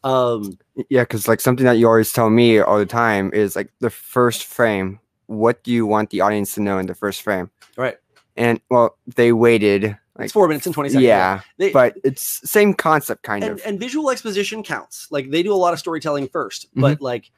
um 0.02 0.58
Yeah, 0.88 1.02
because 1.02 1.28
like 1.28 1.40
something 1.40 1.66
that 1.66 1.78
you 1.78 1.86
always 1.86 2.12
tell 2.12 2.30
me 2.30 2.58
all 2.58 2.78
the 2.78 2.86
time 2.86 3.30
is 3.34 3.54
like 3.54 3.70
the 3.80 3.90
first 3.90 4.44
frame. 4.46 4.98
What 5.30 5.62
do 5.62 5.70
you 5.70 5.86
want 5.86 6.10
the 6.10 6.20
audience 6.22 6.54
to 6.54 6.60
know 6.60 6.78
in 6.78 6.86
the 6.86 6.94
first 6.94 7.22
frame? 7.22 7.50
right 7.76 7.96
And 8.36 8.60
well, 8.68 8.96
they 9.06 9.32
waited 9.32 9.96
like 10.16 10.24
it's 10.24 10.32
four 10.32 10.48
minutes 10.48 10.66
and 10.66 10.74
20 10.74 10.90
seconds 10.90 11.04
yeah, 11.04 11.40
They- 11.56 11.70
but 11.72 11.96
it's 12.02 12.40
same 12.50 12.74
concept 12.74 13.22
kind 13.22 13.44
and, 13.44 13.52
of. 13.52 13.62
and 13.64 13.78
visual 13.78 14.10
exposition 14.10 14.62
counts. 14.64 15.06
Like 15.10 15.30
they 15.30 15.42
do 15.44 15.52
a 15.54 15.60
lot 15.64 15.72
of 15.72 15.78
storytelling 15.78 16.26
1st 16.28 16.66
Mm-hmm. 16.66 16.80
but 16.80 17.00
like 17.00 17.30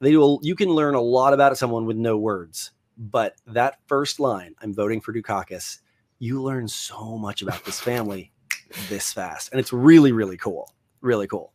they 0.00 0.10
do. 0.10 0.22
A, 0.22 0.38
you 0.42 0.54
can 0.54 0.68
learn 0.68 0.94
a 0.94 1.00
lot 1.00 1.32
about 1.32 1.56
someone 1.58 1.86
with 1.86 1.96
no 1.96 2.16
words. 2.18 2.72
But 2.96 3.34
that 3.46 3.78
first 3.86 4.20
line, 4.20 4.54
"I'm 4.60 4.74
voting 4.74 5.00
for 5.00 5.12
Dukakis," 5.12 5.78
you 6.18 6.42
learn 6.42 6.68
so 6.68 7.16
much 7.18 7.42
about 7.42 7.64
this 7.64 7.80
family 7.80 8.32
this 8.90 9.12
fast, 9.12 9.50
and 9.50 9.58
it's 9.58 9.72
really, 9.72 10.12
really 10.12 10.36
cool. 10.36 10.70
Really 11.00 11.26
cool. 11.26 11.52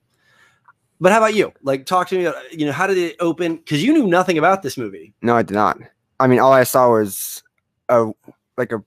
But 1.04 1.12
how 1.12 1.18
about 1.18 1.36
you? 1.36 1.52
Like, 1.62 1.86
talk 1.86 2.08
to 2.08 2.18
me. 2.18 2.24
About, 2.24 2.54
you 2.54 2.66
know, 2.66 2.72
how 2.72 2.88
did 2.88 2.98
it 2.98 3.18
open? 3.20 3.58
Because 3.58 3.84
you 3.84 3.92
knew 3.92 4.08
nothing 4.08 4.38
about 4.38 4.64
this 4.64 4.78
movie. 4.78 5.14
no, 5.22 5.36
I 5.36 5.42
did 5.44 5.54
not. 5.54 5.78
I 6.18 6.28
mean, 6.28 6.40
all 6.40 6.54
I 6.54 6.64
saw 6.64 6.92
was 6.92 7.44
a 7.90 8.10
like 8.58 8.72
a 8.72 8.82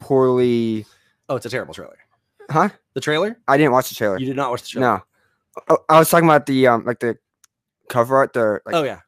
poorly. 0.00 0.84
Oh, 1.28 1.36
it's 1.36 1.46
a 1.46 1.50
terrible 1.50 1.72
trailer. 1.72 1.96
Huh? 2.50 2.70
The 2.94 3.00
trailer? 3.00 3.38
I 3.46 3.56
didn't 3.56 3.70
watch 3.70 3.88
the 3.88 3.94
trailer. 3.94 4.18
You 4.18 4.26
did 4.26 4.34
not 4.34 4.50
watch 4.50 4.62
the 4.62 4.68
trailer. 4.68 4.96
No. 4.96 5.02
Oh, 5.68 5.78
I 5.88 6.00
was 6.00 6.10
talking 6.10 6.28
about 6.28 6.46
the 6.46 6.66
um 6.66 6.84
like 6.84 6.98
the 6.98 7.18
cover 7.88 8.16
art, 8.16 8.32
the 8.32 8.60
like 8.66 8.74
oh 8.74 8.82
yeah, 8.82 9.00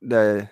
the 0.00 0.48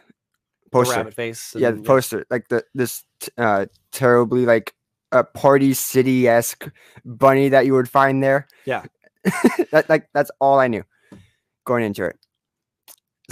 the 0.65 0.71
poster. 0.71 0.97
rabbit 0.97 1.15
face. 1.15 1.55
yeah, 1.57 1.71
the 1.71 1.81
poster, 1.81 2.27
like 2.29 2.49
the 2.49 2.63
this 2.75 3.05
t- 3.21 3.33
uh 3.39 3.65
terribly 3.91 4.45
like 4.45 4.75
a 5.13 5.25
party 5.25 5.73
city 5.73 6.29
esque 6.29 6.69
bunny 7.07 7.49
that 7.49 7.65
you 7.65 7.73
would 7.73 7.89
find 7.89 8.23
there. 8.23 8.47
Yeah. 8.67 8.85
that 9.73 9.87
like 9.89 10.11
that's 10.13 10.31
all 10.41 10.61
I 10.61 10.69
knew 10.69 10.85
going 11.69 11.85
into 11.85 12.05
it. 12.05 12.17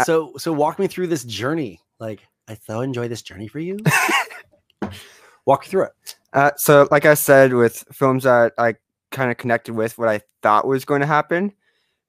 So 0.04 0.32
so 0.36 0.52
walk 0.52 0.78
me 0.78 0.86
through 0.86 1.08
this 1.08 1.24
journey. 1.24 1.80
Like 1.98 2.20
I 2.48 2.54
so 2.54 2.82
enjoy 2.82 3.08
this 3.08 3.22
journey 3.22 3.48
for 3.48 3.58
you. 3.58 3.78
Walk 5.46 5.64
through 5.64 5.84
it. 5.84 6.16
Uh, 6.32 6.50
so, 6.56 6.88
like 6.90 7.04
I 7.06 7.14
said, 7.14 7.52
with 7.52 7.84
films 7.92 8.24
that 8.24 8.52
I 8.58 8.74
kind 9.12 9.30
of 9.30 9.36
connected 9.36 9.74
with 9.74 9.96
what 9.96 10.08
I 10.08 10.20
thought 10.42 10.66
was 10.66 10.84
going 10.84 11.00
to 11.00 11.06
happen, 11.06 11.52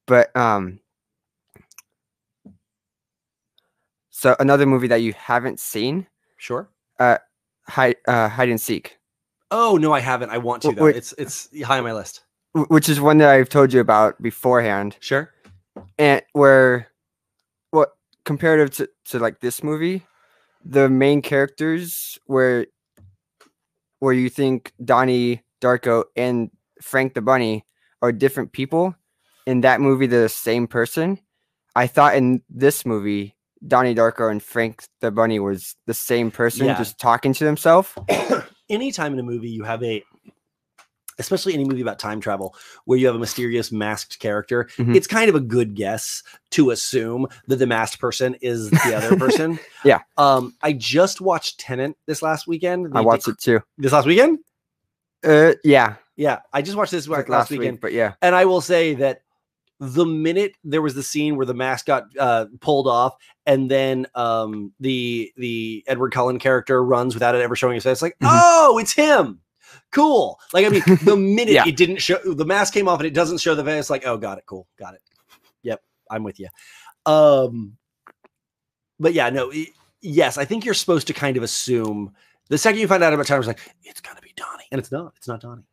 but 0.07 0.35
um, 0.35 0.79
so 4.09 4.35
another 4.39 4.65
movie 4.65 4.87
that 4.87 5.01
you 5.01 5.13
haven't 5.13 5.59
seen, 5.59 6.07
Sure. 6.37 6.67
Uh, 6.99 7.17
hide 7.67 7.97
uh, 8.07 8.27
hide 8.27 8.49
and 8.49 8.59
seek, 8.59 8.97
Oh 9.51 9.77
no, 9.77 9.93
I 9.93 9.99
haven't. 9.99 10.31
I 10.31 10.39
want 10.39 10.63
to 10.63 10.71
though. 10.71 10.85
wait. 10.85 10.95
It's 10.95 11.13
it's 11.17 11.49
high 11.63 11.77
on 11.77 11.83
my 11.83 11.93
list. 11.93 12.21
which 12.53 12.89
is 12.89 12.99
one 12.99 13.19
that 13.19 13.29
I've 13.29 13.49
told 13.49 13.71
you 13.71 13.79
about 13.79 14.19
beforehand, 14.21 14.97
Sure. 14.99 15.31
And 15.97 16.21
where 16.33 16.87
what 17.71 17.91
comparative 18.25 18.71
to, 18.75 18.89
to 19.05 19.19
like 19.19 19.39
this 19.39 19.63
movie, 19.63 20.05
the 20.63 20.89
main 20.89 21.21
characters 21.21 22.19
where 22.25 22.67
where 23.99 24.13
you 24.13 24.29
think 24.29 24.73
Donnie 24.83 25.43
Darko 25.61 26.03
and 26.15 26.51
Frank 26.81 27.13
the 27.13 27.21
Bunny 27.21 27.65
are 28.01 28.11
different 28.11 28.51
people. 28.51 28.95
In 29.47 29.61
that 29.61 29.81
movie, 29.81 30.07
they're 30.07 30.21
the 30.23 30.29
same 30.29 30.67
person. 30.67 31.19
I 31.75 31.87
thought 31.87 32.15
in 32.15 32.41
this 32.49 32.85
movie, 32.85 33.35
Donnie 33.65 33.95
Darko 33.95 34.29
and 34.29 34.43
Frank 34.43 34.83
the 34.99 35.09
Bunny 35.09 35.39
was 35.39 35.75
the 35.85 35.93
same 35.93 36.31
person, 36.31 36.67
Yeah. 36.67 36.77
just 36.77 36.99
talking 36.99 37.33
to 37.33 37.45
himself. 37.45 37.97
Anytime 38.69 39.13
in 39.13 39.19
a 39.19 39.23
movie 39.23 39.49
you 39.49 39.63
have 39.63 39.81
a 39.83 40.03
especially 41.19 41.53
any 41.53 41.63
movie 41.65 41.81
about 41.81 41.99
time 41.99 42.19
travel 42.21 42.55
where 42.85 42.97
you 42.97 43.05
have 43.07 43.15
a 43.15 43.19
mysterious 43.19 43.71
masked 43.71 44.19
character, 44.19 44.65
Mhm. 44.77 44.95
it's 44.95 45.07
kind 45.07 45.29
of 45.29 45.35
a 45.35 45.39
good 45.39 45.75
guess 45.75 46.23
to 46.51 46.69
assume 46.71 47.27
that 47.47 47.57
the 47.57 47.67
masked 47.67 47.99
person 47.99 48.35
is 48.41 48.69
the 48.69 48.93
other 48.95 49.15
person. 49.17 49.59
Yeah. 49.83 49.99
Um, 50.17 50.55
I 50.61 50.73
just 50.73 51.21
watched 51.21 51.59
Tenet 51.59 51.95
this 52.05 52.21
last 52.21 52.47
weekend. 52.47 52.87
I 52.93 53.01
the- 53.01 53.03
watched 53.07 53.27
it 53.27 53.37
too. 53.39 53.61
this 53.77 53.91
last 53.91 54.05
weekend. 54.05 54.39
Uh, 55.23 55.53
yeah, 55.63 55.95
Yeah, 56.15 56.39
I 56.53 56.61
just 56.61 56.77
watched 56.77 56.91
this 56.91 57.07
like 57.07 57.27
last, 57.29 57.29
last 57.29 57.49
week, 57.51 57.59
weekend, 57.61 57.81
but 57.81 57.91
yeah, 57.93 58.13
and 58.21 58.35
I 58.35 58.45
will 58.45 58.61
say 58.61 58.93
that 58.95 59.21
the 59.79 60.05
minute 60.05 60.53
there 60.63 60.81
was 60.81 60.95
the 60.95 61.03
scene 61.03 61.35
where 61.35 61.45
the 61.45 61.53
mask 61.53 61.85
got 61.87 62.05
uh, 62.19 62.45
pulled 62.61 62.87
off, 62.87 63.15
and 63.45 63.69
then 63.69 64.07
um, 64.15 64.73
the 64.79 65.31
the 65.37 65.83
Edward 65.87 66.11
Cullen 66.13 66.39
character 66.39 66.83
runs 66.83 67.13
without 67.13 67.35
it 67.35 67.41
ever 67.41 67.55
showing 67.55 67.75
his 67.75 67.83
face, 67.83 68.01
like, 68.01 68.13
Mhm. 68.21 68.27
oh, 68.31 68.77
it's 68.79 68.93
him. 68.93 69.39
Cool. 69.97 70.39
Like 70.53 70.65
I 70.65 70.69
mean, 70.69 70.83
the 71.03 71.17
minute 71.37 71.53
Yeah. 71.53 71.67
it 71.67 71.75
didn't 71.75 71.97
show 71.97 72.17
the 72.23 72.45
mask 72.45 72.73
came 72.73 72.87
off 72.87 72.99
and 72.99 73.07
it 73.07 73.13
doesn't 73.13 73.39
show 73.39 73.55
the 73.55 73.63
face, 73.65 73.89
like, 73.89 74.05
oh, 74.05 74.15
got 74.17 74.37
it, 74.37 74.45
cool, 74.45 74.67
got 74.77 74.93
it. 74.93 75.01
Yep, 75.63 75.81
I'm 76.11 76.23
with 76.23 76.39
you. 76.39 76.47
Um, 77.05 77.77
but 78.99 79.13
yeah, 79.13 79.29
no, 79.29 79.47
y- 79.47 79.67
yes, 80.01 80.37
I 80.37 80.45
think 80.45 80.65
you're 80.65 80.73
supposed 80.73 81.07
to 81.07 81.13
kind 81.13 81.37
of 81.37 81.43
assume 81.43 82.13
the 82.49 82.57
second 82.57 82.79
you 82.79 82.87
find 82.87 83.03
out 83.03 83.13
about 83.13 83.25
time, 83.25 83.39
it's 83.39 83.47
like 83.47 83.59
it's 83.83 84.01
gonna 84.01 84.21
be 84.21 84.33
Donnie, 84.35 84.65
and 84.71 84.79
it's 84.79 84.91
not. 84.91 85.13
It's 85.17 85.27
not 85.27 85.41
Donnie. 85.41 85.63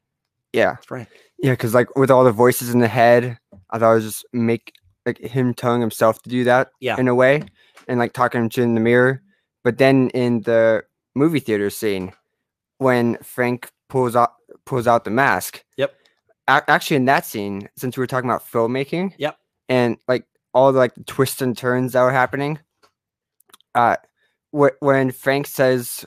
yeah. 0.53 0.75
It's 0.79 0.87
Frank. 0.87 1.09
Yeah, 1.39 1.53
because 1.53 1.75
like 1.75 1.95
with 1.97 2.11
all 2.11 2.25
the 2.25 2.33
voices 2.33 2.73
in 2.73 2.81
the 2.81 2.89
head, 2.89 3.39
I 3.71 3.79
thought 3.79 3.93
it 3.93 3.95
was 3.97 4.05
just 4.05 4.25
make 4.33 4.73
like 5.07 5.19
him 5.19 5.53
telling 5.55 5.81
himself 5.83 6.23
to 6.23 6.29
do 6.31 6.45
that. 6.45 6.71
Yeah. 6.81 6.97
In 6.99 7.09
a 7.09 7.15
way, 7.15 7.43
and 7.87 7.99
like 7.99 8.13
talking 8.15 8.49
to 8.49 8.63
him 8.63 8.71
in 8.71 8.75
the 8.75 8.81
mirror. 8.81 9.23
But 9.63 9.79
then 9.79 10.09
in 10.11 10.41
the 10.43 10.83
movie 11.15 11.41
theater 11.41 11.71
scene, 11.71 12.13
when 12.79 13.17
Frank 13.23 13.71
pulls 13.95 14.17
out 14.17 14.33
pulls 14.67 14.89
out 14.89 15.05
the 15.05 15.11
mask. 15.11 15.63
Yep. 15.77 15.95
a- 16.49 16.69
actually, 16.69 16.97
in 16.97 17.05
that 17.05 17.25
scene, 17.25 17.69
since 17.77 17.97
we 17.97 18.01
were 18.03 18.09
talking 18.09 18.29
about 18.29 18.45
filmmaking. 18.45 19.13
Yep. 19.19 19.39
And 19.69 19.99
like 20.09 20.27
all 20.53 20.73
the 20.73 20.79
like 20.81 20.95
the 20.97 21.05
twists 21.05 21.41
and 21.41 21.57
turns 21.57 21.93
that 21.93 22.03
were 22.03 22.11
happening. 22.11 22.59
Uh, 23.75 23.97
wh- 24.51 24.75
when 24.81 25.13
Frank 25.13 25.47
says, 25.47 26.05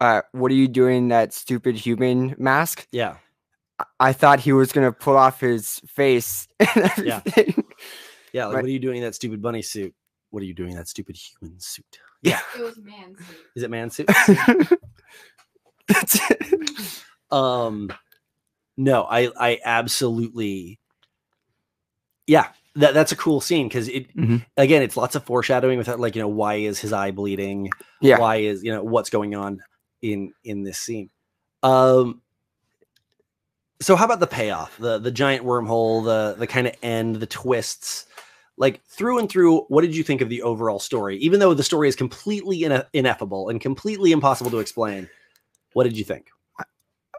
"Uh, 0.00 0.22
what 0.32 0.50
are 0.50 0.54
you 0.54 0.66
doing 0.68 1.08
that 1.08 1.34
stupid 1.34 1.76
human 1.76 2.34
mask?" 2.38 2.86
Yeah. 2.90 3.16
I- 3.78 3.84
I 4.08 4.12
thought 4.14 4.40
he 4.40 4.52
was 4.52 4.72
gonna 4.72 4.92
pull 4.92 5.16
off 5.18 5.38
his 5.40 5.80
face 5.86 6.48
and 6.60 6.92
Yeah. 7.04 7.20
everything. 7.26 7.64
Yeah, 8.32 8.46
like 8.46 8.54
Right. 8.54 8.62
what 8.62 8.68
are 8.68 8.72
you 8.72 8.78
doing 8.80 8.96
in 8.98 9.02
that 9.04 9.14
stupid 9.14 9.42
bunny 9.42 9.60
suit? 9.62 9.94
What 10.30 10.42
are 10.42 10.46
you 10.46 10.54
doing 10.54 10.70
in 10.70 10.76
that 10.78 10.88
stupid 10.88 11.16
human 11.16 11.60
suit? 11.60 12.00
Yeah. 12.22 12.40
It 12.58 12.62
was 12.62 12.78
man 12.78 13.14
suit. 13.16 13.36
Is 13.56 13.62
it 13.62 13.70
man 13.70 13.90
suit? 13.90 14.06
That's 15.88 16.14
it. 16.15 16.15
um 17.30 17.92
no, 18.76 19.04
I 19.04 19.30
I 19.38 19.58
absolutely 19.64 20.78
Yeah, 22.26 22.48
that 22.74 22.92
that's 22.94 23.12
a 23.12 23.16
cool 23.16 23.40
scene 23.40 23.68
because 23.68 23.88
it 23.88 24.14
Mhm. 24.16 24.44
again 24.56 24.82
it's 24.82 24.96
lots 24.96 25.14
of 25.14 25.24
foreshadowing 25.24 25.78
with 25.78 25.88
like, 25.88 26.14
you 26.14 26.22
know, 26.22 26.28
why 26.28 26.56
is 26.56 26.78
his 26.78 26.92
eye 26.92 27.10
bleeding? 27.10 27.70
Yeah. 28.00 28.18
Why 28.18 28.36
is 28.36 28.62
you 28.62 28.72
know 28.72 28.82
what's 28.82 29.10
going 29.10 29.34
on 29.34 29.62
in 30.02 30.32
in 30.44 30.62
this 30.62 30.78
scene? 30.78 31.10
Um 31.62 32.20
so 33.80 33.94
how 33.94 34.06
about 34.06 34.20
the 34.20 34.26
payoff, 34.26 34.76
the 34.78 34.98
the 34.98 35.10
giant 35.10 35.44
wormhole, 35.44 36.04
the 36.04 36.38
the 36.38 36.46
kind 36.46 36.66
of 36.66 36.74
end, 36.82 37.16
the 37.16 37.26
twists, 37.26 38.06
like 38.56 38.82
through 38.86 39.18
and 39.18 39.28
through. 39.28 39.60
What 39.68 39.82
did 39.82 39.94
you 39.94 40.02
think 40.02 40.20
of 40.20 40.28
the 40.28 40.42
overall 40.42 40.78
story? 40.78 41.18
Even 41.18 41.40
though 41.40 41.54
the 41.54 41.62
story 41.62 41.88
is 41.88 41.96
completely 41.96 42.64
ine- 42.64 42.84
ineffable 42.94 43.48
and 43.50 43.60
completely 43.60 44.12
impossible 44.12 44.50
to 44.50 44.60
explain, 44.60 45.08
what 45.74 45.84
did 45.84 45.96
you 45.96 46.04
think? 46.04 46.28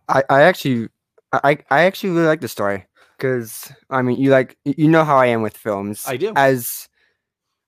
I, 0.09 0.23
I 0.29 0.41
actually 0.43 0.89
I, 1.33 1.57
I 1.69 1.83
actually 1.83 2.11
really 2.11 2.27
like 2.27 2.41
the 2.41 2.47
story 2.47 2.85
because 3.17 3.71
I 3.89 4.01
mean 4.01 4.17
you 4.19 4.31
like 4.31 4.57
you 4.65 4.87
know 4.87 5.03
how 5.03 5.17
I 5.17 5.27
am 5.27 5.41
with 5.41 5.57
films. 5.57 6.03
I 6.07 6.17
do. 6.17 6.33
As 6.35 6.87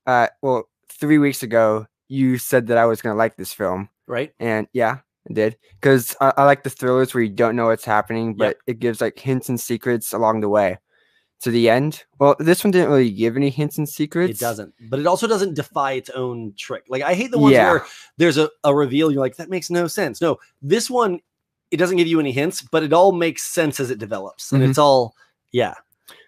uh 0.08 0.28
well 0.42 0.70
three 0.92 1.18
weeks 1.18 1.44
ago 1.44 1.86
you 2.08 2.38
said 2.38 2.68
that 2.68 2.78
I 2.78 2.86
was 2.86 3.02
gonna 3.02 3.16
like 3.16 3.36
this 3.36 3.54
film 3.54 3.90
Right? 4.08 4.34
and 4.40 4.68
yeah 4.74 5.00
I 5.30 5.34
did 5.34 5.58
because 5.80 6.16
I, 6.22 6.34
I 6.38 6.44
like 6.46 6.64
the 6.64 6.70
thrillers 6.70 7.14
where 7.14 7.24
you 7.24 7.30
don't 7.30 7.56
know 7.56 7.68
what's 7.68 7.86
happening 7.86 8.34
but 8.36 8.46
Yep. 8.46 8.58
it 8.68 8.80
gives 8.80 9.02
like 9.02 9.20
hints 9.20 9.50
and 9.50 9.60
secrets 9.60 10.14
along 10.14 10.40
the 10.42 10.50
way 10.50 10.80
to 11.42 11.52
the 11.52 11.70
end. 11.70 12.04
Well 12.20 12.36
this 12.40 12.64
one 12.64 12.72
didn't 12.72 12.90
really 12.90 13.12
give 13.12 13.38
any 13.38 13.50
hints 13.50 13.78
and 13.78 13.88
secrets. 13.88 14.40
It 14.40 14.44
doesn't, 14.44 14.74
but 14.90 15.00
it 15.00 15.08
also 15.08 15.26
doesn't 15.28 15.54
defy 15.56 15.94
its 15.94 16.10
own 16.10 16.54
trick. 16.58 16.84
Like 16.90 17.02
I 17.04 17.14
hate 17.14 17.32
the 17.32 17.40
ones 17.40 17.54
Yeah. 17.54 17.70
where 17.72 17.86
there's 18.18 18.38
a, 18.38 18.50
a 18.64 18.76
reveal, 18.76 19.10
you're 19.12 19.22
like, 19.22 19.38
that 19.38 19.50
makes 19.50 19.70
no 19.70 19.88
sense. 19.88 20.20
No, 20.22 20.38
this 20.62 20.90
one, 20.90 21.20
it 21.72 21.78
doesn't 21.78 21.98
give 21.98 22.08
you 22.08 22.20
any 22.20 22.32
hints, 22.32 22.62
but 22.62 22.84
it 22.84 22.94
all 22.94 23.12
makes 23.12 23.44
sense 23.44 23.80
as 23.80 23.92
it 23.92 24.00
develops. 24.00 24.52
And 24.52 24.62
Mhm. 24.64 24.70
it's 24.70 24.78
all, 24.78 25.16
yeah. 25.52 25.76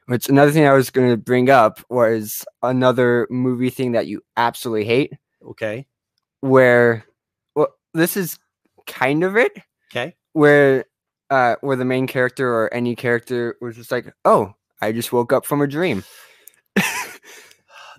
Which 0.08 0.30
another 0.30 0.52
thing 0.52 0.66
I 0.66 0.74
was 0.74 0.90
going 0.90 1.10
to 1.10 1.18
bring 1.18 1.50
up 1.50 1.80
was 1.90 2.44
another 2.64 3.28
movie 3.30 3.70
thing 3.70 3.94
that 3.94 4.08
you 4.08 4.22
absolutely 4.38 4.86
hate, 4.86 5.14
Okay. 5.48 5.86
where 6.42 7.06
well, 7.56 7.70
this 7.94 8.18
is 8.18 8.38
kind 8.88 9.24
of 9.24 9.38
it, 9.38 9.54
Okay. 9.92 10.16
where 10.34 10.86
uh, 11.30 11.56
where 11.62 11.78
the 11.78 11.86
main 11.86 12.08
character 12.08 12.54
or 12.54 12.74
any 12.74 12.94
character 12.96 13.56
was 13.62 13.78
just 13.78 13.92
like, 13.92 14.14
"Oh, 14.26 14.54
I 14.82 14.92
just 14.92 15.14
woke 15.14 15.32
up 15.32 15.46
from 15.46 15.62
a 15.62 15.68
dream." 15.68 16.04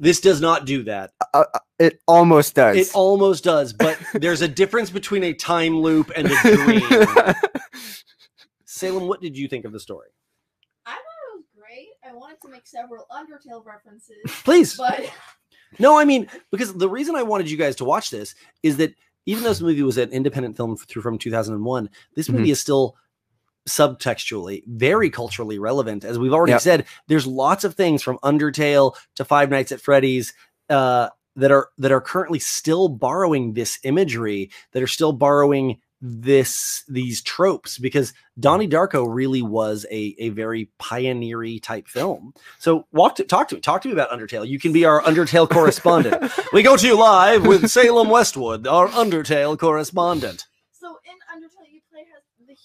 This 0.02 0.20
does 0.20 0.40
not 0.40 0.64
do 0.64 0.82
that. 0.82 1.12
Uh, 1.32 1.44
uh, 1.54 1.58
it 1.78 2.00
almost 2.08 2.56
does. 2.56 2.76
It 2.76 2.90
almost 2.92 3.44
does, 3.44 3.72
but 3.72 3.96
there's 4.14 4.42
a 4.42 4.48
difference 4.48 4.90
between 4.90 5.22
a 5.22 5.32
time 5.32 5.78
loop 5.78 6.10
and 6.16 6.28
a 6.28 6.34
dream. 6.42 6.82
Salem, 8.64 9.06
what 9.06 9.20
did 9.20 9.38
you 9.38 9.46
think 9.46 9.64
of 9.64 9.70
the 9.70 9.78
story? 9.78 10.08
I 10.86 10.94
thought 10.94 10.98
it 10.98 11.36
was 11.36 11.44
great. 11.56 11.86
I 12.04 12.12
wanted 12.16 12.40
to 12.40 12.48
make 12.48 12.66
several 12.66 13.06
Undertale 13.12 13.64
references, 13.64 14.16
Please. 14.42 14.76
but 14.76 15.08
No, 15.78 15.96
I 15.96 16.04
mean, 16.04 16.26
because 16.50 16.74
the 16.74 16.88
reason 16.88 17.14
I 17.14 17.22
wanted 17.22 17.48
you 17.48 17.56
guys 17.56 17.76
to 17.76 17.84
watch 17.84 18.10
this 18.10 18.34
is 18.64 18.78
that 18.78 18.96
even 19.26 19.44
though 19.44 19.50
this 19.50 19.60
movie 19.60 19.84
was 19.84 19.98
an 19.98 20.10
independent 20.10 20.56
film 20.56 20.76
through 20.76 21.02
from 21.02 21.16
2001, 21.16 21.88
this 22.16 22.28
movie 22.28 22.50
is 22.50 22.58
still 22.58 22.96
subtextually 23.68 24.62
very 24.66 25.10
culturally 25.10 25.58
relevant. 25.58 26.04
As 26.04 26.18
we've 26.18 26.32
already 26.32 26.52
Yep. 26.52 26.60
said, 26.60 26.86
there's 27.08 27.26
lots 27.26 27.64
of 27.64 27.74
things 27.74 28.02
from 28.02 28.18
Undertale 28.18 28.96
to 29.16 29.24
Five 29.24 29.50
Nights 29.50 29.72
at 29.72 29.80
Freddy's 29.80 30.32
uh, 30.68 31.08
that 31.36 31.50
are 31.50 31.68
that 31.78 31.92
are 31.92 32.00
currently 32.00 32.38
still 32.38 32.88
borrowing 32.88 33.54
this 33.54 33.78
imagery, 33.84 34.50
that 34.72 34.82
are 34.82 34.86
still 34.88 35.12
borrowing 35.12 35.80
this 36.04 36.82
these 36.88 37.22
tropes 37.22 37.78
because 37.78 38.12
Donnie 38.40 38.66
Darko 38.68 39.06
really 39.08 39.40
was 39.40 39.86
a 39.90 40.16
a 40.18 40.30
very 40.30 40.68
pioneery 40.78 41.60
type 41.60 41.86
film. 41.86 42.34
So 42.58 42.86
walk 42.92 43.14
to 43.16 43.24
talk 43.24 43.48
to 43.48 43.54
me, 43.54 43.60
talk 43.60 43.82
to 43.82 43.88
me 43.88 43.92
about 43.94 44.10
Undertale. 44.10 44.46
You 44.48 44.58
can 44.58 44.72
be 44.72 44.84
our 44.84 45.00
Undertale 45.02 45.48
correspondent. 45.48 46.32
we 46.52 46.62
go 46.64 46.76
to 46.76 46.86
you 46.86 46.98
live 46.98 47.46
with 47.46 47.70
Salem 47.70 48.08
Westwood, 48.08 48.66
our 48.66 48.88
Undertale 48.88 49.56
correspondent. 49.56 50.46
so 50.72 50.98
in 51.04 51.14
Undertale, 51.32 51.70
you 51.72 51.80
play 51.88 52.00
as 52.16 52.22
the 52.48 52.56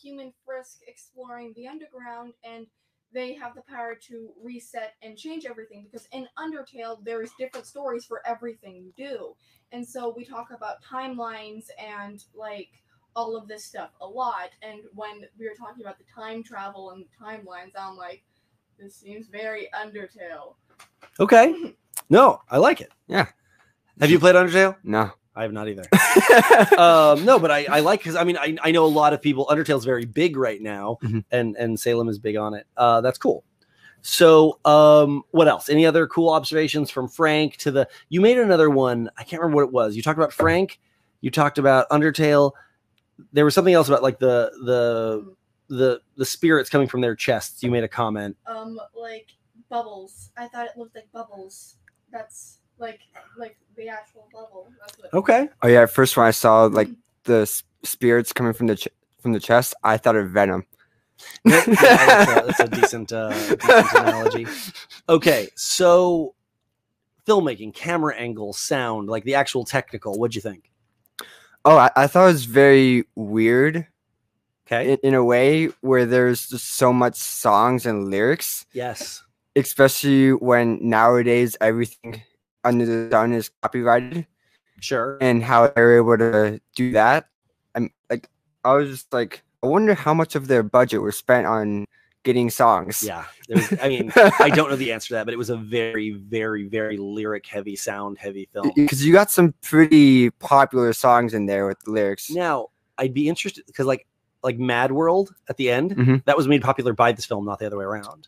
exploring 0.88 1.54
the 1.56 1.68
underground, 1.68 2.34
and 2.44 2.68
they 3.14 3.34
have 3.34 3.56
the 3.56 3.62
power 3.62 3.96
to 4.10 4.30
reset 4.44 4.94
and 5.02 5.18
change 5.18 5.46
everything. 5.46 5.88
Because 5.90 6.08
in 6.12 6.28
Undertale, 6.38 7.04
there's 7.04 7.32
different 7.40 7.66
stories 7.66 8.06
for 8.06 8.22
everything 8.26 8.76
you 8.76 8.94
do, 8.98 9.36
and 9.72 9.88
so 9.88 10.14
we 10.16 10.26
talk 10.26 10.50
about 10.52 10.84
timelines 10.84 11.66
and 11.80 12.24
like 12.36 12.70
all 13.16 13.36
of 13.36 13.48
this 13.48 13.66
stuff 13.66 13.90
a 14.00 14.08
lot. 14.08 14.52
And 14.62 14.82
when 14.94 15.24
we 15.40 15.48
were 15.48 15.56
talking 15.58 15.84
about 15.84 15.98
the 15.98 16.06
time 16.14 16.44
travel 16.44 16.92
and 16.92 17.06
timelines, 17.20 17.72
I'm 17.78 17.98
like, 17.98 18.24
this 18.80 18.96
seems 18.96 19.28
very 19.28 19.70
Undertale. 19.74 20.54
Okay. 21.20 21.74
No, 22.10 22.42
I 22.50 22.58
like 22.58 22.80
it. 22.80 22.92
Yeah. 23.08 23.26
Have 24.00 24.12
you 24.12 24.20
played 24.20 24.36
Undertale? 24.36 24.76
no, 24.84 25.12
I 25.38 25.44
have 25.44 25.54
not 25.54 25.68
either. 25.70 25.84
um, 26.80 27.24
no, 27.26 27.38
but 27.40 27.52
I, 27.52 27.66
I 27.70 27.80
like 27.82 28.00
because 28.00 28.16
I 28.16 28.24
mean 28.24 28.38
I, 28.38 28.58
I 28.64 28.72
know 28.72 28.86
a 28.86 28.88
lot 28.88 29.14
of 29.14 29.22
people. 29.22 29.46
Undertale's 29.50 29.86
very 29.86 30.06
big 30.06 30.36
right 30.36 30.62
now, 30.62 30.98
Mhm. 31.04 31.24
and 31.32 31.56
and 31.58 31.80
Salem 31.80 32.10
is 32.10 32.18
big 32.20 32.36
on 32.38 32.54
it. 32.56 32.66
Uh, 32.76 33.02
that's 33.02 33.18
cool. 33.18 33.44
So, 34.02 34.60
um, 34.66 35.24
what 35.32 35.48
else? 35.48 35.70
Any 35.70 35.86
other 35.86 36.08
cool 36.08 36.30
observations 36.30 36.90
from 36.90 37.08
Frank 37.08 37.58
to 37.58 37.72
the? 37.72 37.88
You 38.10 38.22
made 38.22 38.38
another 38.38 38.70
one. 38.70 39.10
I 39.18 39.24
can't 39.24 39.42
remember 39.42 39.58
what 39.64 39.68
it 39.70 39.74
was. 39.74 39.96
You 39.96 40.02
talked 40.02 40.18
about 40.18 40.32
Frank. 40.34 40.80
You 41.22 41.30
talked 41.32 41.58
about 41.58 41.90
Undertale. 41.90 42.52
There 43.34 43.44
was 43.46 43.54
something 43.56 43.74
else 43.74 43.88
about 43.90 44.04
like 44.04 44.20
the 44.20 44.52
the 44.66 45.36
the 45.76 46.02
the 46.16 46.26
spirits 46.26 46.70
coming 46.70 46.88
from 46.88 47.02
their 47.02 47.16
chests. 47.16 47.62
You 47.64 47.72
made 47.72 47.84
a 47.84 47.88
comment. 47.88 48.38
Um, 48.46 48.80
like 48.96 49.30
bubbles. 49.70 50.32
I 50.38 50.48
thought 50.48 50.68
it 50.68 50.78
looked 50.78 50.96
like 50.96 51.12
bubbles. 51.12 51.76
That's 52.12 52.60
like 52.80 53.00
like 53.38 53.58
the 53.76 53.90
actual 53.90 54.28
bubble. 54.34 54.72
That's. 54.80 55.14
Okay. 55.14 55.50
oh 55.62 55.68
yeah, 55.68 55.86
first 55.86 56.18
when 56.18 56.26
I 56.26 56.32
saw 56.32 56.66
like 56.66 56.90
the 57.24 57.42
s- 57.42 57.64
spirits 57.84 58.34
coming 58.34 58.54
from 58.54 58.68
the 58.68 58.76
ch- 58.76 58.88
from 59.22 59.34
the 59.34 59.40
chest, 59.40 59.74
I 59.84 59.98
thought 59.98 60.16
of 60.16 60.30
Venom. 60.30 60.66
Yeah, 61.46 61.64
that's, 61.66 61.82
a, 62.32 62.46
that's 62.46 62.60
a 62.60 62.68
decent, 62.68 63.12
uh, 63.12 63.30
decent 63.56 63.92
analogy. 63.94 64.48
Okay, 65.10 65.50
so 65.56 66.36
filmmaking, 67.26 67.74
camera 67.74 68.16
angle, 68.16 68.54
sound, 68.54 69.10
like 69.10 69.24
the 69.24 69.34
actual 69.36 69.66
technical. 69.66 70.14
What'd 70.20 70.36
you 70.36 70.42
think? 70.42 70.72
Oh, 71.66 71.76
I, 71.78 71.90
I 71.96 72.08
thought 72.08 72.26
it 72.26 72.34
was 72.34 72.46
very 72.46 73.06
weird 73.16 73.88
Okay. 74.68 74.92
in, 74.94 75.00
in 75.04 75.14
a 75.16 75.24
way 75.24 75.70
where 75.82 76.06
there's 76.06 76.50
just 76.50 76.76
so 76.78 76.94
much 76.94 77.16
songs 77.16 77.86
and 77.86 78.10
lyrics, 78.12 78.66
yes. 78.74 79.24
especially 79.56 80.34
when 80.34 80.78
nowadays 80.82 81.58
everything 81.60 82.22
under 82.68 82.86
the 82.86 83.10
sun 83.12 83.34
is 83.34 83.50
copyrighted, 83.62 84.28
Sure. 84.80 85.18
and 85.22 85.44
how 85.44 85.68
they're 85.68 85.98
able 85.98 86.18
to 86.18 86.60
do 86.76 86.92
that. 86.92 87.28
I'm 87.76 87.92
like, 88.10 88.30
I 88.64 88.74
was 88.74 88.90
just 88.90 89.14
like, 89.14 89.44
I 89.64 89.68
wonder 89.68 89.94
how 89.94 90.14
much 90.14 90.36
of 90.36 90.48
their 90.48 90.64
budget 90.64 91.02
was 91.02 91.18
spent 91.18 91.48
on 91.48 91.86
getting 92.24 92.50
songs. 92.50 93.02
Yeah. 93.04 93.26
Was, 93.50 93.74
I 93.82 93.88
mean, 93.88 94.12
I 94.40 94.50
don't 94.50 94.70
know 94.70 94.76
the 94.76 94.92
answer 94.92 95.08
to 95.10 95.14
that, 95.16 95.26
but 95.26 95.34
it 95.34 95.38
was 95.38 95.50
a 95.50 95.56
very, 95.58 96.12
very, 96.12 96.68
very 96.68 96.98
lyric 96.98 97.46
heavy, 97.48 97.76
sound 97.76 98.18
heavy 98.18 98.50
film. 98.52 98.72
because 98.76 99.06
you 99.06 99.14
got 99.14 99.32
some 99.32 99.54
pretty 99.64 100.30
popular 100.32 100.92
songs 100.94 101.34
in 101.34 101.46
there 101.46 101.66
with 101.68 101.80
the 101.86 101.92
lyrics. 101.92 102.30
Now, 102.30 102.68
I'd 102.98 103.14
be 103.14 103.30
interested 103.30 103.66
because, 103.66 103.86
like, 103.86 104.06
like 104.44 104.60
Mad 104.60 104.92
World 104.92 105.34
at 105.50 105.58
the 105.58 105.70
end, 105.72 105.96
Mhm. 105.96 106.26
that 106.26 106.36
was 106.38 106.48
made 106.48 106.62
popular 106.62 106.94
by 106.94 107.12
this 107.14 107.26
film, 107.26 107.46
not 107.46 107.60
the 107.60 107.66
other 107.66 107.78
way 107.78 107.86
around. 107.86 108.28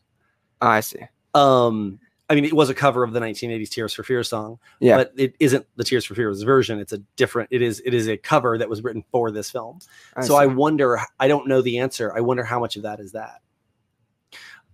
Oh, 0.62 0.67
I 0.67 0.80
see. 0.80 0.99
Um, 1.34 1.99
I 2.30 2.36
mean, 2.36 2.46
it 2.46 2.54
was 2.54 2.70
a 2.70 2.76
cover 2.76 3.04
of 3.04 3.12
the 3.12 3.20
1980s 3.20 3.70
Tears 3.70 3.94
for 3.94 4.04
Fears 4.04 4.30
song, 4.30 4.60
Yeah. 4.80 4.98
but 4.98 5.13
it 5.18 5.36
isn't 5.39 5.65
the 5.78 5.84
Tears 5.84 6.06
for 6.06 6.13
Fears 6.13 6.42
version. 6.44 6.80
It's 6.80 6.94
a 6.94 7.00
different. 7.15 7.50
It 7.52 7.62
is. 7.63 7.82
It 7.86 7.94
is 7.94 8.08
a 8.08 8.18
cover 8.18 8.58
that 8.58 8.70
was 8.70 8.84
written 8.84 9.04
for 9.12 9.32
this 9.32 9.50
film. 9.50 9.80
so 10.22 10.36
I 10.36 10.46
wonder. 10.46 11.00
I 11.20 11.28
don't 11.28 11.48
know 11.48 11.62
the 11.62 11.80
answer. 11.80 12.13
I 12.15 12.20
wonder 12.22 12.44
how 12.44 12.60
much 12.60 12.76
of 12.76 12.84
that 12.84 13.00
is 13.00 13.13
that. 13.13 13.42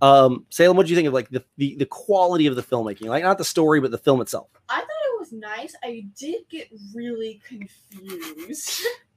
Um, 0.01 0.45
Salem, 0.49 0.75
what 0.75 0.85
do 0.85 0.89
you 0.91 0.95
think 0.97 1.07
of 1.07 1.13
like 1.13 1.29
the, 1.29 1.43
the 1.57 1.75
the 1.77 1.85
quality 1.85 2.47
of 2.47 2.55
the 2.57 2.61
filmmaking? 2.63 3.05
Like 3.07 3.23
not 3.23 3.37
the 3.37 3.45
story, 3.45 3.79
but 3.79 3.91
the 3.91 3.97
film 3.97 4.19
itself. 4.21 4.49
I 4.67 4.79
thought 4.81 4.87
it 4.89 5.19
was 5.19 5.31
nice. 5.31 5.73
I 5.83 6.05
did 6.19 6.41
get 6.49 6.67
really 6.93 7.41
confused. 7.47 8.81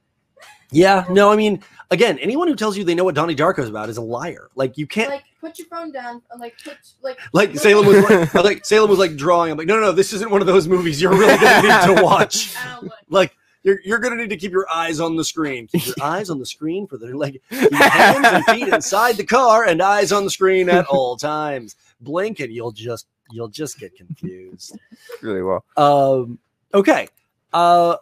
Yeah. 0.71 1.05
No, 1.09 1.31
I 1.31 1.35
mean, 1.35 1.63
again, 1.91 2.19
anyone 2.19 2.47
who 2.47 2.55
tells 2.55 2.77
you 2.77 2.83
they 2.83 2.95
know 2.95 3.03
what 3.03 3.15
Donnie 3.15 3.35
Darko 3.35 3.59
is 3.59 3.69
about 3.69 3.89
is 3.89 3.97
a 3.97 4.01
liar. 4.01 4.49
Like 4.55 4.77
you 4.77 4.87
can't. 4.87 5.09
like, 5.09 5.23
put 5.41 5.57
your 5.57 5.67
phone 5.67 5.91
down 5.91 6.21
and 6.31 6.39
like 6.39 6.55
put 6.63 6.77
like. 7.01 7.19
Like 7.33 7.55
Salem 7.55 7.85
was 7.85 8.09
like, 8.09 8.33
like 8.33 8.65
Salem 8.65 8.89
was 8.89 8.99
like 8.99 9.15
drawing. 9.15 9.51
I'm 9.51 9.57
like, 9.57 9.67
no, 9.67 9.75
no, 9.75 9.81
no, 9.81 9.91
this 9.91 10.13
isn't 10.13 10.29
one 10.29 10.41
of 10.41 10.47
those 10.47 10.67
movies 10.67 11.01
you're 11.01 11.11
really 11.11 11.37
gonna 11.37 11.61
need 11.61 11.95
to 11.95 12.03
watch. 12.03 12.55
Ow, 12.57 12.87
like 13.09 13.35
you're 13.63 13.79
you're 13.83 13.99
gonna 13.99 14.15
need 14.15 14.29
to 14.29 14.37
keep 14.37 14.51
your 14.51 14.67
eyes 14.71 14.99
on 14.99 15.15
the 15.15 15.23
screen. 15.23 15.67
Keep 15.67 15.87
your 15.87 15.95
eyes 16.01 16.29
on 16.29 16.39
the 16.39 16.45
screen 16.45 16.87
for 16.87 16.97
the 16.97 17.07
like 17.07 17.41
hands 17.49 18.27
and 18.27 18.45
feet 18.45 18.67
inside 18.73 19.17
the 19.17 19.25
car 19.25 19.65
and 19.65 19.81
eyes 19.81 20.11
on 20.11 20.23
the 20.23 20.29
screen 20.29 20.69
at 20.69 20.85
all 20.85 21.17
times. 21.17 21.75
Blink 22.01 22.39
and 22.39 22.53
you'll 22.53 22.71
just 22.71 23.07
you'll 23.31 23.49
just 23.49 23.79
get 23.79 23.95
confused. 23.95 24.77
really 25.21 25.41
well. 25.41 25.63
Um 25.75 26.39
okay. 26.73 27.07
Uh 27.51 27.97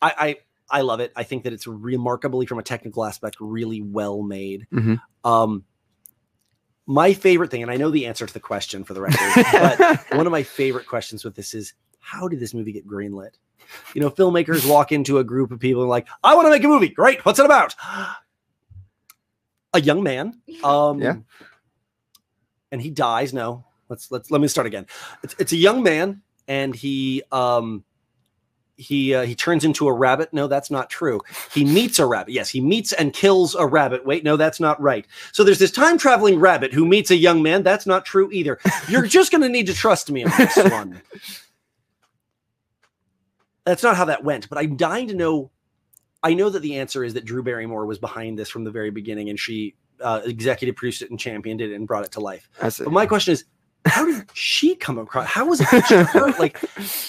I 0.00 0.12
I 0.18 0.36
I 0.70 0.82
love 0.82 1.00
it. 1.00 1.12
I 1.16 1.22
think 1.24 1.44
that 1.44 1.52
it's 1.52 1.66
remarkably 1.66 2.46
from 2.46 2.58
a 2.58 2.62
technical 2.62 3.04
aspect 3.04 3.36
really 3.40 3.80
well 3.82 4.22
made. 4.22 4.66
Mhm. 4.72 5.00
Um 5.24 5.64
my 6.86 7.12
favorite 7.12 7.50
thing, 7.52 7.62
and 7.62 7.70
I 7.70 7.76
know 7.76 7.90
the 7.90 8.06
answer 8.06 8.26
to 8.26 8.32
the 8.32 8.40
question 8.40 8.82
for 8.84 8.94
the 8.94 9.00
record, 9.00 9.18
but 9.52 10.16
one 10.16 10.26
of 10.26 10.32
my 10.32 10.42
favorite 10.42 10.86
questions 10.86 11.24
with 11.24 11.36
this 11.36 11.54
is 11.54 11.74
how 12.00 12.26
did 12.26 12.40
this 12.40 12.52
movie 12.54 12.72
get 12.72 12.86
greenlit? 12.86 13.34
You 13.94 14.00
know, 14.00 14.10
filmmakers 14.10 14.68
walk 14.68 14.90
into 14.90 15.18
a 15.18 15.24
group 15.24 15.52
of 15.52 15.60
people 15.60 15.82
and 15.82 15.90
like, 15.90 16.08
I 16.24 16.34
want 16.34 16.46
to 16.46 16.50
make 16.50 16.64
a 16.64 16.68
movie. 16.68 16.88
Great. 16.88 17.24
What's 17.24 17.38
it 17.38 17.44
about? 17.44 17.74
A 19.72 19.80
young 19.80 20.02
man. 20.02 20.40
Um 20.64 21.00
Yeah. 21.00 21.16
and 22.72 22.82
he 22.82 22.90
dies. 22.90 23.32
No, 23.32 23.64
let's 23.88 24.10
let's 24.10 24.30
let 24.30 24.40
me 24.40 24.48
start 24.48 24.66
again. 24.66 24.86
It's, 25.22 25.34
it's 25.38 25.52
a 25.52 25.56
young 25.56 25.82
man 25.84 26.22
and 26.48 26.74
he 26.74 27.22
um 27.30 27.84
he 28.80 29.14
uh, 29.14 29.22
he 29.22 29.34
turns 29.34 29.64
into 29.64 29.86
a 29.86 29.92
rabbit. 29.92 30.32
No, 30.32 30.46
that's 30.46 30.70
not 30.70 30.88
true. 30.90 31.20
He 31.52 31.64
meets 31.64 31.98
a 31.98 32.06
rabbit. 32.06 32.32
Yes, 32.32 32.48
he 32.48 32.60
meets 32.60 32.92
and 32.94 33.12
kills 33.12 33.54
a 33.54 33.66
rabbit. 33.66 34.06
Wait, 34.06 34.24
no, 34.24 34.36
that's 34.36 34.58
not 34.58 34.80
right. 34.80 35.06
So 35.32 35.44
there's 35.44 35.58
this 35.58 35.70
time 35.70 35.98
traveling 35.98 36.40
rabbit 36.40 36.72
who 36.72 36.86
meets 36.86 37.10
a 37.10 37.16
young 37.16 37.42
man. 37.42 37.62
That's 37.62 37.86
not 37.86 38.04
true 38.04 38.30
either. 38.32 38.58
You're 38.88 39.06
just 39.06 39.30
going 39.30 39.42
to 39.42 39.48
need 39.48 39.66
to 39.66 39.74
trust 39.74 40.10
me 40.10 40.24
on 40.24 40.32
this 40.38 40.56
one. 40.56 41.02
That's 43.64 43.82
not 43.82 43.96
how 43.96 44.06
that 44.06 44.24
went, 44.24 44.48
but 44.48 44.58
I'm 44.58 44.76
dying 44.76 45.08
to 45.08 45.14
know. 45.14 45.50
I 46.22 46.34
know 46.34 46.50
that 46.50 46.60
the 46.60 46.76
answer 46.76 47.04
is 47.04 47.14
that 47.14 47.24
Drew 47.24 47.42
Barrymore 47.42 47.86
was 47.86 47.98
behind 47.98 48.38
this 48.38 48.48
from 48.48 48.64
the 48.64 48.70
very 48.70 48.90
beginning, 48.90 49.28
and 49.28 49.38
she 49.38 49.74
uh, 50.00 50.22
executive 50.24 50.76
produced 50.76 51.02
it 51.02 51.10
and 51.10 51.20
championed 51.20 51.60
it 51.60 51.72
and 51.72 51.86
brought 51.86 52.04
it 52.04 52.12
to 52.12 52.20
life. 52.20 52.48
I 52.60 52.70
see. 52.70 52.84
But 52.84 52.92
my 52.92 53.06
question 53.06 53.32
is, 53.32 53.44
how 53.86 54.04
did 54.04 54.28
she 54.34 54.74
come 54.76 54.98
across? 54.98 55.26
How 55.26 55.46
was 55.46 55.60
it 55.60 55.66
her? 55.68 56.32
Like, 56.38 56.58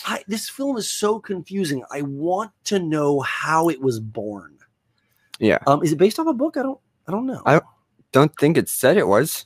I, 0.05 0.23
this 0.27 0.49
film 0.49 0.77
is 0.77 0.89
so 0.89 1.19
confusing. 1.19 1.83
I 1.91 2.01
want 2.03 2.51
to 2.65 2.79
know 2.79 3.19
how 3.21 3.69
it 3.69 3.81
was 3.81 3.99
born. 3.99 4.57
Yeah. 5.39 5.57
Um, 5.67 5.83
is 5.83 5.91
it 5.91 5.97
based 5.97 6.19
off 6.19 6.27
a 6.27 6.33
book? 6.33 6.57
I 6.57 6.63
don't. 6.63 6.79
I 7.07 7.11
don't 7.11 7.25
know. 7.25 7.41
I- 7.45 7.61
Don't 8.11 8.31
think 8.37 8.57
it 8.57 8.67
said 8.69 8.97
it 8.97 9.07
was. 9.07 9.45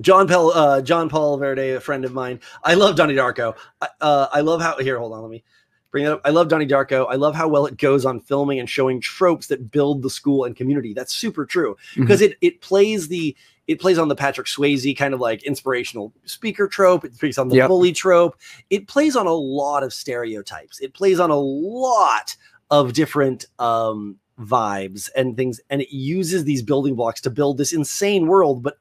John 0.00 0.26
Paul, 0.28 0.52
uh, 0.52 0.80
John 0.80 1.08
Paul 1.10 1.36
Verde, 1.36 1.70
a 1.72 1.80
friend 1.80 2.04
of 2.04 2.12
mine. 2.14 2.40
I 2.64 2.74
love 2.74 2.96
Donnie 2.96 3.14
Darko. 3.14 3.54
I, 3.82 3.88
uh, 4.00 4.26
I 4.32 4.40
love 4.40 4.62
how 4.62 4.78
here. 4.78 4.98
Hold 4.98 5.12
on, 5.12 5.20
let 5.22 5.30
me 5.30 5.44
bring 5.90 6.04
it 6.06 6.08
up. 6.12 6.22
I 6.24 6.30
love 6.30 6.48
Donnie 6.48 6.66
Darko. 6.66 7.06
I 7.10 7.16
love 7.16 7.34
how 7.34 7.48
well 7.48 7.66
it 7.66 7.76
goes 7.76 8.06
on 8.06 8.20
filming 8.20 8.58
and 8.60 8.68
showing 8.70 9.00
tropes 9.00 9.48
that 9.48 9.70
build 9.70 10.02
the 10.02 10.08
school 10.08 10.44
and 10.44 10.56
community. 10.56 10.94
That's 10.94 11.14
super 11.14 11.44
true 11.44 11.76
because 11.96 12.22
it 12.22 12.38
it 12.40 12.62
plays 12.62 13.08
the 13.08 13.36
it 13.70 13.80
plays 13.80 13.98
on 13.98 14.08
the 14.08 14.16
Patrick 14.16 14.46
Swayze 14.48 14.96
kind 14.96 15.14
of 15.14 15.20
like 15.20 15.42
inspirational 15.44 16.12
speaker 16.24 16.66
trope. 16.66 17.04
It 17.04 17.16
plays 17.18 17.38
on 17.38 17.48
the 17.48 17.56
Yep. 17.56 17.68
bully 17.68 17.92
trope. 17.92 18.36
It 18.68 18.88
plays 18.88 19.14
on 19.16 19.26
a 19.26 19.32
lot 19.32 19.82
of 19.82 19.92
stereotypes. 19.92 20.80
It 20.80 20.92
plays 20.92 21.20
on 21.20 21.30
a 21.30 21.38
lot 21.38 22.36
of 22.70 22.92
different 22.92 23.46
um, 23.58 24.16
vibes 24.40 25.08
and 25.16 25.36
things, 25.36 25.60
and 25.70 25.80
it 25.80 25.92
uses 25.94 26.44
these 26.44 26.62
building 26.62 26.94
blocks 26.96 27.20
to 27.22 27.30
build 27.30 27.58
this 27.58 27.72
insane 27.72 28.26
world. 28.26 28.62
But 28.62 28.78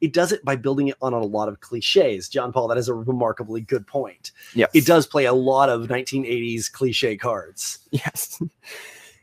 it 0.00 0.12
does 0.12 0.30
it 0.30 0.44
by 0.44 0.54
building 0.54 0.86
it 0.86 0.96
on 1.02 1.12
a 1.12 1.20
lot 1.20 1.48
of 1.48 1.58
cliches. 1.60 2.28
John 2.28 2.52
Paul, 2.52 2.68
that 2.68 2.78
is 2.78 2.88
a 2.88 2.94
remarkably 2.94 3.60
good 3.60 3.86
point. 3.88 4.30
Yes. 4.54 4.70
It 4.72 4.86
does 4.86 5.06
play 5.06 5.24
a 5.24 5.32
lot 5.32 5.68
of 5.68 5.88
1980s 5.88 6.70
cliche 6.70 7.16
cards. 7.16 7.78
Yes. 7.90 8.40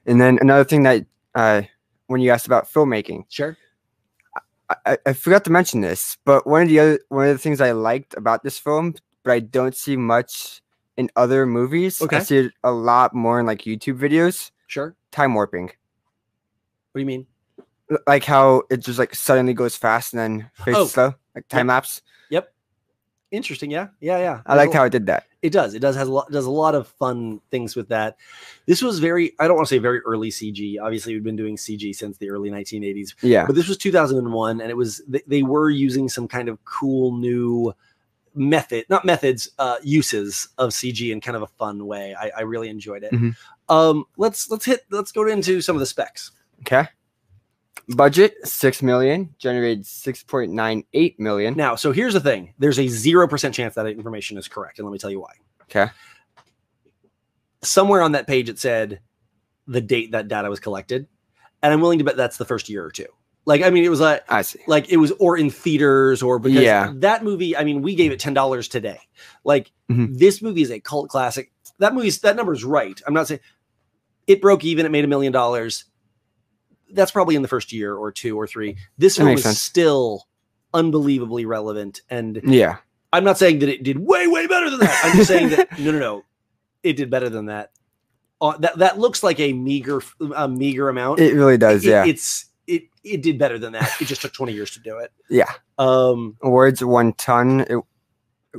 And 0.08 0.21
then 0.21 0.38
another 0.39 0.63
thing 0.63 0.84
that 0.84 1.04
uh, 1.34 1.63
when 2.06 2.21
you 2.21 2.30
asked 2.30 2.45
about 2.45 2.71
filmmaking, 2.71 3.25
Sure. 3.30 3.58
I- 4.86 4.97
I, 5.06 5.13
forgot 5.13 5.43
to 5.45 5.51
mention 5.51 5.82
this, 5.82 6.17
but 6.25 6.47
one 6.47 6.63
of 6.63 6.67
the 6.69 6.80
other 6.80 6.99
one 7.10 7.28
of 7.28 7.34
the 7.34 7.38
things 7.38 7.62
I 7.62 7.71
liked 7.71 8.15
about 8.17 8.43
this 8.43 8.58
film, 8.58 8.95
but 9.23 9.32
I 9.32 9.39
don't 9.39 9.75
see 9.75 9.95
much 9.95 10.62
in 10.97 11.10
other 11.15 11.45
movies. 11.45 12.01
Okay. 12.01 12.17
I 12.17 12.19
see 12.19 12.38
it 12.38 12.54
a 12.63 12.71
lot 12.71 13.13
more 13.13 13.39
in 13.39 13.45
like 13.45 13.62
YouTube 13.63 13.99
videos. 13.99 14.51
Sure. 14.67 14.95
Time 15.12 15.34
warping, 15.36 15.65
What 15.65 15.73
do 16.95 16.99
you 17.01 17.06
mean? 17.06 17.28
L- 17.91 17.99
like 18.08 18.23
how 18.23 18.63
it 18.71 18.78
just 18.78 18.97
like 18.97 19.13
suddenly 19.13 19.54
goes 19.54 19.75
fast 19.75 20.13
and 20.13 20.19
then 20.19 20.49
fades 20.54 20.78
Oh. 20.78 20.86
slow, 20.88 21.13
like 21.36 21.47
time 21.47 21.67
lapse. 21.67 22.01
Yep. 22.32 22.51
Interesting. 23.32 23.69
Yeah. 23.71 23.89
Yeah. 23.99 24.17
Yeah. 24.19 24.41
I 24.45 24.56
liked 24.56 24.73
how 24.73 24.84
it 24.86 24.89
did 24.91 25.06
that. 25.08 25.25
It 25.45 25.51
does. 25.53 25.73
It 25.75 25.79
does 25.79 25.95
has 25.95 26.08
a 26.08 26.12
lot 26.12 26.31
does 26.31 26.45
a 26.45 26.51
lot 26.51 26.73
of 26.75 26.88
fun 26.88 27.39
things 27.51 27.75
with 27.75 27.89
that. 27.89 28.17
This 28.65 28.81
was 28.81 28.99
very 28.99 29.34
I 29.39 29.47
don't 29.47 29.55
want 29.55 29.67
to 29.67 29.73
say 29.75 29.77
very 29.79 29.99
early 30.01 30.29
CG. 30.31 30.77
Obviously, 30.81 31.13
we've 31.13 31.23
been 31.23 31.36
doing 31.36 31.55
CG 31.55 31.93
since 31.95 32.17
the 32.17 32.29
early 32.31 32.49
1980s, 32.49 33.13
Yeah. 33.21 33.45
but 33.45 33.55
this 33.55 33.67
was 33.67 33.77
2001, 33.77 34.60
and 34.62 34.69
it 34.69 34.75
was 34.77 35.01
they, 35.08 35.21
they 35.27 35.43
were 35.43 35.69
using 35.69 36.10
some 36.10 36.27
kind 36.27 36.49
of 36.49 36.63
cool 36.65 37.15
new 37.17 37.73
method, 38.34 38.86
not 38.89 39.05
methods, 39.05 39.49
uh, 39.60 39.77
uses 39.84 40.49
of 40.58 40.71
CG 40.71 41.12
in 41.12 41.21
kind 41.21 41.38
of 41.38 41.43
a 41.43 41.47
fun 41.47 41.86
way. 41.86 42.15
I, 42.19 42.31
I 42.38 42.41
really 42.41 42.69
enjoyed 42.69 43.03
it. 43.03 43.12
Mhm. 43.13 43.36
Um, 43.69 44.05
let's 44.17 44.49
let's 44.49 44.65
hit 44.65 44.81
let's 44.91 45.12
go 45.12 45.27
into 45.27 45.62
some 45.62 45.75
of 45.75 45.79
the 45.79 45.86
specs. 45.86 46.31
Okay. 46.62 46.88
Budget 47.89 48.36
six 48.48 48.82
million, 48.82 49.36
generated 49.38 49.86
six 49.86 50.24
point 50.24 50.52
nine 50.52 50.84
eight 50.93 51.19
million. 51.19 51.56
Now, 51.56 51.76
so 51.76 51.91
here's 51.91 52.13
the 52.13 52.19
thing: 52.19 52.54
there's 52.58 52.80
a 52.80 52.88
zero 52.88 53.28
percent 53.28 53.54
chance 53.54 53.76
that 53.76 53.86
information 53.88 54.38
is 54.38 54.48
correct, 54.48 54.80
and 54.80 54.88
let 54.88 54.91
me 54.91 54.98
tell 54.98 55.12
you 55.12 55.19
why. 55.19 55.34
Okay. 55.63 55.91
somewhere 57.63 58.02
on 58.02 58.12
that 58.12 58.28
page 58.28 58.50
it 58.50 58.60
said 58.60 59.00
the 59.67 59.82
date 59.82 60.12
that 60.12 60.28
data 60.28 60.50
was 60.50 60.60
collected, 60.60 61.08
and 61.63 61.74
I'm 61.74 61.82
willing 61.82 62.00
to 62.00 62.06
bet 62.06 62.15
that's 62.17 62.38
the 62.38 62.45
first 62.45 62.69
year 62.69 62.84
or 62.86 62.91
two. 62.91 63.08
Like, 63.48 63.62
I 63.62 63.69
mean, 63.69 63.84
it 63.84 63.89
was 63.89 64.00
like 64.00 64.24
I 64.32 64.41
see. 64.41 64.60
like 64.67 64.89
it 64.89 64.98
was 64.98 65.12
or 65.19 65.38
in 65.38 65.50
theaters 65.52 66.24
or 66.24 66.39
because 66.39 66.63
Yeah. 66.63 66.91
that 66.98 67.24
movie. 67.24 67.56
I 67.56 67.63
mean, 67.63 67.82
we 67.84 67.93
gave 67.95 68.12
it 68.12 68.19
ten 68.19 68.34
dollars 68.34 68.67
today. 68.67 69.00
Like 69.43 69.71
Mhm. 69.91 70.17
this 70.17 70.41
movie 70.41 70.63
is 70.63 70.71
a 70.71 70.80
cult 70.80 71.10
classic. 71.10 71.52
That 71.80 71.93
movie's 71.93 72.19
that 72.21 72.36
number's 72.36 72.63
right. 72.63 73.00
I'm 73.06 73.13
not 73.13 73.28
saying 73.28 73.41
it 74.26 74.41
broke 74.41 74.63
even. 74.63 74.86
It 74.88 74.91
made 74.91 75.04
a 75.06 75.08
million 75.08 75.32
dollars. 75.32 75.86
That's 76.93 77.12
probably 77.12 77.36
in 77.36 77.41
the 77.41 77.48
first 77.48 77.71
year 77.74 77.95
or 77.95 78.12
two 78.12 78.39
or 78.39 78.48
three. 78.48 78.78
This 78.98 79.15
That 79.17 79.24
film 79.24 79.36
is 79.36 79.43
sense. 79.43 79.60
still 79.62 80.28
unbelievably 80.74 81.45
relevant 81.45 82.02
and 82.10 82.41
Yeah. 82.43 82.78
I'm 83.13 83.24
not 83.24 83.38
saying 83.38 83.60
that 83.60 83.69
it 83.69 83.84
did 83.84 83.98
way, 84.00 84.28
way 84.28 84.45
better 84.48 84.69
than 84.69 84.80
that. 84.82 85.02
I'm 85.06 85.15
just 85.15 85.28
saying 85.30 85.50
that 85.50 85.80
no, 85.80 85.91
no, 85.91 86.00
no, 86.00 86.26
it 86.84 86.93
did 86.98 87.10
better 87.10 87.30
than 87.30 87.45
that. 87.45 87.71
Uh, 88.41 88.58
that 88.58 88.78
that 88.80 89.00
looks 89.00 89.24
like 89.24 89.39
a 89.39 89.54
meager, 89.54 90.02
a 90.36 90.48
meager 90.50 90.89
amount. 90.89 91.19
It 91.21 91.34
really 91.34 91.58
does. 91.58 91.86
It- 91.86 91.89
yeah. 91.89 92.06
it's 92.06 92.45
it 92.67 92.84
it 93.04 93.21
did 93.21 93.38
better 93.39 93.58
than 93.58 93.71
that. 93.74 93.89
It 94.02 94.06
just 94.06 94.21
took 94.21 94.34
20 94.34 94.52
years 94.52 94.71
to 94.71 94.80
do 94.82 94.98
it. 94.98 95.12
yeah. 95.30 95.52
Um, 95.78 96.36
Awards 96.41 96.84
one 96.84 97.13
ton. 97.13 97.62
It 97.62 97.78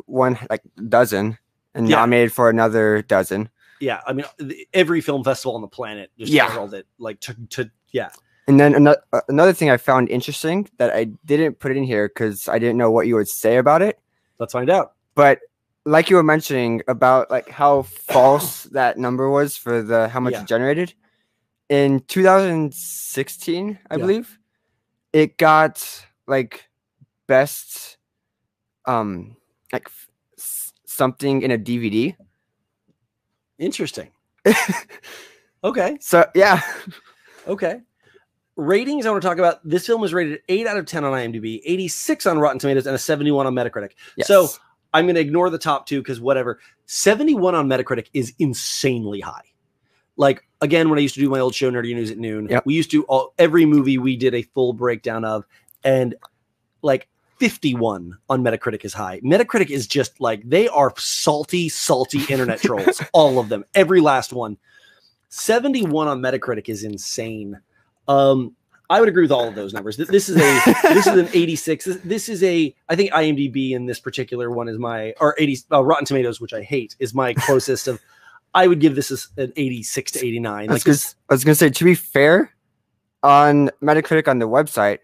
won 0.07 0.39
like 0.49 0.63
dozen 0.89 1.37
and 1.75 1.89
Yeah. 1.89 1.97
nominated 1.97 2.33
for 2.33 2.49
another 2.49 3.03
dozen. 3.03 3.51
yeah, 3.81 4.01
I 4.07 4.15
mean, 4.15 4.25
every 4.73 5.03
film 5.03 5.23
festival 5.23 5.55
on 5.57 5.61
the 5.61 5.69
planet 5.69 6.11
just 6.19 6.33
Yeah. 6.33 6.67
it. 6.73 6.87
Like 6.99 7.21
to, 7.21 7.37
to 7.51 7.71
yeah, 7.93 8.11
And 8.49 8.59
then 8.61 8.75
another 8.75 9.03
another 9.29 9.53
thing 9.53 9.71
I 9.71 9.77
found 9.77 10.09
interesting 10.09 10.69
that 10.79 10.91
I 10.95 11.05
didn't 11.25 11.59
put 11.59 11.71
it 11.71 11.77
in 11.77 11.85
here 11.85 12.09
because 12.09 12.49
I 12.49 12.59
didn't 12.59 12.77
know 12.79 12.91
what 12.91 13.07
you 13.07 13.15
would 13.17 13.29
say 13.29 13.57
about 13.57 13.83
it. 13.83 13.99
let's 14.39 14.53
find 14.53 14.71
out. 14.71 14.93
But 15.15 15.41
like 15.85 16.11
you 16.11 16.17
were 16.17 16.23
mentioning 16.23 16.83
about 16.89 17.31
like 17.31 17.49
how 17.49 17.83
false 17.83 18.65
that 18.73 18.99
number 18.99 19.31
was 19.31 19.57
for 19.57 19.83
the 19.83 20.09
how 20.09 20.21
much 20.21 20.33
Yeah. 20.35 20.43
it 20.43 20.47
generated 20.49 20.95
in 21.69 22.01
2016, 22.01 23.79
I 23.91 23.95
Yeah. 23.95 24.01
believe, 24.01 24.39
it 25.13 25.37
got 25.39 26.07
like 26.27 26.69
best 27.27 27.97
um 28.85 29.37
like 29.73 29.89
something 30.87 31.43
in 31.43 31.51
a 31.51 31.59
DVD. 31.59 32.17
Interesting. 33.59 34.11
okay, 35.65 35.97
So 36.01 36.27
yeah, 36.35 36.61
okay. 37.47 37.81
Ratings. 38.57 39.05
I 39.07 39.11
want 39.11 39.23
to 39.23 39.29
talk 39.29 39.39
about. 39.39 39.67
This 39.69 39.87
film 39.87 40.03
is 40.05 40.15
rated 40.15 40.41
eight 40.49 40.67
out 40.67 40.77
of 40.79 40.87
ten 40.87 41.05
on 41.05 41.13
IMDb, 41.13 41.61
86 41.65 42.25
on 42.27 42.39
Rotten 42.39 42.59
Tomatoes, 42.59 42.87
and 42.87 42.95
a 42.95 42.99
71 42.99 43.47
on 43.47 43.55
Metacritic. 43.55 43.91
So. 44.23 44.49
I'm 44.95 45.05
going 45.05 45.17
to 45.17 45.21
ignore 45.21 45.51
the 45.51 45.59
top 45.59 45.85
two 45.87 46.01
because 46.01 46.21
whatever. 46.23 46.59
71 46.87 47.55
on 47.55 47.69
Metacritic 47.69 48.07
is 48.15 48.33
insanely 48.39 49.21
high. 49.21 49.43
Like 50.17 50.47
again, 50.63 50.89
when 50.89 50.99
I 50.99 51.03
used 51.03 51.15
to 51.17 51.21
do 51.21 51.29
my 51.29 51.39
old 51.39 51.55
show, 51.55 51.71
Nerdy 51.71 51.95
News 51.95 52.11
at 52.11 52.17
noon, 52.17 52.47
Yep. 52.49 52.65
we 52.65 52.73
used 52.75 52.91
to 52.93 53.03
all 53.05 53.35
every 53.39 53.67
movie 53.67 53.99
we 53.99 54.17
did 54.17 54.35
a 54.35 54.41
full 54.41 54.73
breakdown 54.73 55.23
of, 55.27 55.45
and 55.85 56.15
like 56.81 57.09
51 57.41 58.17
on 58.31 58.43
Metacritic 58.43 58.87
is 58.87 58.95
high. 58.95 59.21
Metacritic 59.21 59.69
is 59.69 59.87
just 59.87 60.19
like 60.19 60.49
they 60.49 60.67
are 60.69 60.95
salty, 60.97 61.69
salty 61.69 62.23
internet 62.31 62.61
trolls, 62.63 63.03
all 63.13 63.39
of 63.39 63.51
them, 63.51 63.67
every 63.75 64.01
last 64.01 64.33
one. 64.33 64.57
71 65.29 66.09
on 66.09 66.21
Metacritic 66.21 66.69
is 66.69 66.85
insane. 66.85 67.61
Um, 68.09 68.55
I 68.89 69.01
would 69.01 69.09
agree 69.09 69.23
with 69.25 69.33
all 69.33 69.49
of 69.49 69.55
those 69.57 69.75
numbers. 69.75 69.97
This 69.97 70.29
is 70.29 70.37
a 70.37 70.73
this 70.95 71.07
is 71.09 71.17
an 71.19 71.29
86. 71.33 71.85
This, 71.85 71.97
this 72.05 72.29
is 72.29 72.43
a 72.45 72.73
I 72.89 72.95
think 72.95 73.11
IMDb 73.13 73.73
in 73.73 73.87
this 73.87 73.99
particular 73.99 74.51
one 74.51 74.69
is 74.69 74.79
my 74.79 75.13
or 75.21 75.35
80 75.39 75.59
uh, 75.73 75.85
Rotten 75.85 76.05
Tomatoes, 76.05 76.41
which 76.41 76.53
I 76.53 76.63
hate, 76.63 76.95
is 77.01 77.13
my 77.15 77.35
closest 77.47 77.89
of. 77.89 78.01
I 78.55 78.69
would 78.69 78.81
give 78.81 78.95
this 78.95 79.29
an 79.37 79.53
86 79.57 80.13
to 80.13 80.19
89. 80.25 80.55
I 80.55 80.61
was, 80.63 80.69
Like 80.81 80.85
gonna, 80.85 80.95
this, 80.95 81.15
was 81.29 81.45
gonna 81.45 81.55
say 81.57 81.69
to 81.69 81.85
be 81.85 81.95
fair, 81.95 82.55
on 83.23 83.71
Metacritic 83.83 84.29
on 84.29 84.39
the 84.39 84.49
website, 84.49 85.01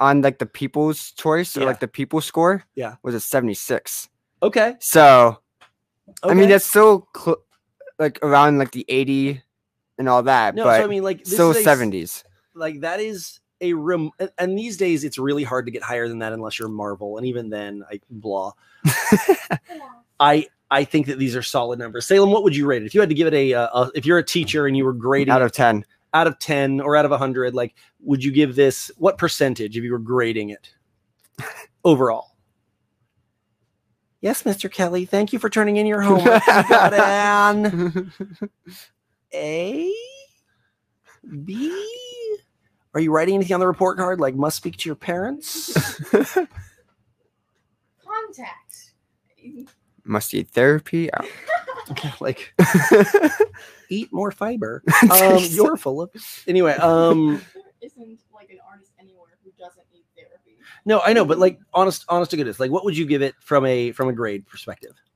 on 0.00 0.22
like 0.22 0.38
the 0.38 0.46
people's 0.46 1.12
choice 1.12 1.56
or 1.56 1.60
Yeah. 1.60 1.66
like 1.66 1.80
the 1.80 1.86
people 1.88 2.20
score, 2.20 2.64
Yeah. 2.74 2.96
was 3.04 3.14
a 3.14 3.20
76. 3.20 4.08
okay, 4.42 4.74
So 4.80 5.38
I 6.22 6.34
mean 6.34 6.48
that's 6.48 6.64
still 6.66 7.06
cl- 7.16 7.44
like 7.98 8.18
around 8.22 8.58
like 8.58 8.72
the 8.72 8.84
80 8.88 9.42
and 9.98 10.08
all 10.08 10.22
that, 10.24 10.54
no. 10.54 10.64
but 10.64 10.78
so 10.78 10.84
I 10.84 10.86
mean, 10.86 11.02
like 11.02 11.24
this 11.24 11.34
still 11.34 11.50
is 11.50 11.64
a 11.66 11.70
s- 11.70 11.78
70s. 11.78 12.24
Like 12.54 12.80
that 12.80 13.00
is 13.00 13.40
a 13.60 13.72
room, 13.72 14.10
and, 14.18 14.30
and 14.38 14.58
these 14.58 14.76
days 14.76 15.04
it's 15.04 15.18
really 15.18 15.44
hard 15.44 15.66
to 15.66 15.72
get 15.72 15.82
higher 15.82 16.08
than 16.08 16.18
that 16.20 16.32
unless 16.32 16.58
you're 16.58 16.68
Marvel, 16.68 17.16
and 17.18 17.26
even 17.26 17.50
then, 17.50 17.82
I 17.90 18.00
blah. 18.10 18.52
I 20.20 20.46
I 20.70 20.84
think 20.84 21.06
that 21.06 21.18
these 21.18 21.36
are 21.36 21.42
solid 21.42 21.78
numbers. 21.78 22.06
Salem, 22.06 22.30
what 22.30 22.42
would 22.42 22.56
you 22.56 22.66
rate 22.66 22.82
it 22.82 22.86
if 22.86 22.94
you 22.94 23.00
had 23.00 23.08
to 23.08 23.14
give 23.14 23.26
it 23.28 23.34
a, 23.34 23.54
uh, 23.54 23.84
a 23.84 23.90
if 23.94 24.04
you're 24.06 24.18
a 24.18 24.24
teacher 24.24 24.66
and 24.66 24.76
you 24.76 24.84
were 24.84 24.92
grading 24.92 25.32
Out 25.32 25.42
of 25.42 25.52
10. 25.52 25.84
out 26.14 26.26
of 26.26 26.38
10 26.38 26.80
or 26.80 26.96
out 26.96 27.04
of 27.04 27.10
100 27.10 27.54
like 27.54 27.74
would 28.00 28.24
you 28.24 28.32
give 28.32 28.56
this 28.56 28.90
what 28.96 29.18
percentage 29.18 29.76
if 29.76 29.84
you 29.84 29.92
were 29.92 29.98
grading 29.98 30.48
it 30.50 30.72
overall 31.84 32.36
yes 34.22 34.42
mr 34.44 34.72
kelly 34.72 35.04
thank 35.04 35.32
you 35.32 35.38
for 35.38 35.50
turning 35.50 35.76
in 35.76 35.84
your 35.86 36.00
homework 36.08 36.42
you 36.46 36.68
got 36.68 36.94
an 36.94 38.12
a 39.36 39.92
b 41.44 41.70
are 42.94 43.00
you 43.00 43.10
writing 43.12 43.34
anything 43.34 43.54
on 43.54 43.60
the 43.60 43.66
report 43.66 43.98
card 43.98 44.20
like 44.20 44.34
must 44.34 44.56
speak 44.56 44.76
to 44.76 44.88
your 44.88 44.96
parents 44.96 45.72
Contact. 48.04 48.92
Must 50.04 50.32
eat 50.34 50.48
therapy. 50.50 51.10
Oh. 51.88 52.16
like 52.20 52.52
eat 53.90 54.12
more 54.12 54.32
fiber 54.32 54.82
um 55.08 55.38
you're 55.40 55.76
full 55.76 56.02
of 56.02 56.10
anyway 56.48 56.72
um 56.78 57.36
There 57.36 57.62
isn't 57.82 58.18
like 58.34 58.50
an 58.50 58.58
artist 58.68 58.90
anywhere 58.98 59.38
who 59.44 59.52
doesn't 59.56 59.84
need 59.94 60.02
therapy. 60.16 60.58
no 60.84 60.98
i 61.02 61.12
know 61.12 61.24
but 61.24 61.38
like 61.38 61.60
honest 61.72 62.04
honest 62.08 62.32
to 62.32 62.36
goodness 62.38 62.58
like 62.58 62.72
what 62.72 62.84
would 62.84 62.96
you 62.98 63.06
give 63.06 63.22
it 63.22 63.36
from 63.38 63.64
a 63.66 63.92
from 63.92 64.08
a 64.08 64.12
grade 64.12 64.44
perspective 64.48 64.90
B 64.90 64.96
plus. 64.96 65.15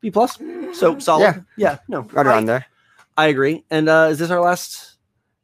B 0.00 0.10
plus 0.10 0.38
So 0.72 0.98
solid. 0.98 1.22
Yeah. 1.22 1.40
Yeah. 1.56 1.78
no. 1.88 2.00
right 2.12 2.26
I, 2.26 2.30
around 2.30 2.46
there. 2.46 2.66
I 3.16 3.26
agree. 3.28 3.64
And 3.70 3.88
uh 3.88 4.08
is 4.10 4.18
this 4.18 4.30
our 4.30 4.40
last 4.40 4.96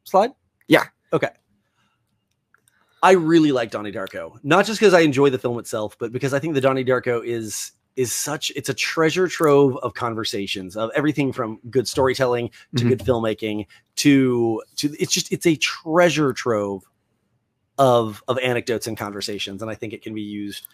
slide? 0.03 0.31
Yeah. 0.67 0.85
Okay. 1.13 1.29
I 3.03 3.11
really 3.11 3.51
like 3.51 3.69
Donnie 3.71 3.91
Darko. 3.91 4.39
Not 4.43 4.65
just 4.65 4.79
because 4.79 4.93
I 4.93 5.01
enjoy 5.01 5.29
the 5.29 5.37
film 5.37 5.59
itself, 5.59 5.95
but 5.99 6.11
because 6.11 6.33
I 6.33 6.39
think 6.39 6.55
the 6.55 6.61
Donnie 6.61 6.83
Darko 6.83 7.23
is 7.25 7.71
is 7.95 8.11
such 8.11 8.51
it's 8.55 8.69
a 8.69 8.73
treasure 8.75 9.27
trove 9.27 9.75
of 9.77 9.93
conversations 9.95 10.75
of 10.77 10.91
everything 10.95 11.33
from 11.33 11.59
good 11.69 11.87
storytelling 11.87 12.49
to 12.75 12.83
Mhm. 12.85 12.89
good 12.89 12.99
filmmaking 12.99 13.65
to 13.97 14.61
to 14.75 14.95
it's 14.99 15.11
just 15.11 15.31
it's 15.31 15.47
a 15.47 15.55
treasure 15.55 16.31
trove 16.33 16.83
of 17.79 18.23
of 18.27 18.37
anecdotes 18.39 18.85
and 18.87 18.97
conversations 18.97 19.61
and 19.63 19.71
I 19.71 19.75
think 19.75 19.93
it 19.93 20.01
can 20.03 20.13
be 20.13 20.21
used 20.21 20.67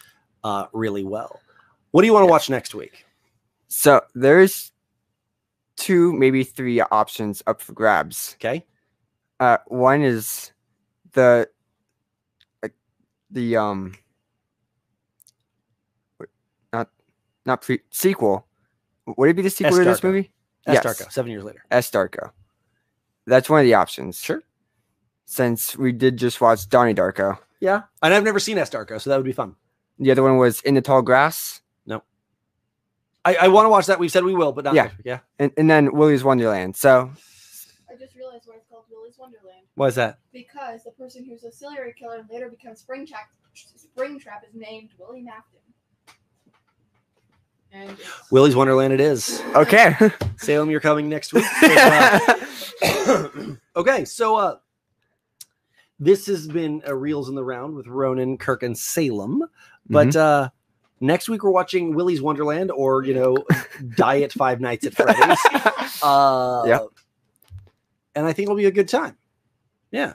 uh 0.44 0.66
really 0.74 1.04
well. 1.06 1.40
What 1.92 2.02
do 2.02 2.08
you 2.08 2.14
want 2.14 2.24
to 2.24 2.32
watch 2.32 2.50
next 2.50 2.76
week? 2.76 3.06
So 3.76 4.02
there's 4.14 4.72
two, 5.78 6.14
maybe 6.14 6.44
three 6.44 6.80
options 6.80 7.42
up 7.48 7.60
for 7.60 7.74
grabs. 7.74 8.36
Okay? 8.38 8.68
Uh, 9.40 9.58
one 9.66 10.04
is 10.04 10.52
the 11.14 11.50
like 12.62 12.76
the 13.32 13.58
um 13.58 13.96
not 16.72 16.90
not 17.48 17.64
pre 17.64 17.80
sequel. 17.90 18.46
Would 19.18 19.30
it 19.32 19.34
be 19.34 19.42
the 19.42 19.50
sequel 19.50 19.76
to 19.76 19.84
this 19.84 20.04
movie? 20.04 20.32
S. 20.68 20.76
Yes. 20.76 20.86
Darko, 20.86 21.12
7 21.12 21.32
years 21.32 21.44
later. 21.44 21.66
S 21.72 21.90
Darko. 21.90 22.30
That's 23.26 23.50
one 23.50 23.60
of 23.60 23.66
the 23.66 23.74
options. 23.74 24.22
Sure. 24.22 24.44
Since 25.26 25.76
we 25.76 25.92
did 25.92 26.18
just 26.18 26.40
watch 26.40 26.70
Donnie 26.70 26.94
Darko. 26.94 27.40
Yeah. 27.60 27.82
And 28.04 28.14
I've 28.14 28.24
never 28.24 28.40
seen 28.40 28.60
S 28.60 28.70
Darko, 28.70 29.02
so 29.02 29.10
that 29.10 29.18
would 29.18 29.26
be 29.26 29.34
fun. 29.34 29.56
The 29.98 30.12
other 30.12 30.24
one 30.24 30.38
was 30.38 30.62
In 30.62 30.76
the 30.76 30.82
Tall 30.82 31.02
Grass. 31.02 31.63
I, 33.26 33.36
I 33.36 33.48
want 33.48 33.66
to 33.66 33.70
watch 33.70 33.86
that. 33.88 34.00
We've 34.00 34.12
said 34.12 34.24
we 34.24 34.34
will, 34.36 34.52
but 34.52 34.66
not 34.66 34.76
Yeah. 34.76 34.90
Yeah. 35.06 35.20
And, 35.40 35.52
and 35.58 35.70
then 35.70 35.94
Willy's 35.94 36.24
Wonderland. 36.24 36.76
So 36.76 37.10
I 37.90 37.96
just 37.96 38.16
realized 38.16 38.44
why 38.46 38.56
it's 38.58 38.68
called 38.70 38.84
Willy's 38.92 39.16
Wonderland. 39.18 39.62
Why 39.76 39.88
is 39.88 39.96
that? 39.96 40.20
Because 40.34 40.84
the 40.84 40.92
person 40.92 41.26
who's 41.26 41.44
a 41.44 41.52
serial 41.52 41.94
killer 41.98 42.18
and 42.18 42.30
later 42.30 42.50
becomes 42.50 42.84
Springtrap, 42.84 43.28
Springtrap 43.56 44.44
is 44.48 44.54
named 44.54 44.90
William 45.00 45.28
Afton. 45.30 45.60
And 47.72 47.98
it's, 47.98 48.56
Wonderland 48.56 48.94
it 48.94 49.00
is. 49.02 49.42
okay. 49.56 49.96
Salem, 50.38 50.70
you're 50.70 50.80
coming 50.80 51.10
next 51.10 51.34
week. 51.34 51.46
Uh, 52.86 53.28
okay, 53.78 54.04
so 54.06 54.36
uh 54.36 54.56
this 56.00 56.26
has 56.28 56.48
been 56.48 56.82
a 56.86 56.94
Reels 56.96 57.30
in 57.30 57.36
the 57.36 57.44
Round 57.44 57.76
with 57.76 57.88
Ronan, 57.88 58.38
Kirk, 58.38 58.62
and 58.64 58.78
Salem. 58.78 59.44
But 59.90 60.10
Mm-hmm. 60.10 60.20
uh 60.46 60.50
next 61.04 61.30
week 61.30 61.44
we're 61.44 61.52
watching 61.52 61.94
Willy's 61.96 62.22
Wonderland 62.22 62.72
or 62.72 63.04
you 63.04 63.14
know, 63.14 63.38
Diet 63.96 64.32
Five 64.42 64.62
Nights 64.62 64.86
at 64.86 64.94
Freddy's. 64.96 65.38
Uh 66.04 66.64
Yeah. 66.66 66.80
and 68.16 68.26
I 68.26 68.34
think 68.34 68.48
it'll 68.48 68.58
be 68.58 68.66
a 68.66 68.72
good 68.72 68.90
time. 68.90 69.16
Yeah. 69.92 70.14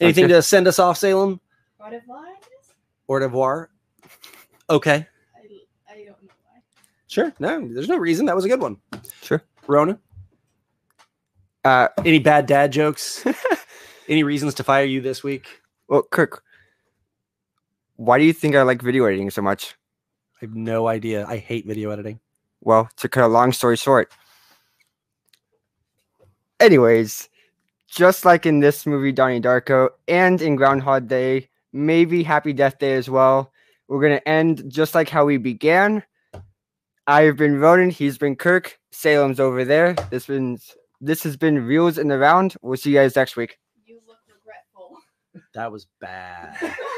Anything 0.00 0.28
to 0.28 0.40
send 0.42 0.66
us 0.68 0.78
off, 0.78 0.96
Salem? 0.98 1.40
What 1.78 1.92
if 1.92 2.02
I 2.10 2.34
guess? 2.40 2.72
Au 3.08 3.14
revoir. 3.14 3.70
Okay. 4.70 5.06
I, 5.36 5.40
I 5.92 5.94
don't 5.96 6.06
know 6.22 6.30
why. 6.44 6.60
Sure. 7.08 7.32
No, 7.38 7.66
there's 7.68 7.88
no 7.88 7.96
reason. 7.98 8.26
That 8.26 8.34
was 8.36 8.44
a 8.44 8.48
good 8.48 8.60
one. 8.60 8.78
Sure. 9.22 9.42
Ronan, 9.66 9.98
Uh, 11.64 11.88
any 12.04 12.18
bad 12.18 12.46
dad 12.46 12.72
jokes? 12.72 13.24
any 14.08 14.22
reasons 14.22 14.54
to 14.54 14.64
fire 14.64 14.84
you 14.84 15.00
this 15.00 15.22
week? 15.22 15.46
well, 15.88 16.02
Kirk, 16.02 16.42
why 17.96 18.18
do 18.18 18.24
you 18.24 18.32
think 18.32 18.54
I 18.54 18.62
like 18.62 18.80
video 18.82 19.04
editing 19.04 19.30
so 19.30 19.42
much? 19.42 19.74
I 20.40 20.46
have 20.46 20.54
no 20.54 20.88
idea. 20.88 21.26
I 21.26 21.38
hate 21.38 21.66
video 21.66 21.90
editing. 21.90 22.20
Well, 22.60 22.88
to 22.96 23.08
cut 23.08 23.24
a 23.24 23.28
long 23.28 23.52
story 23.52 23.76
short. 23.76 24.12
Anyways, 26.60 27.28
just 27.88 28.24
like 28.24 28.46
in 28.46 28.60
this 28.60 28.86
movie, 28.86 29.12
Donnie 29.12 29.40
Darko, 29.40 29.90
and 30.08 30.40
in 30.40 30.56
Groundhog 30.56 31.08
Day, 31.08 31.48
maybe 31.72 32.22
Happy 32.22 32.52
Death 32.52 32.78
Day 32.78 32.94
as 32.94 33.08
well, 33.08 33.52
we're 33.88 34.00
going 34.00 34.18
to 34.18 34.28
end 34.28 34.64
just 34.68 34.94
like 34.94 35.08
how 35.08 35.24
we 35.24 35.36
began. 35.36 36.02
I've 37.06 37.36
been 37.36 37.60
Ronan, 37.60 37.90
he's 37.90 38.16
been 38.16 38.34
Kirk, 38.34 38.78
Salem's 38.90 39.38
over 39.38 39.64
there. 39.64 39.94
This 40.10 40.26
been 40.26 40.58
this 41.00 41.22
has 41.24 41.36
been 41.36 41.66
Reels 41.66 41.98
in 41.98 42.08
the 42.08 42.18
Round. 42.18 42.56
We'll 42.62 42.78
see 42.78 42.90
you 42.90 42.96
guys 42.96 43.14
next 43.14 43.36
week. 43.36 43.58
You 43.84 44.00
look 44.08 44.16
regretful. 44.26 44.98
That 45.52 45.70
was 45.70 45.86
bad. 46.00 46.56